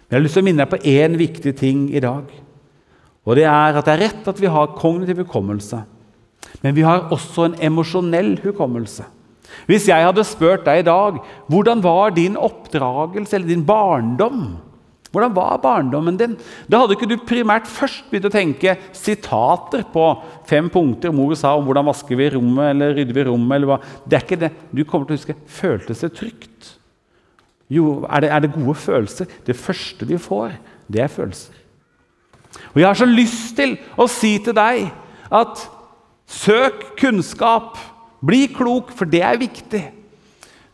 Men 0.09 0.17
jeg 0.17 0.19
har 0.19 0.25
lyst 0.25 0.39
til 0.39 0.43
å 0.43 0.49
minne 0.49 0.65
deg 0.65 0.73
på 0.73 0.81
én 0.89 1.19
viktig 1.21 1.53
ting 1.59 1.81
i 1.93 2.01
dag. 2.01 2.31
Og 3.29 3.37
Det 3.37 3.45
er 3.45 3.77
at 3.77 3.85
det 3.85 3.93
er 3.93 4.05
rett 4.07 4.29
at 4.31 4.41
vi 4.41 4.49
har 4.49 4.73
kognitiv 4.79 5.21
hukommelse, 5.27 5.83
men 6.63 6.75
vi 6.75 6.83
har 6.87 7.11
også 7.13 7.45
en 7.45 7.59
emosjonell 7.61 8.39
hukommelse. 8.41 9.05
Hvis 9.69 9.89
jeg 9.89 10.05
hadde 10.05 10.25
spurt 10.25 10.65
deg 10.65 10.81
i 10.81 10.87
dag 10.87 11.19
hvordan 11.49 11.83
var 11.85 12.13
din 12.17 12.37
oppdragelse 12.37 13.37
eller 13.37 13.49
din 13.49 13.67
barndom 13.67 14.59
Hvordan 15.09 15.33
var 15.33 15.57
barndommen 15.63 16.19
din? 16.21 16.35
Da 16.69 16.83
hadde 16.83 16.93
ikke 16.99 17.09
du 17.09 17.17
primært 17.25 17.69
først 17.69 18.11
begynt 18.11 18.29
å 18.29 18.33
tenke 18.35 18.75
sitater 18.93 19.87
på 19.89 20.05
fem 20.49 20.69
punkter 20.69 21.15
mor 21.17 21.33
sa 21.39 21.55
om 21.57 21.65
hvordan 21.65 21.89
vasker 21.89 22.19
vi 22.19 22.29
rommet 22.35 22.75
eller 22.75 22.93
rydder 22.99 23.17
vi 23.17 23.25
rommet. 23.31 23.55
eller 23.57 23.71
hva. 23.71 23.79
Det 24.05 24.19
er 24.19 24.27
ikke 24.27 24.41
det. 24.43 24.51
Du 24.69 24.85
kommer 24.85 25.09
til 25.09 25.17
å 25.17 25.21
huske 25.23 25.39
føltes 25.49 26.05
det 26.05 26.13
trygt. 26.13 26.75
Jo, 27.71 28.07
er 28.09 28.25
det, 28.25 28.31
er 28.33 28.45
det 28.45 28.55
gode 28.55 28.75
følelser? 28.75 29.29
Det 29.47 29.57
første 29.57 30.07
vi 30.09 30.19
får, 30.19 30.53
det 30.89 31.03
er 31.05 31.13
følelser. 31.13 31.53
Og 32.75 32.81
Jeg 32.81 32.89
har 32.89 32.97
så 32.97 33.09
lyst 33.09 33.57
til 33.57 33.77
å 33.97 34.07
si 34.11 34.39
til 34.41 34.57
deg 34.57 34.89
at 35.29 35.69
søk 36.29 36.95
kunnskap. 37.01 37.77
Bli 38.25 38.49
klok, 38.51 38.91
for 38.97 39.07
det 39.07 39.23
er 39.23 39.39
viktig. 39.39 39.85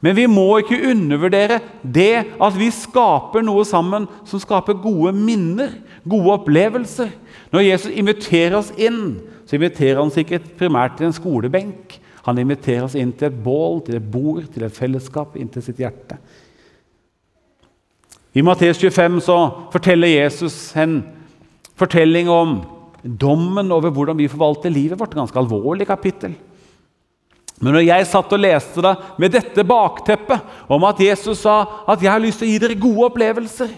Men 0.04 0.16
vi 0.16 0.26
må 0.28 0.46
ikke 0.60 0.82
undervurdere 0.90 1.58
det 1.80 2.26
at 2.42 2.56
vi 2.58 2.68
skaper 2.72 3.44
noe 3.44 3.64
sammen 3.64 4.06
som 4.28 4.40
skaper 4.40 4.76
gode 4.80 5.14
minner, 5.16 5.78
gode 6.04 6.34
opplevelser. 6.38 7.08
Når 7.52 7.64
Jesus 7.64 7.92
inviterer 7.92 8.58
oss 8.58 8.72
inn, 8.76 9.16
så 9.48 9.56
inviterer 9.56 10.02
han 10.02 10.12
sikkert 10.12 10.50
primært 10.60 10.98
til 10.98 11.08
en 11.08 11.16
skolebenk. 11.16 11.98
Han 12.24 12.40
inviterer 12.40 12.84
oss 12.84 12.96
inn 13.00 13.12
til 13.16 13.30
et 13.30 13.40
bål, 13.44 13.80
til 13.84 13.96
et 13.96 14.10
bord, 14.12 14.44
til 14.52 14.64
et 14.64 14.76
fellesskap, 14.76 15.38
inn 15.40 15.48
til 15.52 15.64
sitt 15.64 15.80
hjerte. 15.80 16.18
I 18.34 18.42
Matteus 18.42 18.80
25 18.82 19.20
så 19.22 19.36
forteller 19.72 20.10
Jesus 20.10 20.56
en 20.76 20.98
fortelling 21.78 22.30
om 22.30 22.56
dommen 23.02 23.70
over 23.72 23.92
hvordan 23.94 24.18
vi 24.18 24.30
forvalter 24.30 24.72
livet 24.74 24.98
vårt. 24.98 25.14
Ganske 25.14 25.38
alvorlig 25.38 25.86
kapittel. 25.86 26.34
Men 27.62 27.76
når 27.76 27.84
jeg 27.86 28.08
satt 28.10 28.32
og 28.34 28.42
leste 28.42 28.82
det 28.82 28.94
med 29.22 29.32
dette 29.36 29.64
bakteppet 29.66 30.70
om 30.72 30.86
at 30.88 31.00
Jesus 31.00 31.44
sa 31.46 31.84
at 31.86 32.02
'jeg 32.02 32.10
har 32.10 32.18
lyst 32.18 32.38
til 32.38 32.48
å 32.48 32.50
gi 32.50 32.58
dere 32.58 32.74
gode 32.80 33.10
opplevelser', 33.10 33.70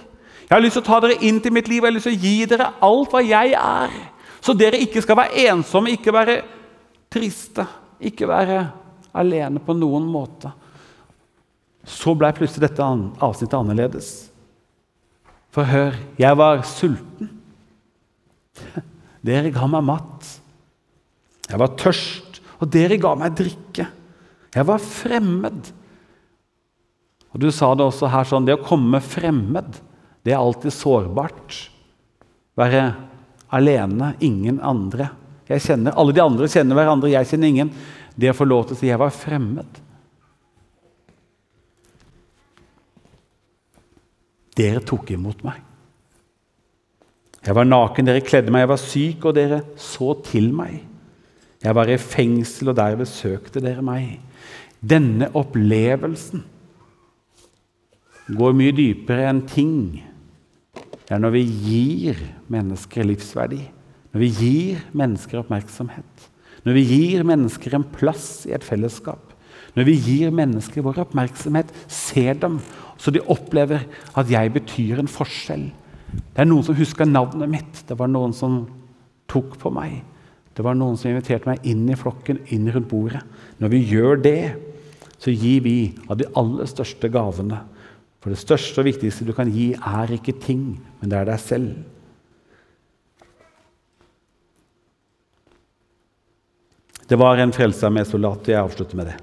'Jeg 0.48 0.54
har 0.56 0.60
lyst 0.60 0.72
til 0.72 0.82
å 0.82 0.86
ta 0.86 1.00
dere 1.00 1.22
inn 1.22 1.40
til 1.40 1.52
mitt 1.52 1.68
liv, 1.68 1.82
jeg 1.82 1.92
har 1.92 1.94
lyst 1.94 2.08
til 2.08 2.16
å 2.16 2.22
gi 2.22 2.44
dere 2.46 2.72
alt 2.80 3.10
hva 3.10 3.20
jeg 3.20 3.52
er', 3.52 3.90
så 4.40 4.56
dere 4.56 4.80
ikke 4.80 5.02
skal 5.02 5.16
være 5.16 5.50
ensomme, 5.50 5.90
ikke 5.90 6.12
være 6.12 6.42
triste, 7.10 7.66
ikke 8.00 8.28
være 8.28 8.70
alene 9.14 9.58
på 9.58 9.76
noen 9.76 10.06
måte. 10.06 10.52
Så 11.84 12.14
ble 12.14 12.32
plutselig 12.32 12.70
dette 12.70 12.82
avsnittet 13.20 13.58
annerledes. 13.58 14.30
For 15.56 15.64
hør, 15.64 15.94
jeg 16.20 16.36
var 16.36 16.60
sulten. 16.68 17.30
Dere 19.26 19.50
ga 19.54 19.64
meg 19.72 19.86
mat. 19.88 20.28
Jeg 21.48 21.60
var 21.62 21.72
tørst 21.80 22.26
og 22.60 22.68
dere 22.72 22.98
ga 23.00 23.12
meg 23.18 23.34
drikke. 23.36 23.86
Jeg 24.56 24.68
var 24.68 24.82
fremmed. 24.82 25.72
Og 27.32 27.40
Du 27.42 27.50
sa 27.52 27.72
det 27.76 27.84
også 27.84 28.08
her 28.08 28.24
sånn 28.24 28.46
Det 28.48 28.56
å 28.56 28.64
komme 28.64 29.02
fremmed, 29.04 29.76
det 30.24 30.32
er 30.32 30.40
alltid 30.40 30.72
sårbart. 30.72 31.58
Være 32.56 32.88
alene, 33.52 34.14
ingen 34.24 34.60
andre. 34.64 35.10
Jeg 35.46 35.62
kjenner, 35.62 35.94
Alle 35.94 36.16
de 36.16 36.24
andre 36.24 36.48
kjenner 36.50 36.78
hverandre, 36.78 37.12
jeg 37.12 37.28
kjenner 37.30 37.52
ingen. 37.52 37.74
Det 38.16 38.32
å 38.32 38.38
få 38.38 38.48
lov 38.48 38.66
til 38.66 38.76
å 38.76 38.80
si 38.80 38.88
'jeg 38.88 38.98
var 38.98 39.12
fremmed' 39.12 39.85
Dere 44.56 44.82
tok 44.84 45.12
imot 45.14 45.44
meg. 45.46 45.60
Jeg 47.46 47.54
var 47.54 47.68
naken, 47.68 48.08
dere 48.08 48.24
kledde 48.26 48.50
meg. 48.50 48.64
Jeg 48.64 48.72
var 48.72 48.82
syk, 48.82 49.26
og 49.28 49.36
dere 49.36 49.60
så 49.78 50.14
til 50.26 50.50
meg. 50.56 50.80
Jeg 51.62 51.76
var 51.76 51.90
i 51.90 51.98
fengsel, 52.00 52.72
og 52.72 52.78
der 52.78 52.98
besøkte 52.98 53.62
dere 53.62 53.84
meg. 53.84 54.16
Denne 54.80 55.30
opplevelsen 55.36 56.42
går 58.36 58.56
mye 58.58 58.74
dypere 58.74 59.28
enn 59.30 59.44
ting. 59.46 59.76
Det 61.06 61.14
er 61.14 61.22
når 61.22 61.36
vi 61.36 61.44
gir 61.46 62.22
mennesker 62.50 63.06
livsverdi, 63.06 63.62
når 64.10 64.22
vi 64.24 64.30
gir 64.40 64.82
mennesker 64.96 65.38
oppmerksomhet, 65.38 66.26
når 66.66 66.74
vi 66.74 66.82
gir 66.88 67.22
mennesker 67.26 67.76
en 67.78 67.86
plass 67.94 68.42
i 68.48 68.54
et 68.56 68.66
fellesskap, 68.66 69.22
når 69.76 69.86
vi 69.86 69.94
gir 70.00 70.34
mennesker 70.34 70.82
vår 70.82 71.02
oppmerksomhet, 71.04 71.70
ser 71.86 72.34
dem, 72.42 72.58
så 72.96 73.12
de 73.12 73.24
opplever 73.32 73.86
at 74.16 74.30
jeg 74.30 74.52
betyr 74.54 75.00
en 75.02 75.10
forskjell. 75.10 75.68
Det 76.16 76.42
er 76.42 76.48
noen 76.48 76.64
som 76.66 76.76
husker 76.78 77.08
navnet 77.08 77.50
mitt. 77.50 77.82
Det 77.88 77.96
var 77.98 78.10
noen 78.10 78.34
som 78.36 78.62
tok 79.30 79.58
på 79.60 79.72
meg. 79.74 79.98
Det 80.56 80.64
var 80.64 80.76
noen 80.78 80.96
som 80.96 81.10
inviterte 81.10 81.50
meg 81.50 81.66
inn 81.68 81.84
i 81.92 81.98
flokken, 81.98 82.40
inn 82.54 82.70
rundt 82.72 82.88
bordet. 82.88 83.20
Når 83.60 83.72
vi 83.74 83.82
gjør 83.90 84.22
det, 84.24 84.40
så 85.20 85.32
gir 85.32 85.64
vi 85.64 85.76
av 86.08 86.16
de 86.20 86.28
aller 86.36 86.68
største 86.70 87.10
gavene. 87.12 87.60
For 88.24 88.32
det 88.32 88.40
største 88.40 88.80
og 88.80 88.88
viktigste 88.88 89.26
du 89.28 89.34
kan 89.36 89.50
gi, 89.52 89.74
er 89.76 90.16
ikke 90.16 90.38
ting, 90.40 90.64
men 91.00 91.12
det 91.12 91.20
er 91.20 91.28
deg 91.28 91.42
selv. 91.42 91.76
Det 97.06 97.20
var 97.20 97.38
en 97.38 97.54
frelsesarmésoldat, 97.54 98.48
jeg 98.50 98.58
avslutter 98.58 98.98
med 98.98 99.12
det. 99.12 99.18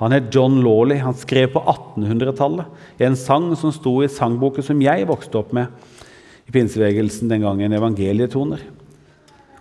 Han 0.00 0.14
het 0.16 0.30
John 0.32 0.62
Lawley. 0.64 0.98
Han 1.04 1.16
skrev 1.16 1.52
på 1.52 1.60
1800-tallet 1.60 3.04
en 3.04 3.16
sang 3.20 3.50
som 3.58 3.72
sto 3.74 3.98
i 4.00 4.08
sangboken 4.08 4.64
som 4.64 4.80
jeg 4.80 5.08
vokste 5.08 5.40
opp 5.40 5.52
med 5.56 5.68
i 6.48 6.54
pinsebevegelsen 6.54 7.28
den 7.30 7.44
gangen, 7.44 7.76
evangelietoner. 7.76 8.62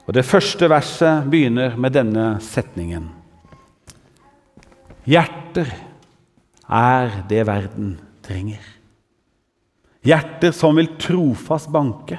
Og 0.08 0.16
Det 0.16 0.26
første 0.26 0.70
verset 0.72 1.28
begynner 1.30 1.76
med 1.78 1.94
denne 1.94 2.32
setningen. 2.42 3.12
Hjerter 5.10 5.70
er 6.70 7.22
det 7.30 7.44
verden 7.46 7.94
trenger. 8.26 8.64
Hjerter 10.06 10.54
som 10.56 10.80
vil 10.80 10.90
trofast 11.02 11.70
banke, 11.74 12.18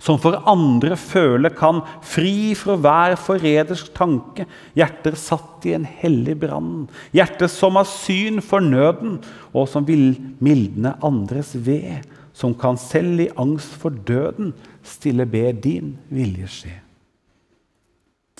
som 0.00 0.16
for 0.16 0.38
andre 0.48 0.96
føle 0.96 1.50
kan, 1.52 1.82
fri 2.00 2.54
fra 2.56 2.78
hver 2.80 3.16
forrædersk 3.20 3.90
tanke. 3.92 4.46
Hjerter 4.78 5.16
satt 5.20 5.66
i 5.68 5.74
en 5.76 5.84
hellig 5.84 6.38
brann. 6.40 6.86
Hjerter 7.12 7.50
som 7.52 7.76
har 7.76 7.88
syn 7.88 8.40
for 8.40 8.64
nøden, 8.64 9.18
og 9.52 9.68
som 9.68 9.84
vil 9.84 10.14
mildne 10.40 10.94
andres 11.04 11.52
ved. 11.52 12.06
Som 12.32 12.54
kan 12.56 12.78
selv 12.80 13.20
i 13.20 13.28
angst 13.36 13.74
for 13.76 13.92
døden 13.92 14.54
stille 14.86 15.26
be 15.28 15.50
din 15.52 15.92
vilje 16.08 16.48
skje. 16.48 16.76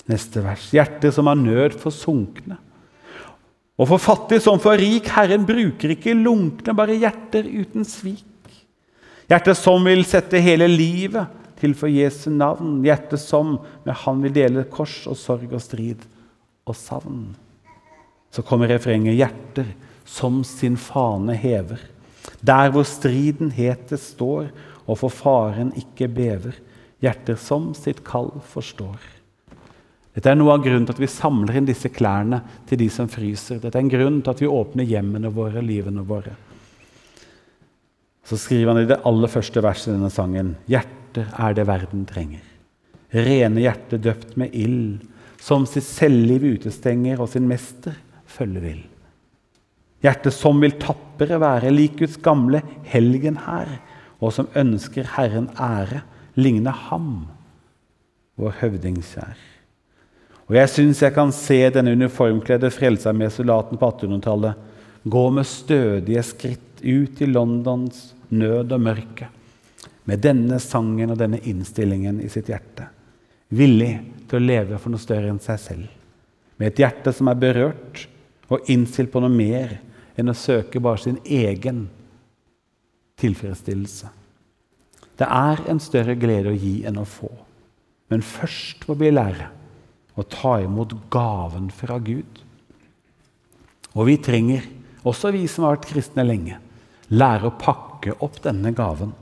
Neste 0.09 0.41
vers. 0.41 0.63
Hjertet 0.73 1.13
som 1.13 1.29
har 1.29 1.37
nød 1.37 1.77
for 1.77 1.93
sunkne. 1.93 2.57
Og 3.77 3.85
for 3.91 4.01
fattig 4.01 4.39
som 4.41 4.57
for 4.61 4.81
rik. 4.81 5.11
Herren 5.13 5.45
bruker 5.45 5.93
ikke 5.93 6.17
lunkne, 6.17 6.73
bare 6.73 6.97
hjerter 6.97 7.45
uten 7.45 7.85
svik. 7.85 8.25
Hjertet 9.29 9.59
som 9.61 9.85
vil 9.85 10.01
sette 10.09 10.41
hele 10.41 10.65
livet 10.65 11.37
til 11.61 11.75
for 11.77 11.91
Jesu 11.91 12.29
navn. 12.33 12.81
Hjertet 12.85 13.21
som 13.21 13.55
med 13.85 13.95
Han 14.03 14.25
vil 14.25 14.35
dele 14.35 14.65
kors 14.69 15.05
og 15.07 15.19
sorg 15.19 15.53
og 15.53 15.63
strid 15.63 16.03
og 16.65 16.75
savn. 16.77 17.31
Så 18.31 18.41
kommer 18.41 18.67
refrenget 18.67 19.15
'Hjerter 19.15 19.73
som 20.05 20.43
sin 20.43 20.77
fane 20.77 21.35
hever'. 21.35 21.79
Der 22.41 22.69
hvor 22.71 22.83
striden 22.83 23.51
hetes 23.51 24.13
står, 24.15 24.49
og 24.87 24.97
for 24.97 25.09
faren 25.09 25.73
ikke 25.77 26.07
bever. 26.07 26.53
Hjerter 27.01 27.35
som 27.35 27.73
sitt 27.73 28.03
kall 28.03 28.31
forstår. 28.45 28.99
Dette 30.11 30.29
er 30.29 30.35
noe 30.35 30.51
av 30.51 30.63
grunnen 30.63 30.85
til 30.85 30.97
at 30.97 31.01
vi 31.01 31.07
samler 31.07 31.57
inn 31.57 31.67
disse 31.69 31.89
klærne 31.89 32.41
til 32.67 32.81
de 32.81 32.89
som 32.91 33.07
fryser. 33.07 33.61
Dette 33.61 33.77
er 33.77 33.85
en 33.85 33.91
grunn 33.91 34.19
til 34.21 34.33
at 34.33 34.41
vi 34.43 34.49
åpner 34.51 34.87
hjemmene 34.87 35.31
våre, 35.31 35.63
livene 35.63 36.03
våre. 36.03 36.35
Så 38.27 38.37
skriver 38.37 38.73
han 38.73 38.83
i 38.83 38.89
det 38.89 38.99
aller 39.07 39.31
første 39.31 39.63
verset 39.63 39.91
i 39.91 39.95
denne 39.95 40.11
sangen.: 40.11 40.55
Hjerter 41.11 41.33
er 41.43 41.55
det 41.57 41.65
verden 41.67 42.03
trenger. 42.07 42.43
Rene 43.11 43.59
hjerter 43.59 43.99
døpt 43.99 44.37
med 44.39 44.53
ild, 44.55 45.01
som 45.41 45.65
sitt 45.67 45.83
selvliv 45.83 46.45
utestenger 46.55 47.19
og 47.19 47.27
sin 47.33 47.49
mester 47.49 47.97
følge 48.31 48.61
vil. 48.63 48.79
Hjertet 50.01 50.31
som 50.33 50.61
vil 50.63 50.77
tappere 50.79 51.39
være, 51.41 51.73
lik 51.73 51.97
Guds 51.99 52.15
gamle 52.23 52.61
helgen 52.87 53.41
her, 53.43 53.73
og 54.23 54.31
som 54.31 54.47
ønsker 54.55 55.09
Herren 55.17 55.49
ære, 55.59 56.05
ligne 56.39 56.71
ham, 56.87 57.27
vår 58.39 58.55
høvdingskjær. 58.61 59.35
Og 60.47 60.55
jeg 60.55 60.71
syns 60.71 61.03
jeg 61.03 61.15
kan 61.15 61.35
se 61.35 61.59
denne 61.75 61.91
uniformkledde 61.91 62.71
frelsermesulaten 62.71 63.81
på 63.81 63.91
1800-tallet 63.91 65.03
gå 65.11 65.27
med 65.35 65.49
stødige 65.49 66.23
skritt 66.23 66.81
ut 66.81 67.19
i 67.21 67.27
Londons 67.27 68.13
nød 68.31 68.71
og 68.71 68.87
mørke, 68.87 69.27
med 70.09 70.21
denne 70.23 70.57
sangen 70.61 71.13
og 71.13 71.19
denne 71.19 71.39
innstillingen 71.47 72.21
i 72.23 72.29
sitt 72.31 72.49
hjerte, 72.49 72.87
villig 73.53 73.93
til 74.29 74.39
å 74.39 74.45
leve 74.45 74.79
for 74.81 74.93
noe 74.93 75.01
større 75.01 75.29
enn 75.31 75.41
seg 75.43 75.59
selv, 75.61 75.87
med 76.57 76.71
et 76.71 76.81
hjerte 76.83 77.13
som 77.15 77.29
er 77.31 77.39
berørt 77.41 78.05
og 78.51 78.69
innstilt 78.71 79.11
på 79.13 79.21
noe 79.23 79.33
mer 79.33 79.77
enn 80.19 80.31
å 80.31 80.37
søke 80.37 80.81
bare 80.83 81.01
sin 81.03 81.19
egen 81.25 81.85
tilfredsstillelse. 83.21 84.09
Det 85.17 85.27
er 85.27 85.63
en 85.69 85.81
større 85.81 86.15
glede 86.17 86.51
å 86.51 86.57
gi 86.57 86.81
enn 86.87 86.99
å 87.01 87.07
få, 87.07 87.29
men 88.11 88.25
først 88.25 88.87
må 88.89 88.97
vi 88.99 89.13
lære 89.13 89.51
å 90.17 90.25
ta 90.27 90.57
imot 90.61 90.95
gaven 91.13 91.69
fra 91.73 91.97
Gud. 92.03 92.41
Og 93.95 94.07
vi 94.07 94.17
trenger, 94.23 94.65
også 95.07 95.31
vi 95.35 95.45
som 95.49 95.65
har 95.65 95.77
vært 95.77 95.89
kristne 95.91 96.25
lenge, 96.25 96.57
lære 97.11 97.49
å 97.49 97.57
pakke 97.59 98.15
opp 98.23 98.39
denne 98.43 98.73
gaven, 98.75 99.13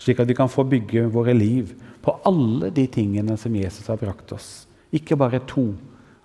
slik 0.00 0.20
at 0.22 0.28
vi 0.30 0.36
kan 0.36 0.50
få 0.50 0.64
bygge 0.64 1.06
våre 1.12 1.34
liv 1.36 1.74
på 2.00 2.16
alle 2.28 2.70
de 2.74 2.86
tingene 2.88 3.36
som 3.38 3.56
Jesus 3.56 3.88
har 3.92 4.00
brakt 4.00 4.32
oss. 4.32 4.50
Ikke 4.90 5.18
bare 5.20 5.42
to 5.46 5.68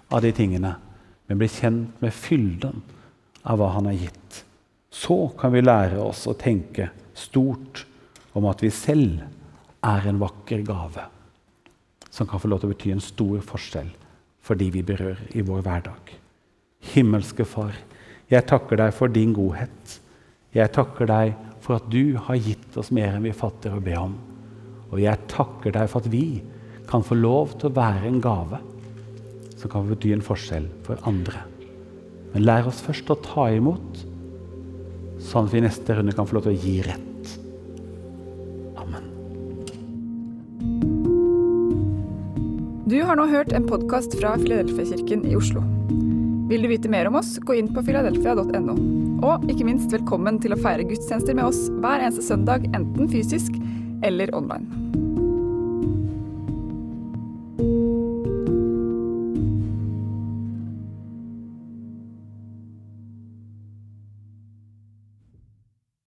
av 0.10 0.24
de 0.24 0.32
tingene, 0.36 0.76
men 1.28 1.40
bli 1.42 1.50
kjent 1.52 2.02
med 2.02 2.14
fylden 2.16 2.82
av 3.44 3.60
hva 3.60 3.74
han 3.76 3.90
har 3.90 4.00
gitt. 4.00 4.44
Så 4.90 5.28
kan 5.40 5.52
vi 5.54 5.66
lære 5.66 6.00
oss 6.00 6.24
å 6.30 6.38
tenke 6.40 6.90
stort 7.18 7.84
om 8.36 8.48
at 8.48 8.64
vi 8.64 8.72
selv 8.74 9.26
er 9.86 10.08
en 10.08 10.22
vakker 10.22 10.64
gave 10.66 11.04
som 12.16 12.28
kan 12.28 12.40
få 12.40 12.48
lov 12.48 12.62
til 12.62 12.70
å 12.70 12.74
bety 12.74 12.94
en 12.94 13.04
stor 13.04 13.42
forskjell 13.44 13.90
for 14.46 14.56
de 14.56 14.70
vi 14.72 14.86
berører 14.86 15.36
i 15.36 15.44
vår 15.44 15.66
hverdag. 15.66 16.14
Himmelske 16.94 17.44
Far, 17.50 17.76
jeg 18.32 18.48
takker 18.48 18.80
deg 18.80 18.94
for 18.96 19.12
din 19.12 19.34
godhet. 19.36 19.98
Jeg 20.56 20.72
takker 20.72 21.10
deg 21.10 21.34
for 21.66 21.80
at 21.80 21.90
du 21.90 22.16
har 22.28 22.38
gitt 22.38 22.78
oss 22.78 22.92
mer 22.94 23.16
enn 23.16 23.26
vi 23.26 23.34
fatter 23.34 23.74
å 23.74 23.82
be 23.84 23.96
om. 23.98 24.14
Og 24.94 25.02
jeg 25.02 25.28
takker 25.32 25.74
deg 25.74 25.90
for 25.90 26.04
at 26.04 26.12
vi 26.14 26.44
kan 26.90 27.04
få 27.04 27.18
lov 27.18 27.56
til 27.58 27.72
å 27.72 27.76
være 27.76 28.06
en 28.06 28.22
gave 28.22 28.62
som 29.56 29.72
kan 29.72 29.88
bety 29.90 30.14
en 30.14 30.26
forskjell 30.26 30.68
for 30.86 31.02
andre. 31.10 31.42
Men 32.36 32.46
lær 32.46 32.70
oss 32.70 32.84
først 32.86 33.10
å 33.10 33.18
ta 33.26 33.48
imot, 33.56 34.04
sånn 35.24 35.48
at 35.48 35.56
vi 35.56 35.62
i 35.62 35.66
neste 35.66 35.96
runde 35.98 36.14
kan 36.14 36.28
få 36.30 36.38
lov 36.38 36.46
til 36.46 36.54
å 36.54 36.62
gi 36.62 36.76
rett. 36.86 37.32
Amen. 38.84 39.10
Du 42.86 43.00
har 43.02 43.18
nå 43.18 43.26
hørt 43.32 43.56
en 43.56 43.66
podkast 43.66 44.20
fra 44.20 44.36
Filadelfia-kirken 44.44 45.26
i 45.26 45.34
Oslo. 45.40 45.66
Vil 46.52 46.62
du 46.62 46.70
vite 46.70 46.92
mer 46.92 47.10
om 47.10 47.18
oss, 47.18 47.40
gå 47.42 47.58
inn 47.58 47.74
på 47.74 47.82
filadelfia.no. 47.88 49.05
Og 49.26 49.46
ikke 49.50 49.66
minst 49.66 49.90
velkommen 49.90 50.38
til 50.42 50.54
å 50.54 50.60
feire 50.60 50.86
gudstjenester 50.86 51.34
med 51.38 51.48
oss 51.50 51.64
hver 51.82 52.04
eneste 52.04 52.28
søndag, 52.28 52.68
enten 52.78 53.10
fysisk 53.10 53.58
eller 54.06 54.30
online. 54.38 54.85